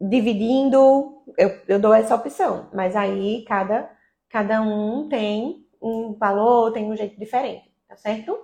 dividindo? 0.00 1.22
Eu, 1.38 1.50
eu 1.68 1.78
dou 1.80 1.94
essa 1.94 2.14
opção, 2.14 2.70
mas 2.72 2.94
aí 2.96 3.44
cada, 3.46 3.90
cada 4.28 4.62
um 4.62 5.08
tem 5.08 5.66
um 5.80 6.14
valor, 6.14 6.72
tem 6.72 6.84
um 6.90 6.96
jeito 6.96 7.18
diferente, 7.18 7.72
tá 7.88 7.96
certo? 7.96 8.38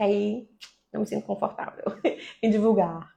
Aí 0.00 0.48
eu 0.92 1.00
me 1.00 1.06
sinto 1.06 1.26
confortável 1.26 1.84
em 2.42 2.50
divulgar. 2.50 3.14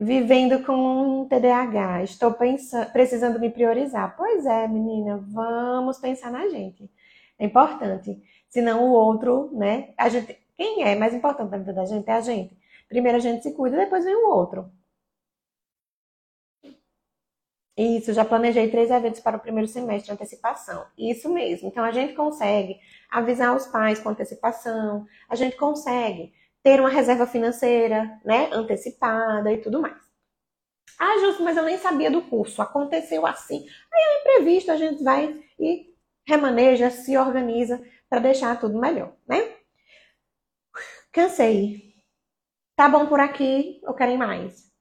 Vivendo 0.00 0.64
com 0.64 1.26
TDAH, 1.28 2.02
estou 2.02 2.32
pensando, 2.34 2.90
precisando 2.92 3.38
me 3.38 3.48
priorizar. 3.50 4.16
Pois 4.16 4.44
é, 4.44 4.66
menina, 4.68 5.18
vamos 5.18 5.98
pensar 5.98 6.30
na 6.30 6.48
gente. 6.48 6.90
É 7.38 7.44
importante. 7.46 8.22
Senão 8.48 8.84
o 8.88 8.92
outro, 8.92 9.50
né? 9.52 9.92
A 9.96 10.08
gente, 10.08 10.36
Quem 10.56 10.82
é 10.84 10.94
mais 10.96 11.14
importante 11.14 11.50
na 11.50 11.58
vida 11.58 11.72
da 11.72 11.84
gente 11.84 12.08
é 12.08 12.12
a 12.14 12.20
gente. 12.20 12.56
Primeiro 12.88 13.18
a 13.18 13.20
gente 13.20 13.42
se 13.42 13.52
cuida, 13.54 13.76
depois 13.76 14.04
vem 14.04 14.14
o 14.14 14.28
outro. 14.28 14.70
Isso, 17.76 18.12
já 18.12 18.24
planejei 18.24 18.70
três 18.70 18.90
eventos 18.90 19.20
para 19.20 19.36
o 19.36 19.40
primeiro 19.40 19.68
semestre 19.68 20.12
antecipação. 20.12 20.86
Isso 20.96 21.28
mesmo. 21.32 21.68
Então 21.68 21.82
a 21.84 21.90
gente 21.90 22.14
consegue 22.14 22.78
avisar 23.10 23.54
os 23.56 23.66
pais 23.66 23.98
com 23.98 24.10
antecipação, 24.10 25.06
a 25.28 25.34
gente 25.34 25.56
consegue 25.56 26.32
ter 26.62 26.80
uma 26.80 26.88
reserva 26.88 27.26
financeira, 27.26 28.20
né, 28.24 28.48
antecipada 28.52 29.52
e 29.52 29.58
tudo 29.58 29.80
mais. 29.80 29.96
Ah, 30.98 31.18
Justo, 31.20 31.42
mas 31.42 31.56
eu 31.56 31.64
nem 31.64 31.78
sabia 31.78 32.10
do 32.10 32.22
curso, 32.22 32.62
aconteceu 32.62 33.26
assim. 33.26 33.66
Aí 33.92 34.02
é 34.02 34.20
imprevisto, 34.20 34.70
a 34.70 34.76
gente 34.76 35.02
vai 35.02 35.42
e 35.58 35.93
remaneja, 36.26 36.90
se 36.90 37.16
organiza 37.16 37.82
para 38.08 38.20
deixar 38.20 38.58
tudo 38.58 38.78
melhor, 38.78 39.16
né? 39.28 39.56
Cansei. 41.12 41.94
Tá 42.76 42.88
bom 42.88 43.06
por 43.06 43.20
aqui 43.20 43.80
ou 43.84 43.94
querem 43.94 44.18
mais? 44.18 44.72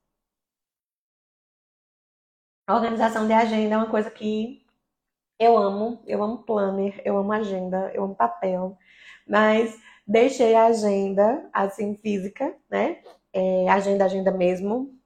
A 2.65 2.75
organização 2.75 3.27
de 3.27 3.33
agenda 3.33 3.75
é 3.75 3.77
uma 3.77 3.89
coisa 3.89 4.09
que 4.09 4.65
eu 5.39 5.57
amo. 5.57 6.01
Eu 6.07 6.23
amo 6.23 6.43
planner, 6.43 7.01
eu 7.05 7.17
amo 7.17 7.31
agenda, 7.31 7.91
eu 7.93 8.03
amo 8.03 8.15
papel. 8.15 8.77
Mas 9.27 9.79
deixei 10.07 10.55
a 10.55 10.67
agenda, 10.67 11.49
assim, 11.53 11.95
física, 11.97 12.55
né? 12.69 13.01
É, 13.33 13.69
agenda, 13.69 14.05
agenda 14.05 14.31
mesmo, 14.31 14.97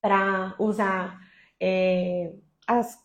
para 0.00 0.54
usar 0.58 1.18
é, 1.60 2.32
as 2.66 2.98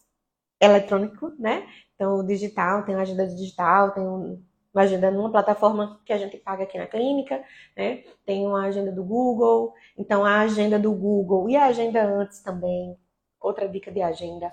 eletrônico, 0.64 1.34
né? 1.38 1.68
Então, 1.95 2.20
o 2.20 2.24
digital, 2.24 2.84
tem 2.84 2.95
agenda 2.95 3.28
digital, 3.28 3.91
tem 3.91 4.03
uma 4.03 4.82
agenda 4.82 5.11
numa 5.11 5.32
plataforma 5.32 6.01
que 6.05 6.11
a 6.11 6.18
gente 6.18 6.38
paga 6.38 6.64
aqui 6.64 6.78
na 6.78 6.88
clínica, 6.88 7.43
né? 7.78 8.03
Tem 8.26 8.45
uma 8.45 8.66
agenda 8.66 8.91
do 8.91 9.03
Google, 9.03 9.74
então 9.97 10.26
a 10.26 10.39
agenda 10.41 10.80
do 10.80 10.91
Google 10.93 11.49
e 11.49 11.55
a 11.55 11.66
agenda 11.66 12.03
antes 12.03 12.39
também, 12.41 12.97
outra 13.39 13.68
dica 13.68 13.91
de 13.91 14.01
agenda, 14.01 14.51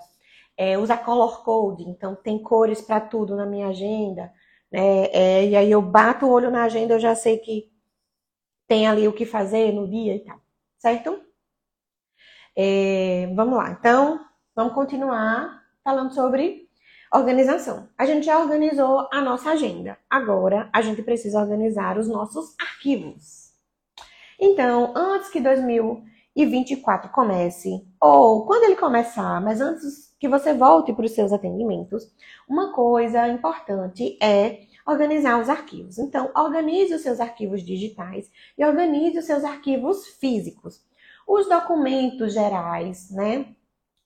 é 0.57 0.77
usar 0.77 0.97
color 0.97 1.43
code, 1.43 1.83
então 1.83 2.15
tem 2.15 2.37
cores 2.41 2.81
para 2.81 2.99
tudo 2.99 3.35
na 3.35 3.45
minha 3.45 3.67
agenda, 3.67 4.31
né? 4.71 5.05
É, 5.07 5.45
e 5.47 5.55
aí 5.55 5.71
eu 5.71 5.81
bato 5.81 6.25
o 6.25 6.31
olho 6.31 6.51
na 6.51 6.63
agenda, 6.63 6.93
eu 6.93 6.99
já 6.99 7.15
sei 7.15 7.37
que 7.37 7.71
tem 8.67 8.87
ali 8.87 9.07
o 9.07 9.13
que 9.13 9.25
fazer 9.25 9.73
no 9.73 9.89
dia 9.89 10.15
e 10.15 10.19
tal, 10.19 10.39
certo? 10.77 11.19
É, 12.55 13.27
vamos 13.33 13.57
lá, 13.57 13.71
então 13.71 14.19
vamos 14.55 14.73
continuar 14.73 15.60
falando 15.83 16.13
sobre 16.13 16.69
organização. 17.13 17.89
A 17.97 18.05
gente 18.05 18.25
já 18.25 18.39
organizou 18.39 19.07
a 19.11 19.21
nossa 19.21 19.51
agenda, 19.51 19.97
agora 20.09 20.69
a 20.71 20.81
gente 20.81 21.01
precisa 21.01 21.39
organizar 21.39 21.97
os 21.97 22.07
nossos 22.07 22.55
arquivos. 22.59 23.51
Então, 24.39 24.93
antes 24.95 25.29
que 25.29 25.39
2000 25.39 26.03
e 26.35 26.45
24 26.45 27.11
comece, 27.11 27.85
ou 27.99 28.45
quando 28.45 28.63
ele 28.63 28.75
começar, 28.77 29.41
mas 29.41 29.59
antes 29.59 30.15
que 30.17 30.29
você 30.29 30.53
volte 30.53 30.93
para 30.93 31.05
os 31.05 31.11
seus 31.11 31.33
atendimentos, 31.33 32.09
uma 32.47 32.73
coisa 32.73 33.27
importante 33.27 34.17
é 34.21 34.61
organizar 34.87 35.39
os 35.39 35.49
arquivos. 35.49 35.97
Então, 35.97 36.31
organize 36.35 36.93
os 36.93 37.01
seus 37.01 37.19
arquivos 37.19 37.63
digitais 37.63 38.31
e 38.57 38.63
organize 38.63 39.17
os 39.17 39.25
seus 39.25 39.43
arquivos 39.43 40.07
físicos. 40.19 40.81
Os 41.27 41.47
documentos 41.47 42.33
gerais, 42.33 43.11
né? 43.11 43.47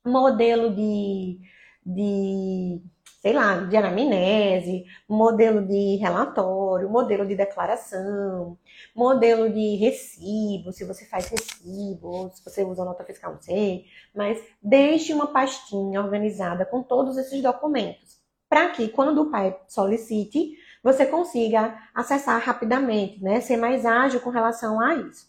Modelo 0.05 0.75
de, 0.75 1.39
de 1.85 2.81
sei 3.25 3.33
lá, 3.33 3.57
de 3.57 3.75
anamnese, 3.75 4.85
modelo 5.09 5.65
de 5.65 5.95
relatório, 5.95 6.87
modelo 6.87 7.25
de 7.25 7.35
declaração, 7.35 8.55
modelo 8.95 9.51
de 9.51 9.77
recibo, 9.77 10.71
se 10.71 10.85
você 10.85 11.05
faz 11.07 11.29
recibo, 11.29 12.29
se 12.35 12.43
você 12.43 12.63
usa 12.63 12.85
nota 12.85 13.03
fiscal, 13.03 13.33
não 13.33 13.41
sei, 13.41 13.85
mas 14.15 14.39
deixe 14.61 15.11
uma 15.11 15.25
pastinha 15.25 16.03
organizada 16.03 16.67
com 16.67 16.83
todos 16.83 17.17
esses 17.17 17.41
documentos, 17.41 18.19
para 18.47 18.69
que 18.69 18.89
quando 18.89 19.23
o 19.23 19.31
pai 19.31 19.59
solicite, 19.67 20.55
você 20.83 21.03
consiga 21.03 21.75
acessar 21.95 22.39
rapidamente, 22.39 23.23
né? 23.23 23.41
Ser 23.41 23.57
mais 23.57 23.87
ágil 23.87 24.19
com 24.21 24.29
relação 24.29 24.79
a 24.79 24.93
isso. 24.97 25.27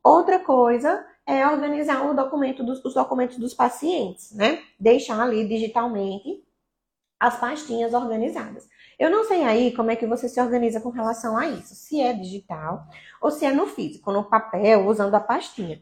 Outra 0.00 0.38
coisa 0.38 1.04
é 1.26 1.46
organizar 1.46 2.08
o 2.08 2.14
documento 2.14 2.64
dos, 2.64 2.84
os 2.84 2.94
documentos 2.94 3.38
dos 3.38 3.54
pacientes, 3.54 4.32
né? 4.32 4.62
Deixar 4.78 5.20
ali 5.20 5.46
digitalmente 5.46 6.42
as 7.18 7.38
pastinhas 7.38 7.94
organizadas. 7.94 8.68
Eu 8.98 9.08
não 9.08 9.24
sei 9.24 9.44
aí 9.44 9.72
como 9.74 9.92
é 9.92 9.96
que 9.96 10.06
você 10.06 10.28
se 10.28 10.40
organiza 10.40 10.80
com 10.80 10.90
relação 10.90 11.36
a 11.36 11.46
isso, 11.46 11.74
se 11.74 12.00
é 12.00 12.12
digital 12.12 12.84
ou 13.20 13.30
se 13.30 13.46
é 13.46 13.52
no 13.52 13.66
físico, 13.66 14.10
no 14.10 14.24
papel, 14.24 14.86
usando 14.88 15.14
a 15.14 15.20
pastinha. 15.20 15.80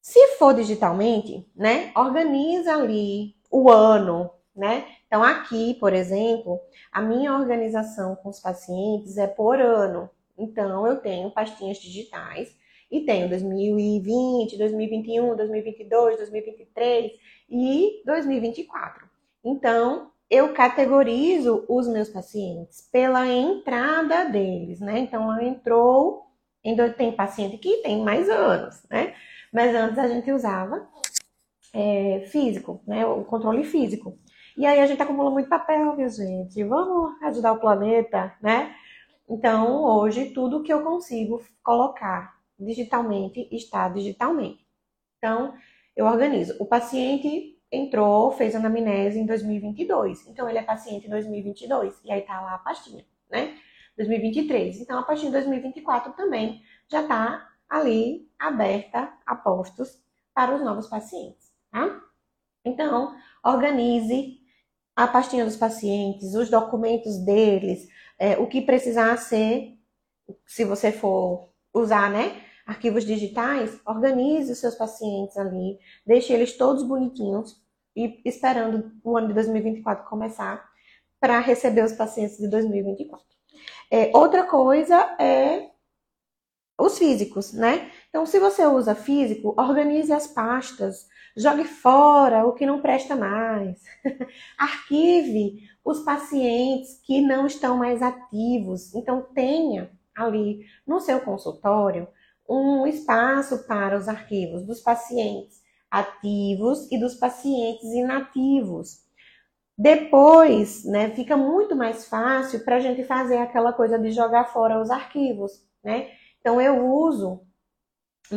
Se 0.00 0.36
for 0.36 0.54
digitalmente, 0.54 1.44
né, 1.54 1.90
organiza 1.96 2.76
ali 2.76 3.34
o 3.50 3.68
ano, 3.68 4.30
né? 4.54 4.86
Então 5.08 5.22
aqui, 5.22 5.74
por 5.74 5.92
exemplo, 5.92 6.60
a 6.92 7.02
minha 7.02 7.34
organização 7.34 8.14
com 8.14 8.28
os 8.28 8.38
pacientes 8.38 9.18
é 9.18 9.26
por 9.26 9.60
ano. 9.60 10.08
Então 10.38 10.86
eu 10.86 10.98
tenho 10.98 11.30
pastinhas 11.32 11.78
digitais 11.78 12.55
e 12.90 13.00
tenho 13.00 13.28
2020, 13.28 14.56
2021, 14.56 15.36
2022, 15.36 16.16
2023 16.18 17.12
e 17.50 18.02
2024. 18.04 19.06
Então, 19.44 20.10
eu 20.28 20.52
categorizo 20.52 21.64
os 21.68 21.86
meus 21.88 22.08
pacientes 22.08 22.88
pela 22.92 23.26
entrada 23.26 24.24
deles, 24.24 24.80
né? 24.80 24.98
Então, 24.98 25.32
ela 25.32 25.44
entrou, 25.44 26.26
tem 26.96 27.12
paciente 27.12 27.58
que 27.58 27.78
tem 27.78 28.02
mais 28.02 28.28
anos, 28.28 28.82
né? 28.90 29.14
Mas 29.52 29.74
antes 29.74 29.98
a 29.98 30.08
gente 30.08 30.30
usava 30.32 30.88
é, 31.72 32.26
físico, 32.30 32.80
né? 32.86 33.06
O 33.06 33.24
controle 33.24 33.64
físico. 33.64 34.18
E 34.56 34.64
aí 34.64 34.80
a 34.80 34.86
gente 34.86 35.00
acumula 35.02 35.30
muito 35.30 35.48
papel, 35.48 35.94
minha 35.94 36.08
gente. 36.08 36.64
Vamos 36.64 37.22
ajudar 37.22 37.52
o 37.52 37.60
planeta, 37.60 38.34
né? 38.42 38.74
Então, 39.28 39.84
hoje, 39.84 40.30
tudo 40.30 40.62
que 40.62 40.72
eu 40.72 40.82
consigo 40.82 41.42
colocar 41.62 42.35
digitalmente 42.58 43.48
está 43.52 43.88
digitalmente. 43.88 44.66
Então, 45.18 45.54
eu 45.94 46.06
organizo. 46.06 46.56
O 46.60 46.66
paciente 46.66 47.58
entrou, 47.70 48.32
fez 48.32 48.54
anamnese 48.54 49.18
em 49.18 49.26
2022. 49.26 50.26
Então, 50.28 50.48
ele 50.48 50.58
é 50.58 50.62
paciente 50.62 51.06
em 51.06 51.10
2022. 51.10 52.00
E 52.04 52.12
aí 52.12 52.22
tá 52.22 52.40
lá 52.40 52.54
a 52.54 52.58
pastinha, 52.58 53.04
né? 53.30 53.56
2023. 53.96 54.80
Então, 54.80 54.98
a 54.98 55.02
pastinha 55.02 55.32
2024 55.32 56.12
também 56.12 56.62
já 56.88 57.06
tá 57.06 57.48
ali 57.68 58.30
aberta 58.38 59.12
a 59.24 59.34
postos 59.34 60.00
para 60.34 60.54
os 60.54 60.62
novos 60.62 60.86
pacientes, 60.86 61.50
tá? 61.70 62.02
Então, 62.64 63.16
organize 63.42 64.38
a 64.94 65.06
pastinha 65.06 65.44
dos 65.44 65.56
pacientes, 65.56 66.34
os 66.34 66.50
documentos 66.50 67.18
deles, 67.18 67.88
é, 68.18 68.36
o 68.38 68.46
que 68.46 68.60
precisar 68.60 69.16
ser, 69.18 69.78
se 70.46 70.64
você 70.64 70.92
for 70.92 71.50
usar, 71.72 72.10
né? 72.10 72.42
Arquivos 72.66 73.04
digitais, 73.04 73.80
organize 73.86 74.50
os 74.50 74.58
seus 74.58 74.74
pacientes 74.74 75.36
ali, 75.36 75.78
deixe 76.04 76.32
eles 76.32 76.56
todos 76.56 76.82
bonitinhos 76.82 77.62
e 77.94 78.20
esperando 78.24 78.92
o 79.04 79.16
ano 79.16 79.28
de 79.28 79.34
2024 79.34 80.04
começar 80.08 80.68
para 81.20 81.38
receber 81.38 81.84
os 81.84 81.92
pacientes 81.92 82.36
de 82.36 82.48
2024. 82.48 83.24
É, 83.90 84.10
outra 84.12 84.44
coisa 84.44 84.96
é 85.18 85.70
os 86.78 86.98
físicos, 86.98 87.52
né? 87.52 87.90
Então, 88.10 88.26
se 88.26 88.38
você 88.38 88.66
usa 88.66 88.94
físico, 88.94 89.54
organize 89.56 90.12
as 90.12 90.26
pastas, 90.26 91.06
jogue 91.36 91.64
fora 91.64 92.44
o 92.44 92.52
que 92.52 92.66
não 92.66 92.82
presta 92.82 93.16
mais, 93.16 93.82
arquive 94.58 95.68
os 95.84 96.00
pacientes 96.00 97.00
que 97.02 97.22
não 97.22 97.46
estão 97.46 97.78
mais 97.78 98.02
ativos. 98.02 98.94
Então, 98.94 99.22
tenha 99.34 99.90
ali 100.14 100.66
no 100.86 101.00
seu 101.00 101.20
consultório 101.20 102.08
um 102.48 102.86
espaço 102.86 103.66
para 103.66 103.96
os 103.96 104.08
arquivos 104.08 104.64
dos 104.66 104.80
pacientes 104.80 105.60
ativos 105.90 106.90
e 106.90 106.98
dos 106.98 107.14
pacientes 107.14 107.84
inativos. 107.84 109.04
Depois, 109.78 110.84
né, 110.84 111.10
fica 111.10 111.36
muito 111.36 111.76
mais 111.76 112.08
fácil 112.08 112.64
para 112.64 112.76
a 112.76 112.80
gente 112.80 113.04
fazer 113.04 113.38
aquela 113.38 113.72
coisa 113.72 113.98
de 113.98 114.10
jogar 114.10 114.46
fora 114.46 114.80
os 114.80 114.90
arquivos, 114.90 115.52
né? 115.84 116.10
Então 116.40 116.60
eu 116.60 116.86
uso 116.86 117.42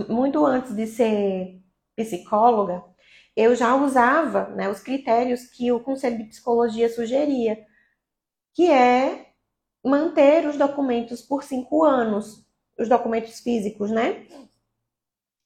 muito 0.09 0.45
antes 0.45 0.75
de 0.75 0.85
ser 0.85 1.61
psicóloga, 1.95 2.83
eu 3.35 3.55
já 3.55 3.75
usava 3.75 4.49
né, 4.49 4.69
os 4.69 4.81
critérios 4.81 5.45
que 5.45 5.71
o 5.71 5.79
Conselho 5.79 6.17
de 6.17 6.25
Psicologia 6.25 6.89
sugeria, 6.89 7.65
que 8.53 8.69
é 8.69 9.27
manter 9.83 10.45
os 10.47 10.57
documentos 10.57 11.21
por 11.21 11.43
cinco 11.43 11.83
anos, 11.83 12.45
os 12.79 12.87
documentos 12.87 13.39
físicos, 13.39 13.91
né? 13.91 14.25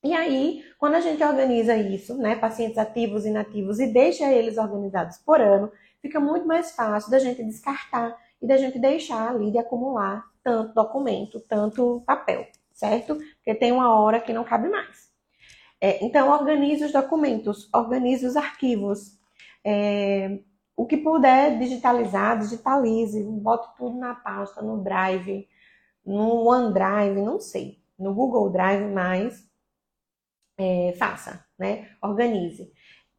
E 0.04 0.14
aí, 0.14 0.64
quando 0.78 0.96
a 0.96 1.00
gente 1.00 1.24
organiza 1.24 1.76
isso, 1.78 2.18
né, 2.18 2.36
pacientes 2.36 2.78
ativos 2.78 3.26
e 3.26 3.30
inativos, 3.30 3.80
e 3.80 3.88
deixa 3.88 4.32
eles 4.32 4.58
organizados 4.58 5.18
por 5.18 5.40
ano, 5.40 5.72
fica 6.02 6.20
muito 6.20 6.46
mais 6.46 6.76
fácil 6.76 7.10
da 7.10 7.20
gente 7.20 7.42
descartar 7.44 8.18
e 8.42 8.46
da 8.46 8.58
gente 8.58 8.78
deixar 8.78 9.30
ali 9.30 9.50
de 9.50 9.58
acumular 9.58 10.26
tanto 10.44 10.74
documento, 10.74 11.40
tanto 11.40 12.04
papel, 12.06 12.46
certo? 12.74 13.16
Porque 13.16 13.56
tem 13.56 13.72
uma 13.72 13.98
hora 13.98 14.20
que 14.20 14.34
não 14.34 14.44
cabe 14.44 14.68
mais. 14.68 15.10
É, 15.80 16.04
então, 16.04 16.30
organize 16.30 16.84
os 16.84 16.92
documentos, 16.92 17.70
organize 17.74 18.26
os 18.26 18.36
arquivos. 18.36 19.18
É, 19.66 20.40
o 20.76 20.86
que 20.86 20.98
puder 20.98 21.58
digitalizar, 21.60 22.40
digitalize, 22.40 23.24
bote 23.24 23.70
tudo 23.78 23.98
na 23.98 24.16
pasta, 24.16 24.62
no 24.62 24.84
Drive, 24.84 25.48
no 26.06 26.48
OneDrive, 26.48 27.22
não 27.22 27.40
sei, 27.40 27.80
no 27.98 28.14
Google 28.14 28.50
Drive, 28.50 28.84
mas 28.92 29.48
é, 30.58 30.94
faça, 30.98 31.46
né? 31.58 31.90
Organize. 32.02 32.72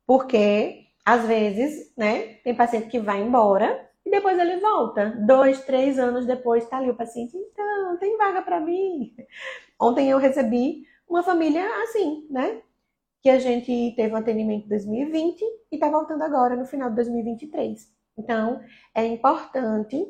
Porque, 0.06 0.86
às 1.04 1.26
vezes, 1.26 1.92
né, 1.96 2.34
tem 2.44 2.54
paciente 2.54 2.88
que 2.88 3.00
vai 3.00 3.22
embora 3.22 3.90
e 4.04 4.10
depois 4.10 4.38
ele 4.38 4.58
volta. 4.58 5.10
Dois, 5.26 5.64
três 5.64 5.98
anos 5.98 6.26
depois 6.26 6.64
está 6.64 6.78
ali 6.78 6.90
o 6.90 6.96
paciente, 6.96 7.36
então, 7.36 7.96
tem 7.98 8.16
vaga 8.18 8.42
para 8.42 8.60
mim. 8.60 9.14
Ontem 9.80 10.10
eu 10.10 10.18
recebi 10.18 10.86
uma 11.08 11.22
família 11.22 11.66
assim, 11.82 12.26
né? 12.30 12.62
Que 13.22 13.30
a 13.30 13.38
gente 13.38 13.94
teve 13.96 14.12
um 14.12 14.16
atendimento 14.16 14.66
em 14.66 14.68
2020 14.68 15.42
e 15.72 15.76
está 15.76 15.88
voltando 15.88 16.22
agora 16.22 16.56
no 16.56 16.66
final 16.66 16.90
de 16.90 16.96
2023. 16.96 17.90
Então, 18.18 18.60
é 18.94 19.04
importante 19.06 20.06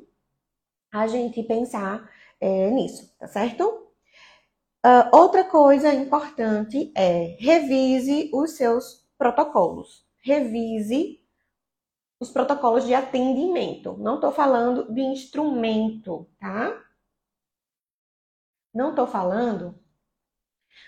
a 0.92 1.06
gente 1.06 1.42
pensar 1.42 2.08
é, 2.40 2.70
nisso, 2.70 3.14
tá 3.18 3.26
certo? 3.26 3.84
Uh, 4.84 5.16
outra 5.16 5.44
coisa 5.44 5.92
importante 5.94 6.92
é 6.94 7.36
revise 7.38 8.30
os 8.34 8.52
seus 8.52 9.06
protocolos. 9.16 10.06
Revise 10.22 11.20
os 12.20 12.30
protocolos 12.30 12.84
de 12.84 12.94
atendimento. 12.94 13.96
Não 13.98 14.16
estou 14.16 14.32
falando 14.32 14.92
de 14.92 15.00
instrumento, 15.00 16.28
tá? 16.38 16.82
Não 18.74 18.90
estou 18.90 19.06
falando 19.06 19.78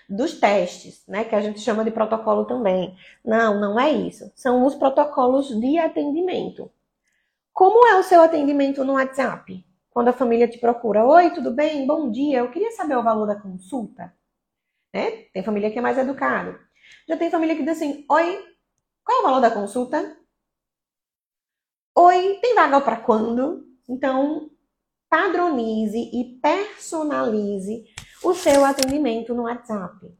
dos 0.09 0.39
testes, 0.39 1.05
né, 1.07 1.23
que 1.23 1.35
a 1.35 1.41
gente 1.41 1.59
chama 1.59 1.83
de 1.83 1.91
protocolo 1.91 2.45
também. 2.45 2.95
Não, 3.23 3.59
não 3.59 3.79
é 3.79 3.91
isso. 3.91 4.31
São 4.35 4.65
os 4.65 4.75
protocolos 4.75 5.47
de 5.59 5.77
atendimento. 5.77 6.71
Como 7.53 7.87
é 7.87 7.97
o 7.97 8.03
seu 8.03 8.21
atendimento 8.21 8.83
no 8.83 8.93
WhatsApp? 8.93 9.65
Quando 9.97 10.09
a 10.09 10.13
família 10.13 10.47
te 10.47 10.59
procura, 10.59 11.03
oi, 11.03 11.31
tudo 11.31 11.49
bem? 11.49 11.87
Bom 11.87 12.11
dia, 12.11 12.37
eu 12.37 12.51
queria 12.51 12.69
saber 12.69 12.95
o 12.95 13.01
valor 13.01 13.25
da 13.25 13.35
consulta. 13.35 14.13
Né? 14.93 15.23
Tem 15.33 15.41
família 15.41 15.71
que 15.71 15.79
é 15.79 15.81
mais 15.81 15.97
educado. 15.97 16.55
Já 17.09 17.17
tem 17.17 17.31
família 17.31 17.55
que 17.55 17.63
diz 17.63 17.71
assim, 17.77 18.05
oi, 18.07 18.45
qual 19.03 19.17
é 19.17 19.21
o 19.21 19.23
valor 19.23 19.39
da 19.41 19.49
consulta? 19.49 20.15
Oi, 21.95 22.37
tem 22.39 22.53
vaga 22.53 22.79
para 22.79 22.97
quando? 22.97 23.65
Então, 23.89 24.51
padronize 25.09 25.97
e 25.97 26.39
personalize 26.43 27.85
o 28.23 28.35
seu 28.35 28.63
atendimento 28.63 29.33
no 29.33 29.45
WhatsApp. 29.45 30.15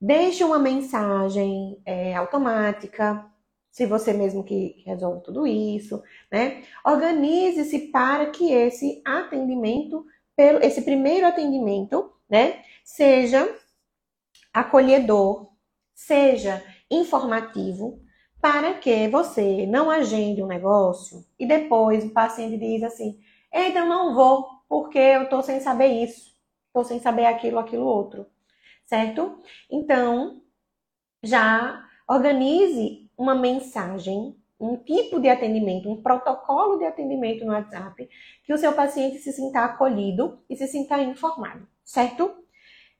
Deixe 0.00 0.44
uma 0.44 0.60
mensagem 0.60 1.82
é, 1.84 2.14
automática, 2.14 3.28
se 3.70 3.86
você 3.86 4.12
mesmo 4.12 4.44
que 4.44 4.82
resolve 4.84 5.22
tudo 5.22 5.46
isso, 5.46 6.02
né? 6.30 6.64
Organize-se 6.84 7.88
para 7.88 8.26
que 8.30 8.52
esse 8.52 9.00
atendimento, 9.04 10.04
esse 10.62 10.82
primeiro 10.82 11.26
atendimento, 11.26 12.12
né, 12.28 12.62
seja 12.84 13.48
acolhedor, 14.52 15.50
seja 15.94 16.62
informativo, 16.90 18.00
para 18.40 18.74
que 18.74 19.06
você 19.08 19.66
não 19.66 19.90
agende 19.90 20.42
um 20.42 20.46
negócio 20.46 21.24
e 21.38 21.46
depois 21.46 22.04
o 22.04 22.10
paciente 22.10 22.56
diz 22.56 22.82
assim: 22.82 23.20
Eita, 23.52 23.80
eu 23.80 23.86
não 23.86 24.14
vou 24.14 24.48
porque 24.68 24.98
eu 24.98 25.24
estou 25.24 25.42
sem 25.42 25.60
saber 25.60 25.88
isso, 25.88 26.32
estou 26.68 26.84
sem 26.84 27.00
saber 27.00 27.26
aquilo, 27.26 27.58
aquilo 27.58 27.84
outro, 27.84 28.26
certo? 28.86 29.38
Então, 29.70 30.42
já 31.22 31.84
organize 32.08 32.99
uma 33.20 33.34
mensagem, 33.34 34.34
um 34.58 34.78
tipo 34.78 35.20
de 35.20 35.28
atendimento, 35.28 35.90
um 35.90 36.02
protocolo 36.02 36.78
de 36.78 36.86
atendimento 36.86 37.44
no 37.44 37.52
WhatsApp, 37.52 38.08
que 38.42 38.52
o 38.52 38.56
seu 38.56 38.72
paciente 38.72 39.18
se 39.18 39.30
sinta 39.30 39.60
acolhido 39.60 40.42
e 40.48 40.56
se 40.56 40.66
sinta 40.66 41.02
informado, 41.02 41.68
certo? 41.84 42.34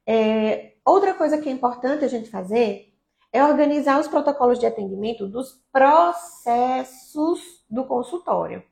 É, 0.07 0.75
outra 0.85 1.15
coisa 1.15 1.39
que 1.39 1.49
é 1.49 1.53
importante 1.53 2.05
a 2.05 2.09
gente 2.09 2.29
fazer 2.29 2.93
é 3.33 3.43
organizar 3.43 3.99
os 3.99 4.09
protocolos 4.09 4.59
de 4.59 4.67
atendimento 4.67 5.27
dos 5.27 5.63
processos 5.73 7.41
do 7.71 7.87
consultório. 7.87 8.63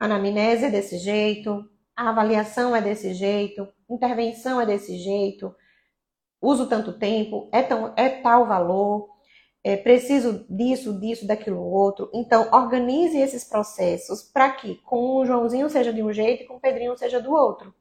A 0.00 0.06
anamnese 0.06 0.64
é 0.64 0.70
desse 0.70 0.98
jeito, 0.98 1.64
a 1.94 2.08
avaliação 2.08 2.74
é 2.74 2.82
desse 2.82 3.14
jeito, 3.14 3.68
intervenção 3.88 4.60
é 4.60 4.66
desse 4.66 4.98
jeito, 4.98 5.54
uso 6.42 6.68
tanto 6.68 6.98
tempo, 6.98 7.48
é, 7.52 7.62
tão, 7.62 7.94
é 7.96 8.08
tal 8.08 8.46
valor, 8.46 9.09
é, 9.62 9.76
preciso 9.76 10.46
disso, 10.48 10.98
disso, 10.98 11.26
daquilo 11.26 11.62
outro. 11.62 12.10
Então, 12.14 12.48
organize 12.52 13.18
esses 13.18 13.44
processos 13.44 14.22
para 14.22 14.50
que 14.52 14.76
com 14.76 15.16
o 15.16 15.26
Joãozinho 15.26 15.68
seja 15.68 15.92
de 15.92 16.02
um 16.02 16.12
jeito 16.12 16.42
e 16.42 16.46
com 16.46 16.54
o 16.54 16.60
Pedrinho 16.60 16.96
seja 16.96 17.20
do 17.20 17.32
outro. 17.32 17.74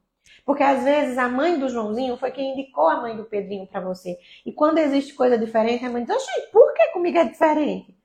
Porque 0.45 0.63
às 0.63 0.83
vezes 0.83 1.17
a 1.17 1.29
mãe 1.29 1.57
do 1.57 1.69
Joãozinho 1.69 2.17
foi 2.17 2.31
quem 2.31 2.53
indicou 2.53 2.87
a 2.87 3.01
mãe 3.01 3.15
do 3.15 3.25
Pedrinho 3.25 3.67
para 3.67 3.81
você. 3.81 4.17
E 4.45 4.51
quando 4.51 4.79
existe 4.79 5.13
coisa 5.13 5.37
diferente, 5.37 5.85
a 5.85 5.89
mãe 5.89 6.03
diz: 6.03 6.15
Oxi, 6.15 6.51
por 6.51 6.73
que 6.73 6.87
comigo 6.87 7.17
é 7.17 7.25
diferente? 7.25 7.97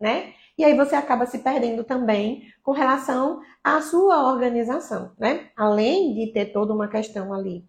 Né? 0.00 0.32
E 0.56 0.64
aí 0.64 0.76
você 0.76 0.94
acaba 0.94 1.26
se 1.26 1.38
perdendo 1.38 1.84
também 1.84 2.52
com 2.62 2.72
relação 2.72 3.40
à 3.62 3.80
sua 3.80 4.30
organização, 4.30 5.12
né? 5.18 5.50
Além 5.56 6.14
de 6.14 6.32
ter 6.32 6.46
toda 6.46 6.72
uma 6.72 6.88
questão 6.88 7.32
ali 7.32 7.64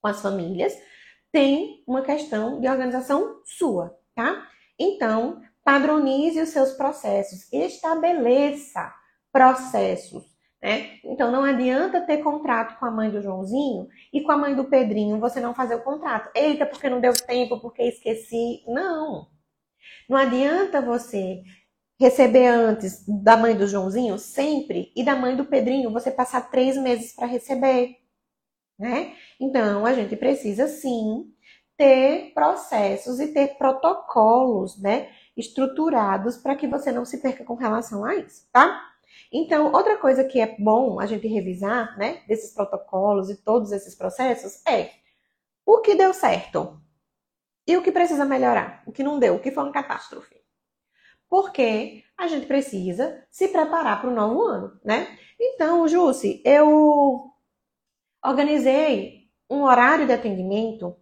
com 0.00 0.08
as 0.08 0.20
famílias, 0.20 0.76
tem 1.32 1.82
uma 1.86 2.02
questão 2.02 2.60
de 2.60 2.68
organização 2.68 3.40
sua, 3.44 3.96
tá? 4.14 4.48
Então, 4.78 5.42
padronize 5.64 6.40
os 6.40 6.50
seus 6.50 6.72
processos, 6.72 7.52
estabeleça 7.52 8.92
processos 9.32 10.36
né? 10.66 10.98
Então 11.04 11.30
não 11.30 11.44
adianta 11.44 12.00
ter 12.00 12.18
contrato 12.18 12.78
com 12.78 12.86
a 12.86 12.90
mãe 12.90 13.10
do 13.10 13.22
Joãozinho 13.22 13.88
e 14.12 14.22
com 14.22 14.32
a 14.32 14.36
mãe 14.36 14.54
do 14.54 14.64
Pedrinho 14.64 15.20
você 15.20 15.40
não 15.40 15.54
fazer 15.54 15.76
o 15.76 15.82
contrato. 15.82 16.30
Eita, 16.34 16.66
porque 16.66 16.88
não 16.88 17.00
deu 17.00 17.12
tempo, 17.12 17.60
porque 17.60 17.82
esqueci. 17.82 18.64
Não. 18.66 19.28
Não 20.08 20.16
adianta 20.16 20.80
você 20.80 21.42
receber 22.00 22.48
antes 22.48 23.04
da 23.06 23.36
mãe 23.36 23.56
do 23.56 23.66
Joãozinho 23.66 24.18
sempre 24.18 24.92
e 24.96 25.04
da 25.04 25.14
mãe 25.14 25.36
do 25.36 25.44
Pedrinho 25.44 25.92
você 25.92 26.10
passar 26.10 26.50
três 26.50 26.76
meses 26.76 27.14
para 27.14 27.26
receber, 27.26 27.96
né? 28.78 29.14
Então 29.40 29.86
a 29.86 29.92
gente 29.94 30.16
precisa 30.16 30.68
sim 30.68 31.32
ter 31.76 32.32
processos 32.32 33.20
e 33.20 33.28
ter 33.28 33.56
protocolos, 33.58 34.80
né, 34.80 35.10
estruturados 35.36 36.36
para 36.36 36.56
que 36.56 36.66
você 36.66 36.90
não 36.90 37.04
se 37.04 37.18
perca 37.18 37.44
com 37.44 37.54
relação 37.54 38.04
a 38.04 38.14
isso, 38.16 38.48
tá? 38.50 38.82
Então, 39.30 39.72
outra 39.72 39.98
coisa 39.98 40.24
que 40.24 40.40
é 40.40 40.56
bom 40.58 41.00
a 41.00 41.06
gente 41.06 41.26
revisar, 41.26 41.96
né, 41.98 42.22
desses 42.26 42.54
protocolos 42.54 43.28
e 43.28 43.36
todos 43.36 43.72
esses 43.72 43.94
processos 43.94 44.64
é 44.66 44.90
o 45.64 45.80
que 45.80 45.94
deu 45.94 46.14
certo 46.14 46.80
e 47.66 47.76
o 47.76 47.82
que 47.82 47.92
precisa 47.92 48.24
melhorar, 48.24 48.82
o 48.86 48.92
que 48.92 49.02
não 49.02 49.18
deu, 49.18 49.34
o 49.34 49.40
que 49.40 49.50
foi 49.50 49.64
uma 49.64 49.72
catástrofe. 49.72 50.36
Porque 51.28 52.04
a 52.16 52.28
gente 52.28 52.46
precisa 52.46 53.26
se 53.28 53.48
preparar 53.48 54.00
para 54.00 54.08
o 54.08 54.14
novo 54.14 54.42
ano, 54.42 54.80
né? 54.84 55.18
Então, 55.38 55.86
Jússi, 55.88 56.40
eu 56.44 57.30
organizei 58.24 59.28
um 59.50 59.62
horário 59.62 60.06
de 60.06 60.12
atendimento 60.12 60.96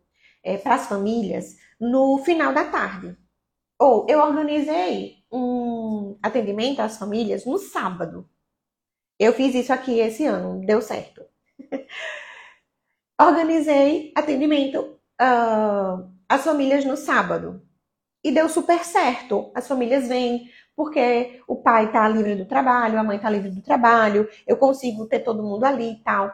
é, 0.44 0.58
para 0.58 0.74
as 0.74 0.86
famílias 0.86 1.56
no 1.80 2.18
final 2.18 2.52
da 2.52 2.64
tarde. 2.64 3.16
Ou 3.78 4.06
eu 4.08 4.20
organizei 4.20 5.16
um 5.32 6.16
atendimento 6.22 6.80
às 6.80 6.96
famílias 6.96 7.44
no 7.44 7.58
sábado. 7.58 8.28
Eu 9.18 9.32
fiz 9.32 9.54
isso 9.54 9.72
aqui 9.72 9.98
esse 9.98 10.24
ano, 10.24 10.64
deu 10.64 10.80
certo. 10.80 11.24
Organizei 13.20 14.12
atendimento 14.16 14.98
uh, 15.20 16.10
às 16.28 16.44
famílias 16.44 16.84
no 16.84 16.96
sábado. 16.96 17.62
E 18.22 18.32
deu 18.32 18.48
super 18.48 18.84
certo. 18.84 19.52
As 19.54 19.68
famílias 19.68 20.08
vêm 20.08 20.50
porque 20.76 21.40
o 21.46 21.56
pai 21.56 21.86
está 21.86 22.08
livre 22.08 22.34
do 22.34 22.46
trabalho, 22.46 22.98
a 22.98 23.04
mãe 23.04 23.16
está 23.16 23.30
livre 23.30 23.50
do 23.50 23.62
trabalho, 23.62 24.28
eu 24.46 24.56
consigo 24.56 25.06
ter 25.06 25.20
todo 25.20 25.42
mundo 25.42 25.64
ali 25.64 25.92
e 25.92 26.02
tal. 26.02 26.32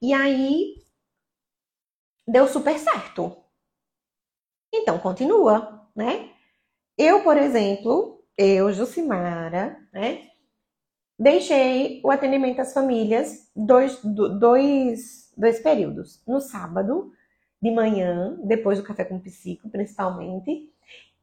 E 0.00 0.14
aí 0.14 0.76
deu 2.26 2.46
super 2.48 2.78
certo. 2.78 3.41
Então 4.72 4.98
continua, 4.98 5.88
né? 5.94 6.30
Eu, 6.96 7.22
por 7.22 7.36
exemplo, 7.36 8.24
eu, 8.36 8.72
Jucimara, 8.72 9.78
né? 9.92 10.28
Deixei 11.18 12.00
o 12.04 12.10
atendimento 12.10 12.60
às 12.60 12.72
famílias 12.72 13.50
dois, 13.54 14.00
dois, 14.02 15.32
dois 15.36 15.60
períodos. 15.60 16.22
No 16.26 16.40
sábado, 16.40 17.12
de 17.62 17.70
manhã, 17.70 18.36
depois 18.42 18.78
do 18.78 18.84
café 18.84 19.04
com 19.04 19.20
psico, 19.20 19.68
principalmente, 19.70 20.68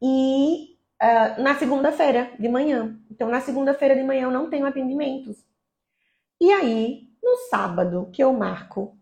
e 0.00 0.76
uh, 1.02 1.42
na 1.42 1.54
segunda-feira 1.56 2.32
de 2.38 2.48
manhã. 2.48 2.98
Então, 3.10 3.28
na 3.28 3.40
segunda-feira 3.40 3.94
de 3.94 4.02
manhã 4.02 4.22
eu 4.22 4.30
não 4.30 4.48
tenho 4.48 4.64
atendimentos. 4.64 5.44
E 6.40 6.50
aí, 6.50 7.10
no 7.22 7.36
sábado 7.50 8.08
que 8.10 8.24
eu 8.24 8.32
marco 8.32 8.96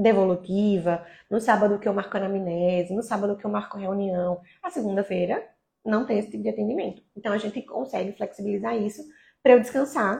devolutiva, 0.00 1.04
no 1.30 1.40
sábado 1.40 1.78
que 1.78 1.88
eu 1.88 1.94
marco 1.94 2.16
anamnese, 2.16 2.94
no 2.94 3.02
sábado 3.02 3.36
que 3.36 3.44
eu 3.44 3.50
marco 3.50 3.78
reunião, 3.78 4.40
a 4.62 4.70
segunda-feira 4.70 5.46
não 5.84 6.06
tem 6.06 6.18
esse 6.18 6.30
tipo 6.30 6.42
de 6.42 6.48
atendimento. 6.48 7.02
Então 7.16 7.32
a 7.32 7.38
gente 7.38 7.60
consegue 7.62 8.12
flexibilizar 8.12 8.76
isso 8.76 9.02
para 9.42 9.52
eu 9.52 9.60
descansar 9.60 10.18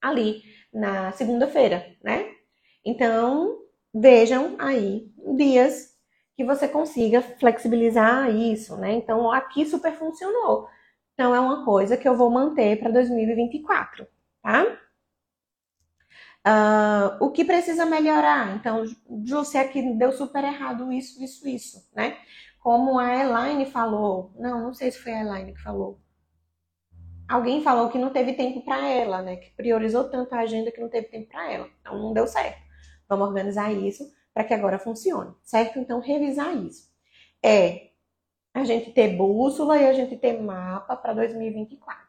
ali 0.00 0.42
na 0.72 1.12
segunda-feira, 1.12 1.84
né? 2.02 2.26
Então, 2.84 3.58
vejam 3.94 4.56
aí 4.58 5.12
dias 5.36 5.90
que 6.36 6.44
você 6.44 6.66
consiga 6.66 7.20
flexibilizar 7.20 8.30
isso, 8.34 8.76
né? 8.76 8.92
Então, 8.94 9.30
aqui 9.30 9.66
super 9.66 9.92
funcionou. 9.92 10.68
Então, 11.12 11.34
é 11.34 11.40
uma 11.40 11.64
coisa 11.64 11.98
que 11.98 12.08
eu 12.08 12.16
vou 12.16 12.30
manter 12.30 12.78
para 12.78 12.90
2024, 12.90 14.06
tá? 14.42 14.64
Uh, 16.46 17.22
o 17.22 17.30
que 17.30 17.44
precisa 17.44 17.84
melhorar? 17.84 18.56
Então, 18.56 18.84
Jússi, 19.24 19.58
aqui 19.58 19.82
deu 19.94 20.10
super 20.12 20.42
errado 20.42 20.90
isso, 20.90 21.22
isso, 21.22 21.46
isso, 21.46 21.90
né? 21.94 22.16
Como 22.60 22.98
a 22.98 23.14
Elaine 23.14 23.66
falou, 23.66 24.32
não, 24.38 24.60
não 24.64 24.74
sei 24.74 24.90
se 24.90 24.98
foi 24.98 25.12
a 25.12 25.20
Elaine 25.20 25.52
que 25.52 25.62
falou. 25.62 26.00
Alguém 27.28 27.62
falou 27.62 27.90
que 27.90 27.98
não 27.98 28.10
teve 28.10 28.32
tempo 28.32 28.62
para 28.64 28.88
ela, 28.88 29.22
né? 29.22 29.36
Que 29.36 29.50
priorizou 29.52 30.08
tanto 30.08 30.34
a 30.34 30.40
agenda 30.40 30.72
que 30.72 30.80
não 30.80 30.88
teve 30.88 31.08
tempo 31.08 31.28
para 31.28 31.52
ela. 31.52 31.68
Então, 31.80 31.98
não 31.98 32.12
deu 32.12 32.26
certo. 32.26 32.60
Vamos 33.08 33.28
organizar 33.28 33.72
isso 33.72 34.04
para 34.32 34.44
que 34.44 34.54
agora 34.54 34.78
funcione, 34.78 35.34
certo? 35.42 35.78
Então, 35.78 36.00
revisar 36.00 36.56
isso. 36.56 36.90
É 37.42 37.90
a 38.52 38.64
gente 38.64 38.92
ter 38.92 39.16
bússola 39.16 39.78
e 39.78 39.86
a 39.86 39.92
gente 39.92 40.16
ter 40.16 40.40
mapa 40.40 40.96
para 40.96 41.14
2024. 41.14 42.02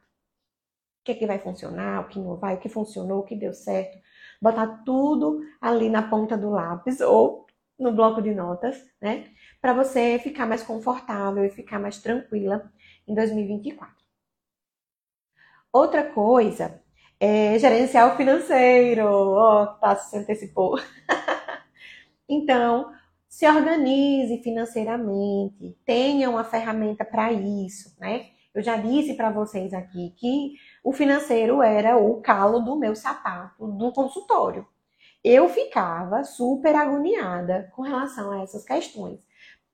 O 1.02 1.04
que, 1.04 1.12
é 1.12 1.16
que 1.16 1.28
vai 1.28 1.40
funcionar, 1.40 2.02
o 2.02 2.08
que 2.08 2.20
não 2.20 2.36
vai, 2.38 2.56
o 2.56 2.60
que 2.60 2.70
funcionou, 2.70 3.20
o 3.20 3.24
que 3.24 3.36
deu 3.36 3.54
certo. 3.54 3.98
Botar 4.42 4.84
tudo 4.84 5.42
ali 5.60 5.90
na 5.90 6.02
ponta 6.02 6.38
do 6.38 6.50
lápis 6.50 7.00
ou 7.00 7.46
no 7.78 7.92
bloco 7.92 8.22
de 8.22 8.34
notas, 8.34 8.78
né? 9.02 9.30
Para 9.62 9.74
você 9.74 10.20
ficar 10.20 10.46
mais 10.46 10.64
confortável 10.64 11.46
e 11.46 11.50
ficar 11.50 11.80
mais 11.80 12.00
tranquila 12.00 12.72
em 13.08 13.14
2024. 13.14 13.94
Outra 15.72 16.04
coisa 16.04 16.82
é 17.20 17.58
gerenciar 17.60 18.14
o 18.14 18.18
financeiro. 18.18 19.06
Ó, 19.06 19.64
oh, 19.64 19.68
tá, 19.80 19.96
se 19.96 20.18
antecipou. 20.18 20.80
Então, 22.34 22.90
se 23.28 23.46
organize 23.46 24.42
financeiramente, 24.42 25.78
tenha 25.86 26.30
uma 26.30 26.46
ferramenta 26.46 27.04
para 27.04 27.30
isso, 27.34 27.94
né? 28.00 28.28
Eu 28.56 28.64
já 28.64 28.78
disse 28.78 29.16
para 29.16 29.30
vocês 29.30 29.74
aqui 29.74 30.14
que 30.18 30.54
o 30.84 30.92
financeiro 30.92 31.62
era 31.62 31.98
o 31.98 32.22
calo 32.22 32.60
do 32.60 32.76
meu 32.76 32.96
sapato 32.96 33.68
do 33.68 33.92
consultório. 33.92 34.68
Eu 35.24 35.48
ficava 35.50 36.24
super 36.24 36.76
agoniada 36.76 37.72
com 37.76 37.84
relação 37.84 38.32
a 38.32 38.42
essas 38.42 38.66
questões, 38.66 39.20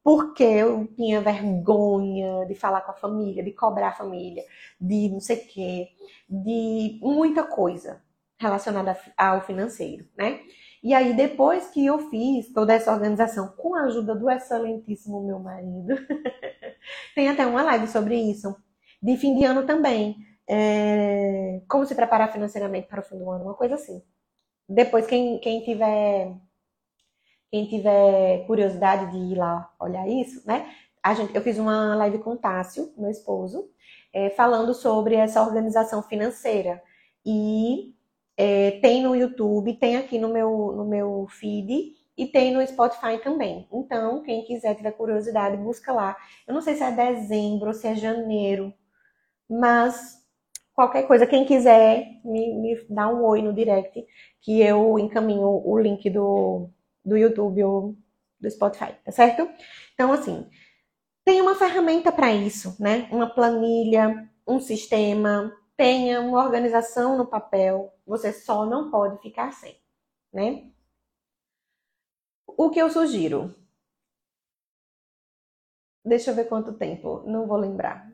porque 0.04 0.44
eu 0.44 0.88
tinha 0.96 1.22
vergonha 1.22 2.46
de 2.46 2.56
falar 2.56 2.82
com 2.82 2.92
a 2.92 2.96
família, 2.96 3.44
de 3.44 3.52
cobrar 3.54 3.90
a 3.90 3.94
família, 3.94 4.44
de 4.80 5.10
não 5.10 5.20
sei 5.20 5.38
o 5.38 5.48
quê, 5.48 5.88
de 6.30 7.00
muita 7.02 7.44
coisa 7.44 8.02
relacionada 8.40 8.98
ao 9.18 9.42
financeiro, 9.42 10.06
né? 10.18 10.42
E 10.84 10.94
aí, 10.94 11.14
depois 11.14 11.68
que 11.70 11.86
eu 11.86 12.10
fiz 12.10 12.54
toda 12.54 12.74
essa 12.74 12.94
organização 12.94 13.48
com 13.58 13.76
a 13.76 13.84
ajuda 13.86 14.16
do 14.16 14.30
excelentíssimo 14.30 15.26
meu 15.26 15.40
marido, 15.40 15.96
tem 17.16 17.30
até 17.30 17.46
uma 17.46 17.64
live 17.64 17.88
sobre 17.88 18.16
isso, 18.16 18.56
de 19.02 19.18
fim 19.18 19.36
de 19.36 19.44
ano 19.44 19.66
também. 19.66 20.16
É, 20.50 21.62
como 21.68 21.86
se 21.86 21.96
preparar 21.96 22.32
financeiramente 22.32 22.88
para 22.88 23.02
o 23.02 23.04
fim 23.04 23.18
do 23.18 23.30
ano, 23.30 23.46
uma 23.46 23.54
coisa 23.54 23.76
assim. 23.76 24.02
Depois, 24.68 25.06
quem, 25.08 25.40
quem 25.40 25.62
tiver 25.64 26.34
quem 27.50 27.66
tiver 27.66 28.46
curiosidade 28.46 29.12
de 29.12 29.34
ir 29.34 29.36
lá 29.36 29.74
olhar 29.80 30.08
isso, 30.08 30.46
né? 30.46 30.70
A 31.02 31.14
gente, 31.14 31.34
eu 31.34 31.42
fiz 31.42 31.58
uma 31.58 31.96
live 31.96 32.20
com 32.20 32.32
o 32.32 32.38
Tássio, 32.38 32.94
meu 32.98 33.10
esposo, 33.10 33.70
é, 34.14 34.30
falando 34.32 34.74
sobre 34.74 35.16
essa 35.16 35.42
organização 35.42 36.04
financeira. 36.04 36.84
E 37.26 37.94
é, 38.36 38.72
tem 38.82 39.04
no 39.04 39.16
YouTube, 39.16 39.74
tem 39.76 39.96
aqui 39.96 40.20
no 40.20 40.30
meu, 40.30 40.74
no 40.76 40.86
meu 40.86 41.26
feed 41.30 41.94
e 42.18 42.26
tem 42.28 42.54
no 42.54 42.66
Spotify 42.66 43.18
também. 43.24 43.68
Então, 43.72 44.22
quem 44.24 44.44
quiser, 44.44 44.76
tiver 44.76 44.92
curiosidade, 44.92 45.58
busca 45.58 45.94
lá. 45.94 46.18
Eu 46.46 46.54
não 46.54 46.62
sei 46.62 46.76
se 46.76 46.84
é 46.84 46.92
dezembro 46.92 47.68
ou 47.68 47.74
se 47.74 47.88
é 47.88 47.96
janeiro, 47.96 48.74
mas 49.50 50.18
qualquer 50.78 51.08
coisa, 51.08 51.26
quem 51.26 51.44
quiser, 51.44 52.22
me, 52.24 52.54
me 52.54 52.86
dá 52.88 53.10
um 53.10 53.26
oi 53.26 53.42
no 53.42 53.52
direct, 53.52 54.06
que 54.40 54.62
eu 54.62 55.00
encaminho 55.00 55.48
o 55.66 55.80
link 55.80 56.08
do, 56.08 56.70
do 57.04 57.18
YouTube 57.18 57.64
ou 57.64 57.96
do 58.40 58.52
Spotify, 58.52 58.94
tá 59.04 59.12
certo? 59.12 59.50
Então, 59.96 60.14
assim, 60.14 60.48
tem 61.26 61.42
uma 61.42 61.56
ferramenta 61.56 62.12
para 62.12 62.32
isso, 62.32 62.78
né? 62.80 63.10
Uma 63.12 63.28
planilha, 63.28 64.30
um 64.48 64.60
sistema, 64.60 65.52
tenha 65.76 66.22
uma 66.22 66.44
organização 66.44 67.18
no 67.18 67.26
papel, 67.26 67.92
você 68.06 68.32
só 68.32 68.64
não 68.64 68.92
pode 68.92 69.20
ficar 69.20 69.52
sem, 69.54 69.76
né? 70.32 70.70
O 72.46 72.70
que 72.70 72.80
eu 72.80 72.92
sugiro? 72.92 73.56
Deixa 76.06 76.32
eu 76.32 76.36
ver 76.36 76.46
quanto 76.46 76.78
tempo, 76.78 77.24
não 77.26 77.48
vou 77.48 77.58
lembrar. 77.58 78.08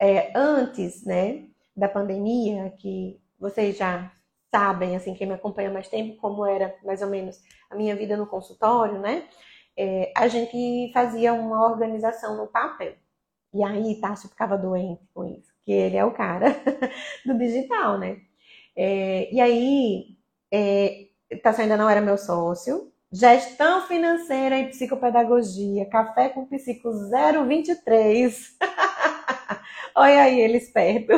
É, 0.00 0.32
antes, 0.36 1.04
né, 1.04 1.48
da 1.76 1.88
pandemia, 1.88 2.72
que 2.78 3.20
vocês 3.38 3.76
já 3.76 4.10
sabem, 4.50 4.96
assim, 4.96 5.14
quem 5.14 5.26
me 5.26 5.34
acompanha 5.34 5.70
mais 5.70 5.88
tempo, 5.88 6.16
como 6.20 6.46
era 6.46 6.74
mais 6.84 7.02
ou 7.02 7.08
menos 7.08 7.40
a 7.70 7.74
minha 7.74 7.96
vida 7.96 8.16
no 8.16 8.26
consultório, 8.26 8.98
né? 9.00 9.28
É, 9.76 10.12
a 10.16 10.28
gente 10.28 10.90
fazia 10.92 11.32
uma 11.32 11.66
organização 11.66 12.36
no 12.36 12.46
papel. 12.46 12.94
E 13.52 13.62
aí, 13.64 14.00
Tássio 14.00 14.28
ficava 14.28 14.56
doente 14.56 15.02
com 15.12 15.24
isso 15.24 15.54
que 15.64 15.72
ele 15.72 15.96
é 15.96 16.04
o 16.04 16.12
cara 16.12 16.54
do 17.24 17.36
digital, 17.36 17.98
né? 17.98 18.18
É, 18.76 19.32
e 19.32 19.40
aí, 19.40 20.16
é, 20.52 21.06
Tassi 21.42 21.62
ainda 21.62 21.76
não 21.76 21.88
era 21.88 22.00
meu 22.00 22.18
sócio. 22.18 22.92
Gestão 23.10 23.86
financeira 23.86 24.58
e 24.58 24.68
psicopedagogia, 24.68 25.88
café 25.88 26.28
com 26.28 26.46
psico 26.46 26.90
023. 27.46 28.58
Olha 29.94 30.22
aí, 30.22 30.40
ele 30.40 30.56
esperto. 30.58 31.12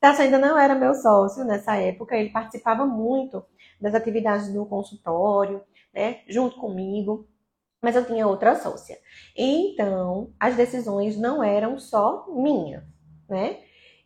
Tassi 0.00 0.22
ainda 0.22 0.38
não 0.38 0.58
era 0.58 0.74
meu 0.74 0.94
sócio 0.94 1.44
nessa 1.44 1.76
época, 1.76 2.16
ele 2.16 2.30
participava 2.30 2.86
muito 2.86 3.44
das 3.80 3.94
atividades 3.94 4.52
do 4.52 4.64
consultório, 4.66 5.62
né, 5.92 6.20
junto 6.28 6.56
comigo, 6.58 7.28
mas 7.82 7.96
eu 7.96 8.04
tinha 8.06 8.26
outra 8.26 8.56
sócia. 8.56 8.98
Então, 9.36 10.32
as 10.40 10.56
decisões 10.56 11.16
não 11.18 11.42
eram 11.42 11.78
só 11.78 12.26
minhas, 12.28 12.82
né? 13.28 13.58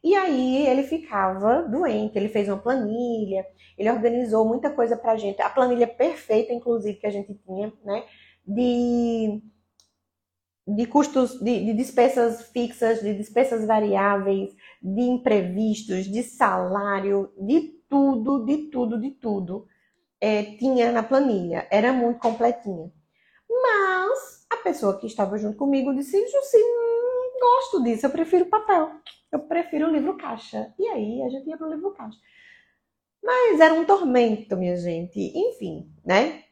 E 0.02 0.14
aí 0.14 0.66
ele 0.66 0.82
ficava 0.82 1.62
doente, 1.62 2.16
ele 2.18 2.28
fez 2.28 2.48
uma 2.48 2.58
planilha, 2.58 3.46
ele 3.78 3.90
organizou 3.90 4.46
muita 4.46 4.70
coisa 4.70 4.96
pra 4.96 5.16
gente, 5.16 5.40
a 5.40 5.48
planilha 5.48 5.86
perfeita, 5.88 6.52
inclusive, 6.52 6.98
que 6.98 7.06
a 7.06 7.10
gente 7.10 7.34
tinha, 7.34 7.72
né? 7.84 8.04
De, 8.46 9.42
de 10.66 10.86
custos, 10.86 11.38
de, 11.40 11.64
de 11.66 11.74
despesas 11.74 12.48
fixas, 12.48 13.00
de 13.00 13.14
despesas 13.14 13.66
variáveis, 13.66 14.54
de 14.82 15.02
imprevistos, 15.02 16.06
de 16.06 16.22
salário, 16.22 17.32
de 17.38 17.74
tudo, 17.88 18.44
de 18.44 18.70
tudo, 18.70 19.00
de 19.00 19.10
tudo. 19.10 19.66
É, 20.20 20.42
tinha 20.42 20.90
na 20.90 21.02
planilha, 21.02 21.66
era 21.70 21.92
muito 21.92 22.18
completinha. 22.18 22.90
Mas 23.48 24.46
a 24.50 24.56
pessoa 24.56 24.98
que 24.98 25.06
estava 25.06 25.36
junto 25.36 25.58
comigo 25.58 25.94
disse: 25.94 26.18
Jussi, 26.26 26.58
gosto 27.40 27.82
disso, 27.82 28.06
eu 28.06 28.10
prefiro 28.10 28.46
papel. 28.46 28.90
Eu 29.30 29.40
prefiro 29.40 29.88
o 29.88 29.90
livro 29.90 30.16
caixa. 30.16 30.72
E 30.78 30.86
aí 30.86 31.22
a 31.22 31.28
gente 31.28 31.48
ia 31.48 31.58
para 31.58 31.66
o 31.66 31.74
livro 31.74 31.92
caixa. 31.92 32.18
Mas 33.22 33.60
era 33.60 33.74
um 33.74 33.84
tormento, 33.84 34.56
minha 34.56 34.76
gente. 34.76 35.18
Enfim, 35.18 35.90
né? 36.04 36.43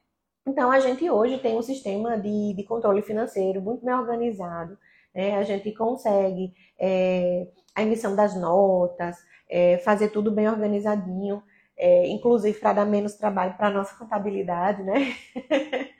Então 0.46 0.70
a 0.70 0.80
gente 0.80 1.08
hoje 1.08 1.38
tem 1.38 1.56
um 1.56 1.62
sistema 1.62 2.18
de, 2.18 2.54
de 2.54 2.64
controle 2.64 3.02
financeiro 3.02 3.60
muito 3.60 3.84
bem 3.84 3.94
organizado. 3.94 4.76
Né? 5.14 5.36
A 5.36 5.42
gente 5.42 5.72
consegue 5.72 6.52
é, 6.78 7.46
a 7.74 7.82
emissão 7.82 8.14
das 8.16 8.34
notas, 8.38 9.16
é, 9.48 9.78
fazer 9.78 10.08
tudo 10.08 10.30
bem 10.30 10.48
organizadinho, 10.48 11.42
é, 11.76 12.08
inclusive 12.08 12.58
para 12.58 12.72
dar 12.74 12.86
menos 12.86 13.14
trabalho 13.14 13.54
para 13.56 13.68
a 13.68 13.70
nossa 13.70 13.96
contabilidade, 13.96 14.82
né? 14.82 15.14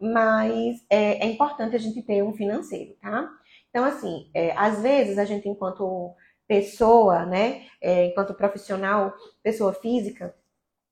Mas 0.00 0.84
é, 0.88 1.24
é 1.24 1.26
importante 1.26 1.76
a 1.76 1.78
gente 1.78 2.02
ter 2.02 2.22
um 2.22 2.32
financeiro, 2.32 2.94
tá? 3.00 3.28
Então, 3.68 3.84
assim, 3.84 4.30
é, 4.34 4.52
às 4.56 4.80
vezes 4.82 5.18
a 5.18 5.24
gente, 5.24 5.48
enquanto 5.48 6.14
pessoa, 6.48 7.24
né, 7.26 7.66
é, 7.80 8.06
enquanto 8.06 8.34
profissional, 8.34 9.14
pessoa 9.42 9.72
física, 9.72 10.34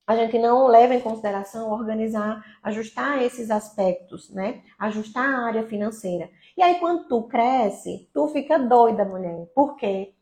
a 0.09 0.17
gente 0.17 0.39
não 0.39 0.67
leva 0.67 0.95
em 0.95 1.01
consideração 1.03 1.71
organizar, 1.71 2.43
ajustar 2.63 3.23
esses 3.23 3.51
aspectos, 3.51 4.31
né? 4.31 4.63
Ajustar 4.79 5.29
a 5.29 5.47
área 5.47 5.63
financeira. 5.65 6.31
E 6.57 6.63
aí, 6.63 6.81
quando 6.81 7.07
tu 7.07 7.25
cresce, 7.25 8.09
tu 8.15 8.27
fica 8.29 8.59
doida, 8.59 9.05
mulher. 9.05 9.47
Por 9.55 9.77
quê? 9.77 10.15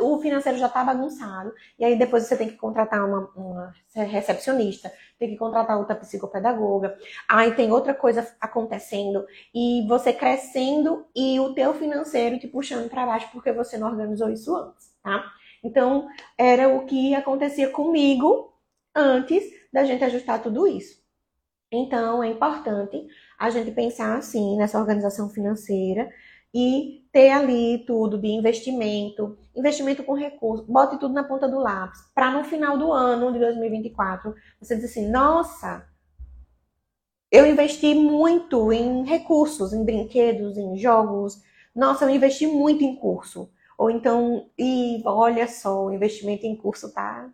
o 0.00 0.18
financeiro 0.18 0.58
já 0.58 0.66
está 0.66 0.82
bagunçado, 0.82 1.52
e 1.78 1.84
aí 1.84 1.96
depois 1.96 2.24
você 2.24 2.36
tem 2.36 2.48
que 2.48 2.56
contratar 2.56 3.06
uma, 3.06 3.30
uma, 3.36 3.72
recepcionista, 3.94 4.92
tem 5.20 5.28
que 5.28 5.36
contratar 5.36 5.78
outra 5.78 5.94
psicopedagoga, 5.94 6.98
aí 7.28 7.54
tem 7.54 7.70
outra 7.70 7.94
coisa 7.94 8.28
acontecendo, 8.40 9.24
e 9.54 9.86
você 9.86 10.12
crescendo 10.12 11.06
e 11.14 11.38
o 11.38 11.54
teu 11.54 11.74
financeiro 11.74 12.40
te 12.40 12.48
puxando 12.48 12.90
para 12.90 13.06
baixo 13.06 13.28
porque 13.30 13.52
você 13.52 13.78
não 13.78 13.86
organizou 13.86 14.30
isso 14.30 14.52
antes, 14.56 14.92
tá? 15.00 15.30
Então, 15.62 16.08
era 16.36 16.68
o 16.68 16.84
que 16.84 17.14
acontecia 17.14 17.70
comigo 17.70 18.51
antes 18.94 19.42
da 19.72 19.84
gente 19.84 20.04
ajustar 20.04 20.42
tudo 20.42 20.66
isso. 20.66 21.02
Então, 21.72 22.22
é 22.22 22.28
importante 22.28 23.06
a 23.38 23.48
gente 23.48 23.70
pensar 23.70 24.18
assim 24.18 24.56
nessa 24.56 24.78
organização 24.78 25.30
financeira 25.30 26.10
e 26.54 27.02
ter 27.10 27.30
ali 27.30 27.84
tudo 27.86 28.18
de 28.18 28.28
investimento, 28.28 29.38
investimento 29.56 30.02
com 30.02 30.12
recurso, 30.12 30.70
bote 30.70 30.98
tudo 30.98 31.14
na 31.14 31.24
ponta 31.24 31.48
do 31.48 31.58
lápis, 31.58 32.00
para 32.14 32.30
no 32.30 32.44
final 32.44 32.76
do 32.76 32.92
ano 32.92 33.32
de 33.32 33.38
2024 33.38 34.34
você 34.60 34.74
dizer 34.74 34.88
assim: 34.88 35.10
nossa, 35.10 35.86
eu 37.30 37.46
investi 37.46 37.94
muito 37.94 38.70
em 38.70 39.04
recursos, 39.04 39.72
em 39.72 39.82
brinquedos, 39.82 40.58
em 40.58 40.76
jogos, 40.76 41.42
nossa, 41.74 42.04
eu 42.04 42.10
investi 42.10 42.46
muito 42.46 42.84
em 42.84 42.94
curso. 42.94 43.50
Ou 43.78 43.90
então, 43.90 44.50
e 44.58 45.02
olha 45.06 45.48
só, 45.48 45.86
o 45.86 45.92
investimento 45.92 46.46
em 46.46 46.54
curso 46.54 46.92
tá 46.92 47.30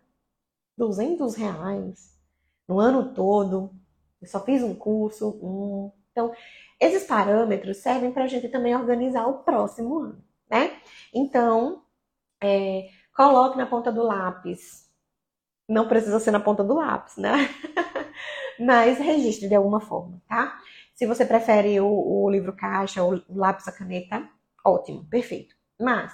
200 0.79 1.35
reais 1.35 2.17
no 2.67 2.79
ano 2.79 3.13
todo. 3.13 3.71
Eu 4.21 4.27
só 4.27 4.39
fiz 4.39 4.63
um 4.63 4.73
curso, 4.73 5.29
um. 5.43 5.91
Então, 6.11 6.33
esses 6.79 7.03
parâmetros 7.03 7.77
servem 7.77 8.11
para 8.11 8.23
a 8.23 8.27
gente 8.27 8.47
também 8.47 8.75
organizar 8.75 9.27
o 9.27 9.43
próximo 9.43 9.99
ano, 9.99 10.23
né? 10.49 10.79
Então, 11.13 11.83
é, 12.41 12.89
coloque 13.13 13.57
na 13.57 13.65
ponta 13.65 13.91
do 13.91 14.03
lápis. 14.03 14.89
Não 15.67 15.87
precisa 15.87 16.19
ser 16.19 16.31
na 16.31 16.39
ponta 16.39 16.63
do 16.63 16.73
lápis, 16.73 17.17
né? 17.17 17.33
Mas 18.59 18.97
registre 18.97 19.47
de 19.47 19.55
alguma 19.55 19.81
forma, 19.81 20.21
tá? 20.27 20.57
Se 20.95 21.05
você 21.05 21.25
prefere 21.25 21.79
o, 21.79 21.87
o 21.87 22.29
livro 22.29 22.55
caixa 22.55 23.03
ou 23.03 23.15
o 23.27 23.37
lápis 23.37 23.67
a 23.67 23.71
caneta, 23.71 24.27
ótimo, 24.65 25.05
perfeito. 25.05 25.55
Mas 25.79 26.13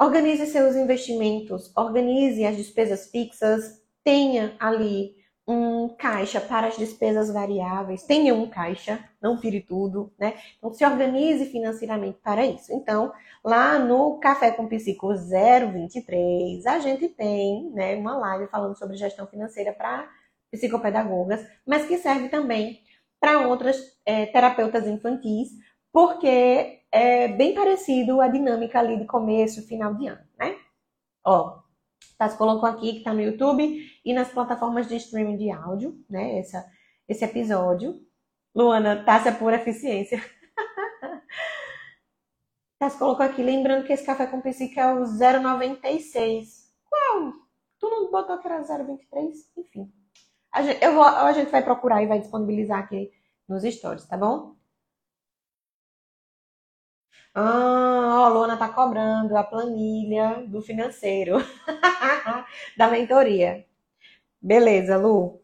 organize 0.00 0.46
seus 0.46 0.76
investimentos, 0.76 1.72
organize 1.76 2.44
as 2.44 2.56
despesas 2.56 3.10
fixas, 3.10 3.82
tenha 4.02 4.56
ali 4.58 5.14
um 5.46 5.88
caixa 5.88 6.40
para 6.40 6.68
as 6.68 6.76
despesas 6.76 7.30
variáveis, 7.30 8.02
tenha 8.02 8.34
um 8.34 8.48
caixa, 8.48 9.04
não 9.20 9.38
tire 9.38 9.60
tudo, 9.60 10.12
né? 10.18 10.34
Então 10.56 10.72
se 10.72 10.84
organize 10.84 11.46
financeiramente 11.46 12.18
para 12.22 12.46
isso. 12.46 12.72
Então, 12.72 13.12
lá 13.44 13.78
no 13.78 14.18
Café 14.18 14.50
com 14.50 14.66
Psico 14.66 15.14
023, 15.14 16.64
a 16.66 16.78
gente 16.78 17.08
tem, 17.08 17.70
né, 17.72 17.94
uma 17.96 18.16
live 18.16 18.50
falando 18.50 18.76
sobre 18.78 18.96
gestão 18.96 19.26
financeira 19.26 19.72
para 19.72 20.08
psicopedagogas, 20.50 21.46
mas 21.66 21.86
que 21.86 21.98
serve 21.98 22.28
também 22.28 22.80
para 23.20 23.46
outras 23.46 23.76
é, 24.06 24.26
terapeutas 24.26 24.86
infantis, 24.86 25.48
porque 25.92 26.83
é 26.94 27.26
bem 27.26 27.52
parecido 27.52 28.20
a 28.20 28.28
dinâmica 28.28 28.78
ali 28.78 28.96
de 28.96 29.04
começo 29.04 29.66
final 29.66 29.92
de 29.94 30.06
ano, 30.06 30.24
né? 30.38 30.56
Ó, 31.26 31.58
se 31.98 32.38
colocou 32.38 32.68
aqui 32.68 32.94
que 32.94 33.02
tá 33.02 33.12
no 33.12 33.20
YouTube 33.20 33.84
e 34.04 34.14
nas 34.14 34.30
plataformas 34.30 34.86
de 34.86 34.94
streaming 34.96 35.36
de 35.36 35.50
áudio, 35.50 35.98
né? 36.08 36.38
Essa, 36.38 36.64
esse 37.08 37.24
episódio. 37.24 38.00
Luana, 38.54 39.04
Tássia 39.04 39.32
Pura 39.32 39.56
Eficiência. 39.56 40.22
tá, 42.78 42.88
se 42.88 42.96
colocou 42.96 43.26
aqui, 43.26 43.42
lembrando 43.42 43.84
que 43.84 43.92
esse 43.92 44.06
café 44.06 44.28
com 44.28 44.40
psique 44.40 44.78
é 44.78 44.94
o 44.94 45.00
096. 45.00 46.72
Qual? 46.88 47.32
Tu 47.80 47.90
não 47.90 48.08
botou 48.08 48.38
que 48.38 48.46
era 48.46 48.62
023? 48.62 49.50
Enfim. 49.56 49.92
A 50.52 50.62
gente, 50.62 50.84
eu 50.84 50.94
vou, 50.94 51.02
a 51.02 51.32
gente 51.32 51.50
vai 51.50 51.64
procurar 51.64 52.04
e 52.04 52.06
vai 52.06 52.20
disponibilizar 52.20 52.78
aqui 52.78 53.10
nos 53.48 53.64
stories, 53.64 54.06
tá 54.06 54.16
bom? 54.16 54.54
Ah, 57.34 58.26
a 58.26 58.28
Luana 58.28 58.56
tá 58.56 58.68
cobrando 58.68 59.36
a 59.36 59.42
planilha 59.44 60.44
do 60.46 60.62
financeiro 60.62 61.36
da 62.76 62.88
mentoria. 62.88 63.66
Beleza, 64.42 64.96
Lu. 64.98 65.42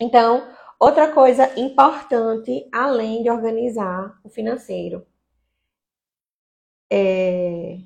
Então, 0.00 0.48
outra 0.80 1.12
coisa 1.12 1.58
importante, 1.60 2.68
além 2.72 3.22
de 3.22 3.30
organizar 3.30 4.18
o 4.24 4.30
financeiro, 4.30 5.06
é... 6.90 7.78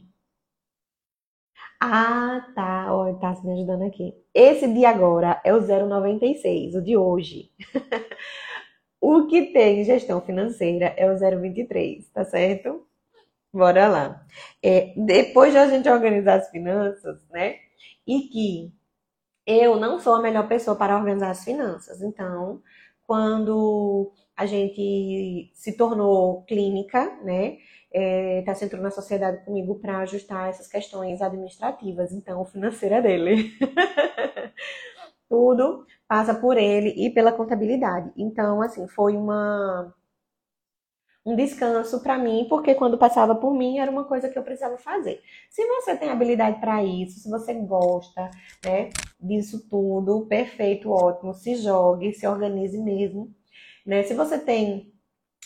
Ah, 1.80 2.46
tá. 2.54 2.92
Ó, 2.94 3.12
tá 3.14 3.34
me 3.44 3.52
ajudando 3.52 3.82
aqui. 3.82 4.14
Esse 4.34 4.66
de 4.72 4.84
agora 4.84 5.40
é 5.44 5.54
o 5.54 5.60
096, 5.60 6.74
o 6.74 6.82
de 6.82 6.96
hoje. 6.96 7.50
o 9.00 9.26
que 9.26 9.52
tem 9.52 9.84
gestão 9.84 10.20
financeira 10.20 10.86
é 10.96 11.10
o 11.10 11.16
023, 11.18 12.08
tá 12.10 12.24
certo? 12.24 12.86
Bora 13.56 13.88
lá. 13.88 14.26
É, 14.62 14.92
depois 14.96 15.50
de 15.52 15.58
a 15.58 15.66
gente 15.66 15.88
organizar 15.88 16.34
as 16.40 16.50
finanças, 16.50 17.18
né? 17.30 17.56
E 18.06 18.28
que 18.28 18.70
eu 19.46 19.80
não 19.80 19.98
sou 19.98 20.14
a 20.14 20.20
melhor 20.20 20.46
pessoa 20.46 20.76
para 20.76 20.96
organizar 20.96 21.30
as 21.30 21.42
finanças. 21.42 22.02
Então, 22.02 22.62
quando 23.06 24.12
a 24.36 24.44
gente 24.44 25.50
se 25.54 25.74
tornou 25.74 26.42
clínica, 26.44 27.18
né? 27.22 27.56
Está 27.90 28.52
é, 28.52 28.54
se 28.54 28.66
entrando 28.66 28.82
na 28.82 28.90
sociedade 28.90 29.42
comigo 29.46 29.76
para 29.80 30.00
ajustar 30.00 30.50
essas 30.50 30.68
questões 30.68 31.22
administrativas. 31.22 32.12
Então, 32.12 32.46
é 32.82 33.00
dele. 33.00 33.52
Tudo 35.30 35.86
passa 36.06 36.34
por 36.34 36.58
ele 36.58 36.90
e 36.90 37.10
pela 37.10 37.32
contabilidade. 37.32 38.12
Então, 38.18 38.60
assim, 38.60 38.86
foi 38.86 39.16
uma 39.16 39.94
um 41.26 41.34
descanso 41.34 42.00
para 42.00 42.16
mim, 42.16 42.46
porque 42.48 42.72
quando 42.76 42.96
passava 42.96 43.34
por 43.34 43.52
mim 43.52 43.78
era 43.78 43.90
uma 43.90 44.04
coisa 44.04 44.28
que 44.28 44.38
eu 44.38 44.44
precisava 44.44 44.78
fazer. 44.78 45.20
Se 45.50 45.66
você 45.66 45.96
tem 45.96 46.08
habilidade 46.08 46.60
para 46.60 46.84
isso, 46.84 47.18
se 47.18 47.28
você 47.28 47.52
gosta, 47.52 48.30
né, 48.64 48.90
disso 49.20 49.68
tudo, 49.68 50.24
perfeito, 50.26 50.88
ótimo, 50.88 51.34
se 51.34 51.56
jogue, 51.56 52.14
se 52.14 52.28
organize 52.28 52.78
mesmo, 52.78 53.34
né? 53.84 54.04
Se 54.04 54.14
você 54.14 54.38
tem 54.38 54.92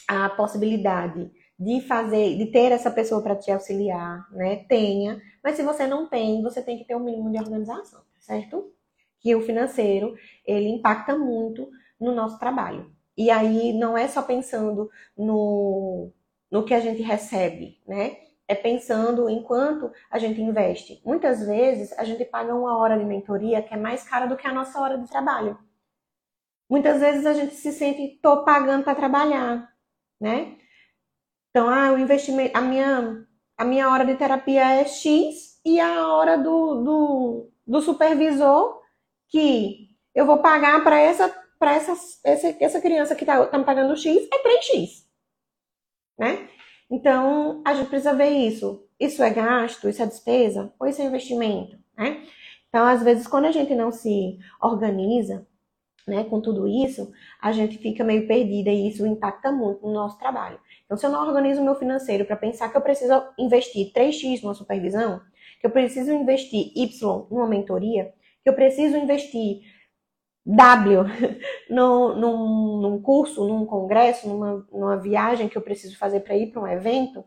a 0.06 0.28
possibilidade 0.28 1.30
de 1.58 1.80
fazer, 1.80 2.36
de 2.36 2.46
ter 2.46 2.72
essa 2.72 2.90
pessoa 2.90 3.22
para 3.22 3.36
te 3.36 3.50
auxiliar, 3.50 4.26
né? 4.32 4.56
Tenha, 4.68 5.18
mas 5.42 5.56
se 5.56 5.62
você 5.62 5.86
não 5.86 6.06
tem, 6.06 6.42
você 6.42 6.60
tem 6.60 6.76
que 6.76 6.84
ter 6.84 6.94
um 6.94 7.04
mínimo 7.04 7.30
de 7.30 7.38
organização, 7.38 8.02
certo? 8.18 8.70
Que 9.18 9.34
o 9.34 9.40
financeiro, 9.40 10.14
ele 10.46 10.68
impacta 10.68 11.16
muito 11.16 11.70
no 11.98 12.14
nosso 12.14 12.38
trabalho. 12.38 12.99
E 13.20 13.30
aí 13.30 13.74
não 13.74 13.98
é 13.98 14.08
só 14.08 14.22
pensando 14.22 14.90
no, 15.14 16.10
no 16.50 16.64
que 16.64 16.72
a 16.72 16.80
gente 16.80 17.02
recebe, 17.02 17.78
né? 17.86 18.16
É 18.48 18.54
pensando 18.54 19.28
enquanto 19.28 19.92
a 20.10 20.18
gente 20.18 20.40
investe. 20.40 21.02
Muitas 21.04 21.46
vezes 21.46 21.92
a 21.98 22.04
gente 22.04 22.24
paga 22.24 22.54
uma 22.54 22.78
hora 22.78 22.98
de 22.98 23.04
mentoria 23.04 23.60
que 23.60 23.74
é 23.74 23.76
mais 23.76 24.02
cara 24.02 24.24
do 24.24 24.38
que 24.38 24.46
a 24.46 24.54
nossa 24.54 24.80
hora 24.80 24.96
de 24.96 25.06
trabalho. 25.06 25.58
Muitas 26.66 27.02
vezes 27.02 27.26
a 27.26 27.34
gente 27.34 27.54
se 27.56 27.70
sente, 27.72 28.18
tô 28.22 28.42
pagando 28.42 28.84
para 28.84 28.94
trabalhar, 28.94 29.70
né? 30.18 30.56
Então, 31.50 31.68
ah, 31.68 31.92
o 31.92 31.98
investimento, 31.98 32.56
a 32.56 32.62
minha, 32.62 33.26
a 33.54 33.64
minha 33.66 33.90
hora 33.90 34.06
de 34.06 34.14
terapia 34.14 34.80
é 34.80 34.86
X 34.86 35.60
e 35.62 35.78
a 35.78 36.08
hora 36.08 36.38
do, 36.38 36.82
do, 36.82 37.52
do 37.66 37.82
supervisor 37.82 38.80
que 39.28 39.90
eu 40.14 40.24
vou 40.24 40.38
pagar 40.38 40.82
para 40.82 40.98
essa 40.98 41.28
para 41.60 41.74
essa, 41.74 41.92
essa, 42.24 42.56
essa 42.58 42.80
criança 42.80 43.14
que 43.14 43.22
está 43.22 43.46
tá 43.46 43.58
me 43.58 43.64
pagando 43.64 43.94
X 43.94 44.26
é 44.32 44.42
3X. 44.42 45.04
Né? 46.18 46.48
Então, 46.90 47.62
a 47.66 47.74
gente 47.74 47.90
precisa 47.90 48.14
ver 48.14 48.30
isso. 48.30 48.88
Isso 48.98 49.22
é 49.22 49.30
gasto, 49.30 49.86
isso 49.86 50.02
é 50.02 50.06
despesa 50.06 50.72
ou 50.80 50.88
isso 50.88 51.00
é 51.02 51.04
investimento, 51.04 51.78
né? 51.96 52.22
Então, 52.68 52.86
às 52.86 53.02
vezes, 53.02 53.26
quando 53.26 53.46
a 53.46 53.50
gente 53.52 53.74
não 53.74 53.90
se 53.90 54.38
organiza, 54.60 55.46
né, 56.06 56.24
com 56.24 56.40
tudo 56.40 56.68
isso, 56.68 57.10
a 57.40 57.50
gente 57.50 57.78
fica 57.78 58.04
meio 58.04 58.26
perdida 58.26 58.70
e 58.70 58.88
isso 58.88 59.06
impacta 59.06 59.50
muito 59.50 59.86
no 59.86 59.92
nosso 59.92 60.18
trabalho. 60.18 60.58
Então, 60.84 60.96
se 60.96 61.04
eu 61.04 61.10
não 61.10 61.26
organizo 61.26 61.60
o 61.60 61.64
meu 61.64 61.74
financeiro 61.74 62.24
para 62.24 62.36
pensar 62.36 62.70
que 62.70 62.76
eu 62.76 62.80
preciso 62.80 63.12
investir 63.38 63.92
3x 63.92 64.42
numa 64.42 64.54
supervisão, 64.54 65.20
que 65.60 65.66
eu 65.66 65.70
preciso 65.70 66.12
investir 66.12 66.72
Y 66.76 67.26
numa 67.30 67.46
mentoria, 67.46 68.12
que 68.42 68.48
eu 68.48 68.54
preciso 68.54 68.96
investir 68.96 69.62
W 70.44 71.04
no, 71.70 72.16
num, 72.16 72.80
num, 72.80 73.02
curso, 73.02 73.46
num 73.46 73.66
congresso, 73.66 74.28
numa, 74.28 74.66
numa 74.72 74.96
viagem 74.96 75.48
que 75.48 75.56
eu 75.56 75.62
preciso 75.62 75.98
fazer 75.98 76.20
para 76.20 76.36
ir 76.36 76.50
para 76.50 76.62
um 76.62 76.66
evento, 76.66 77.24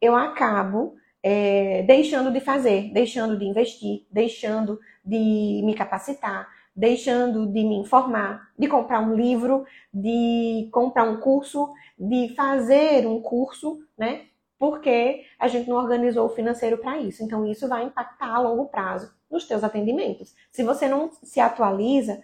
eu 0.00 0.14
acabo 0.14 0.94
é, 1.22 1.82
deixando 1.82 2.32
de 2.32 2.40
fazer, 2.40 2.92
deixando 2.92 3.38
de 3.38 3.44
investir, 3.44 4.06
deixando 4.10 4.78
de 5.04 5.62
me 5.64 5.74
capacitar, 5.74 6.48
deixando 6.74 7.46
de 7.46 7.64
me 7.64 7.76
informar, 7.76 8.50
de 8.58 8.68
comprar 8.68 9.00
um 9.00 9.14
livro, 9.14 9.64
de 9.92 10.68
comprar 10.72 11.04
um 11.04 11.20
curso, 11.20 11.72
de 11.98 12.34
fazer 12.34 13.06
um 13.06 13.20
curso, 13.20 13.78
né? 13.96 14.26
porque 14.58 15.24
a 15.38 15.46
gente 15.46 15.68
não 15.68 15.76
organizou 15.76 16.26
o 16.26 16.34
financeiro 16.34 16.78
para 16.78 16.98
isso. 16.98 17.22
Então, 17.22 17.46
isso 17.46 17.68
vai 17.68 17.84
impactar 17.84 18.34
a 18.34 18.40
longo 18.40 18.66
prazo 18.66 19.14
nos 19.30 19.46
teus 19.46 19.62
atendimentos. 19.62 20.34
Se 20.50 20.64
você 20.64 20.88
não 20.88 21.10
se 21.22 21.38
atualiza, 21.38 22.20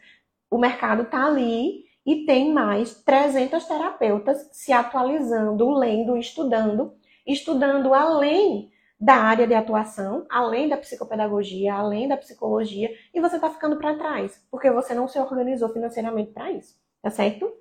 o 0.50 0.58
mercado 0.58 1.02
está 1.02 1.26
ali 1.26 1.84
e 2.06 2.26
tem 2.26 2.52
mais 2.52 3.02
300 3.02 3.64
terapeutas 3.64 4.48
se 4.52 4.72
atualizando, 4.72 5.70
lendo, 5.72 6.16
estudando, 6.16 6.94
estudando 7.26 7.94
além 7.94 8.70
da 9.00 9.14
área 9.14 9.46
de 9.46 9.54
atuação, 9.54 10.26
além 10.30 10.68
da 10.68 10.76
psicopedagogia, 10.76 11.74
além 11.74 12.08
da 12.08 12.16
psicologia, 12.16 12.90
e 13.12 13.20
você 13.20 13.36
está 13.36 13.50
ficando 13.50 13.76
para 13.76 13.96
trás, 13.96 14.42
porque 14.50 14.70
você 14.70 14.94
não 14.94 15.08
se 15.08 15.18
organizou 15.18 15.68
financeiramente 15.70 16.32
para 16.32 16.52
isso, 16.52 16.76
tá 17.02 17.10
certo? 17.10 17.52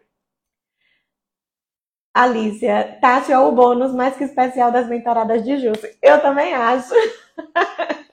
Alicia, 2.14 3.00
Tati 3.02 3.32
é 3.32 3.40
o 3.40 3.52
bônus 3.52 3.92
mais 3.92 4.16
que 4.16 4.24
especial 4.24 4.72
das 4.72 4.88
mentoradas 4.88 5.44
de 5.44 5.58
Júlio. 5.58 5.82
Eu 6.00 6.22
também 6.22 6.54
acho. 6.54 6.94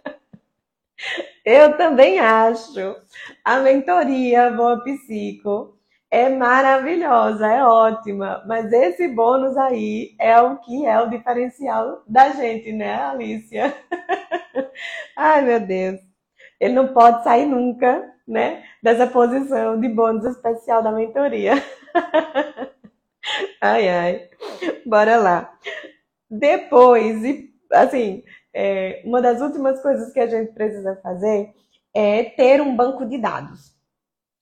Eu 1.45 1.77
também 1.77 2.19
acho. 2.19 2.97
A 3.45 3.59
mentoria 3.61 4.51
Boa 4.51 4.83
Psico 4.83 5.77
é 6.11 6.29
maravilhosa, 6.29 7.47
é 7.47 7.65
ótima, 7.65 8.43
mas 8.47 8.73
esse 8.73 9.07
bônus 9.09 9.57
aí 9.57 10.15
é 10.19 10.41
o 10.41 10.57
que 10.59 10.85
é 10.85 11.01
o 11.01 11.09
diferencial 11.09 12.03
da 12.07 12.31
gente, 12.31 12.73
né, 12.73 12.95
Alicia? 12.95 13.75
Ai, 15.17 15.43
meu 15.43 15.61
Deus. 15.61 16.01
Ele 16.59 16.75
não 16.75 16.89
pode 16.89 17.23
sair 17.25 17.47
nunca, 17.47 18.13
né, 18.27 18.65
dessa 18.83 19.07
posição 19.07 19.81
de 19.81 19.89
bônus 19.89 20.25
especial 20.25 20.83
da 20.83 20.93
mentoria. 20.93 21.55
Ai, 23.61 23.89
ai. 23.89 24.29
Bora 24.87 25.17
lá. 25.17 25.53
Depois, 26.31 27.23
assim, 27.73 28.25
é, 28.53 29.03
uma 29.05 29.21
das 29.21 29.41
últimas 29.41 29.81
coisas 29.81 30.13
que 30.13 30.21
a 30.21 30.27
gente 30.27 30.53
precisa 30.53 30.97
fazer 31.03 31.55
é 31.95 32.25
ter 32.25 32.61
um 32.61 32.75
banco 32.77 33.05
de 33.07 33.19
dados. 33.19 33.75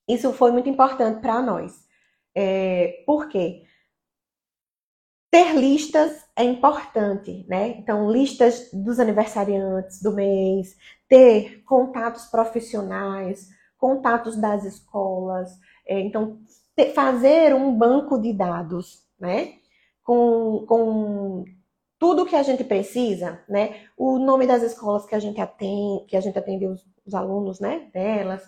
Isso 0.08 0.32
foi 0.32 0.50
muito 0.50 0.68
importante 0.68 1.20
para 1.20 1.42
nós. 1.42 1.86
É, 2.34 3.02
por 3.06 3.28
quê? 3.28 3.64
Ter 5.30 5.54
listas 5.54 6.24
é 6.34 6.42
importante, 6.42 7.44
né? 7.48 7.68
Então, 7.68 8.10
listas 8.10 8.70
dos 8.72 8.98
aniversariantes 8.98 10.00
do 10.00 10.12
mês, 10.12 10.74
ter 11.06 11.62
contatos 11.64 12.24
profissionais, 12.26 13.48
contatos 13.76 14.36
das 14.36 14.64
escolas. 14.64 15.50
É, 15.86 16.00
então, 16.00 16.38
fazer 16.94 17.54
um 17.54 17.76
banco 17.76 18.18
de 18.18 18.32
dados, 18.32 19.06
né? 19.18 19.54
Com, 20.02 20.64
com 20.66 21.44
tudo 21.98 22.26
que 22.26 22.36
a 22.36 22.42
gente 22.42 22.62
precisa, 22.64 23.42
né? 23.48 23.82
O 23.96 24.18
nome 24.18 24.46
das 24.46 24.62
escolas 24.62 25.04
que 25.04 25.14
a 25.14 25.18
gente 25.18 25.40
atende, 25.40 26.04
que 26.06 26.16
a 26.16 26.20
gente 26.20 26.38
atende 26.38 26.66
os, 26.66 26.86
os 27.04 27.14
alunos, 27.14 27.58
né? 27.58 27.88
Delas, 27.92 28.42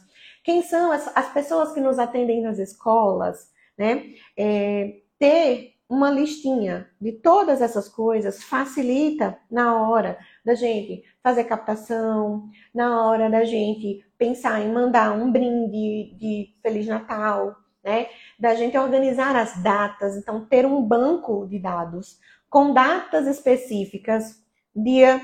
quem 0.44 0.62
são 0.62 0.92
as, 0.92 1.10
as 1.16 1.32
pessoas 1.32 1.72
que 1.72 1.80
nos 1.80 1.98
atendem 1.98 2.42
nas 2.42 2.58
escolas, 2.58 3.50
né? 3.76 4.14
É, 4.36 5.00
ter 5.18 5.74
uma 5.88 6.08
listinha 6.08 6.88
de 7.00 7.10
todas 7.10 7.60
essas 7.60 7.88
coisas 7.88 8.44
facilita 8.44 9.36
na 9.50 9.82
hora 9.82 10.16
da 10.44 10.54
gente 10.54 11.02
fazer 11.20 11.44
captação, 11.44 12.48
na 12.72 13.04
hora 13.08 13.28
da 13.28 13.42
gente 13.42 14.06
pensar 14.16 14.60
em 14.60 14.72
mandar 14.72 15.10
um 15.12 15.32
brinde 15.32 16.14
de 16.16 16.54
Feliz 16.62 16.86
Natal, 16.86 17.56
né? 17.82 18.06
Da 18.38 18.54
gente 18.54 18.78
organizar 18.78 19.34
as 19.34 19.60
datas, 19.62 20.16
então 20.16 20.44
ter 20.44 20.64
um 20.64 20.80
banco 20.80 21.48
de 21.48 21.58
dados 21.58 22.20
com 22.50 22.74
datas 22.74 23.28
específicas, 23.28 24.42
dia, 24.74 25.20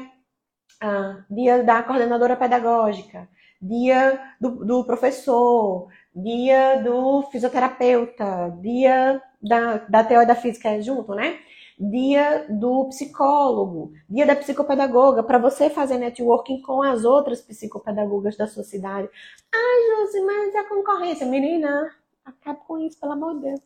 ah, 0.80 1.24
dia 1.28 1.62
da 1.64 1.82
coordenadora 1.82 2.36
pedagógica, 2.36 3.28
dia 3.60 4.34
do, 4.40 4.64
do 4.64 4.84
professor, 4.84 5.88
dia 6.14 6.76
do 6.76 7.22
fisioterapeuta, 7.24 8.56
dia 8.62 9.20
da, 9.42 9.78
da 9.78 10.04
teoria 10.04 10.28
da 10.28 10.36
física 10.36 10.68
é 10.70 10.80
junto, 10.80 11.14
né? 11.14 11.40
Dia 11.78 12.46
do 12.48 12.88
psicólogo, 12.88 13.92
dia 14.08 14.24
da 14.24 14.36
psicopedagoga, 14.36 15.22
para 15.22 15.36
você 15.38 15.68
fazer 15.68 15.98
networking 15.98 16.62
com 16.62 16.82
as 16.82 17.04
outras 17.04 17.42
psicopedagogas 17.42 18.36
da 18.36 18.46
sua 18.46 18.62
cidade. 18.62 19.10
Ai, 19.52 20.06
Josi, 20.06 20.20
mas 20.22 20.54
a 20.54 20.64
concorrência, 20.64 21.26
menina, 21.26 21.90
acaba 22.24 22.58
com 22.60 22.78
isso, 22.78 22.98
pelo 22.98 23.12
amor 23.12 23.34
de 23.34 23.40
Deus. 23.42 23.60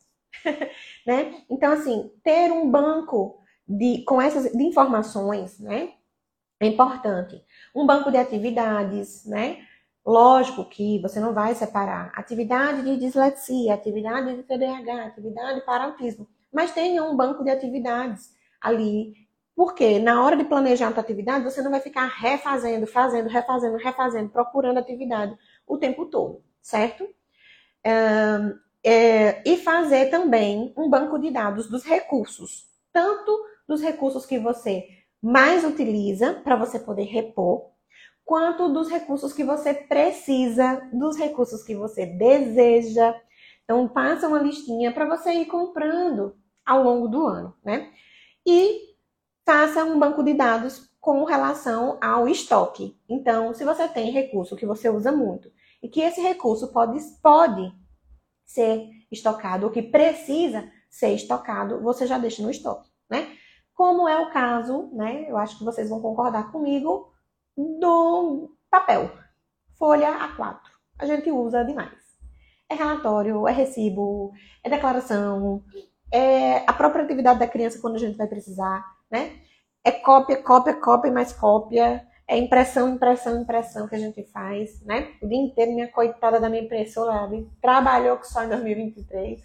né? 1.06 1.42
Então, 1.48 1.72
assim, 1.72 2.10
ter 2.24 2.50
um 2.50 2.68
banco 2.68 3.40
de, 3.70 4.04
com 4.04 4.20
essas 4.20 4.50
de 4.52 4.62
informações, 4.62 5.58
né? 5.60 5.92
É 6.58 6.66
importante. 6.66 7.42
Um 7.74 7.86
banco 7.86 8.10
de 8.10 8.16
atividades, 8.18 9.24
né? 9.24 9.58
Lógico 10.04 10.64
que 10.64 11.00
você 11.00 11.20
não 11.20 11.32
vai 11.32 11.54
separar 11.54 12.12
atividade 12.14 12.82
de 12.82 12.96
dislexia, 12.96 13.74
atividade 13.74 14.36
de 14.36 14.42
TDAH, 14.42 15.06
atividade 15.06 15.60
para 15.64 15.84
autismo, 15.84 16.26
mas 16.52 16.72
tenha 16.72 17.04
um 17.04 17.16
banco 17.16 17.44
de 17.44 17.50
atividades 17.50 18.34
ali. 18.60 19.14
Porque 19.54 19.98
na 19.98 20.22
hora 20.24 20.36
de 20.36 20.44
planejar 20.44 20.88
a 20.88 20.92
tua 20.92 21.02
atividade, 21.02 21.44
você 21.44 21.62
não 21.62 21.70
vai 21.70 21.80
ficar 21.80 22.06
refazendo, 22.06 22.86
fazendo, 22.86 23.28
refazendo, 23.28 23.76
refazendo, 23.76 24.30
procurando 24.30 24.78
atividade 24.78 25.36
o 25.66 25.78
tempo 25.78 26.06
todo, 26.06 26.42
certo? 26.60 27.06
é, 28.84 29.42
e 29.44 29.56
fazer 29.58 30.10
também 30.10 30.72
um 30.76 30.88
banco 30.88 31.18
de 31.18 31.30
dados 31.30 31.68
dos 31.68 31.84
recursos, 31.84 32.66
tanto 32.92 33.44
dos 33.70 33.80
recursos 33.80 34.26
que 34.26 34.36
você 34.36 34.88
mais 35.22 35.64
utiliza 35.64 36.34
para 36.34 36.56
você 36.56 36.76
poder 36.76 37.04
repor, 37.04 37.70
quanto 38.24 38.68
dos 38.68 38.88
recursos 38.88 39.32
que 39.32 39.44
você 39.44 39.72
precisa, 39.72 40.88
dos 40.92 41.16
recursos 41.16 41.62
que 41.62 41.76
você 41.76 42.04
deseja. 42.04 43.14
Então, 43.62 43.86
passa 43.86 44.26
uma 44.26 44.40
listinha 44.42 44.92
para 44.92 45.06
você 45.06 45.30
ir 45.34 45.46
comprando 45.46 46.36
ao 46.66 46.82
longo 46.82 47.06
do 47.06 47.24
ano, 47.24 47.54
né? 47.64 47.92
E 48.44 48.96
faça 49.46 49.84
um 49.84 50.00
banco 50.00 50.24
de 50.24 50.34
dados 50.34 50.90
com 51.00 51.22
relação 51.22 51.96
ao 52.02 52.28
estoque. 52.28 52.98
Então, 53.08 53.54
se 53.54 53.64
você 53.64 53.86
tem 53.86 54.10
recurso 54.10 54.56
que 54.56 54.66
você 54.66 54.88
usa 54.88 55.12
muito 55.12 55.48
e 55.80 55.88
que 55.88 56.00
esse 56.00 56.20
recurso 56.20 56.72
pode, 56.72 56.98
pode 57.22 57.72
ser 58.44 58.88
estocado, 59.12 59.66
ou 59.66 59.70
que 59.70 59.80
precisa 59.80 60.68
ser 60.90 61.14
estocado, 61.14 61.80
você 61.80 62.04
já 62.04 62.18
deixa 62.18 62.42
no 62.42 62.50
estoque, 62.50 62.90
né? 63.08 63.36
Como 63.80 64.06
é 64.06 64.20
o 64.20 64.30
caso, 64.30 64.90
né? 64.92 65.24
Eu 65.26 65.38
acho 65.38 65.56
que 65.56 65.64
vocês 65.64 65.88
vão 65.88 66.02
concordar 66.02 66.52
comigo 66.52 67.14
do 67.56 68.54
papel, 68.70 69.10
folha 69.78 70.18
A4. 70.18 70.60
A 70.98 71.06
gente 71.06 71.30
usa 71.30 71.64
demais. 71.64 71.98
É 72.68 72.74
relatório, 72.74 73.48
é 73.48 73.52
recibo, 73.52 74.32
é 74.62 74.68
declaração, 74.68 75.64
é 76.12 76.58
a 76.68 76.74
própria 76.74 77.04
atividade 77.04 77.38
da 77.38 77.48
criança 77.48 77.80
quando 77.80 77.94
a 77.94 77.98
gente 77.98 78.18
vai 78.18 78.26
precisar, 78.26 78.84
né? 79.10 79.38
É 79.82 79.90
cópia, 79.90 80.42
cópia, 80.42 80.74
cópia 80.74 81.08
e 81.08 81.14
mais 81.14 81.32
cópia. 81.32 82.06
É 82.30 82.38
impressão, 82.38 82.90
impressão, 82.90 83.42
impressão 83.42 83.88
que 83.88 83.96
a 83.96 83.98
gente 83.98 84.22
faz, 84.32 84.80
né? 84.84 85.14
O 85.20 85.26
dia 85.26 85.36
inteiro, 85.36 85.72
minha 85.72 85.88
coitada 85.88 86.38
da 86.38 86.48
minha 86.48 86.62
impressora 86.62 87.28
trabalhou 87.60 88.18
que 88.18 88.28
só 88.28 88.44
em 88.44 88.48
2023. 88.48 89.42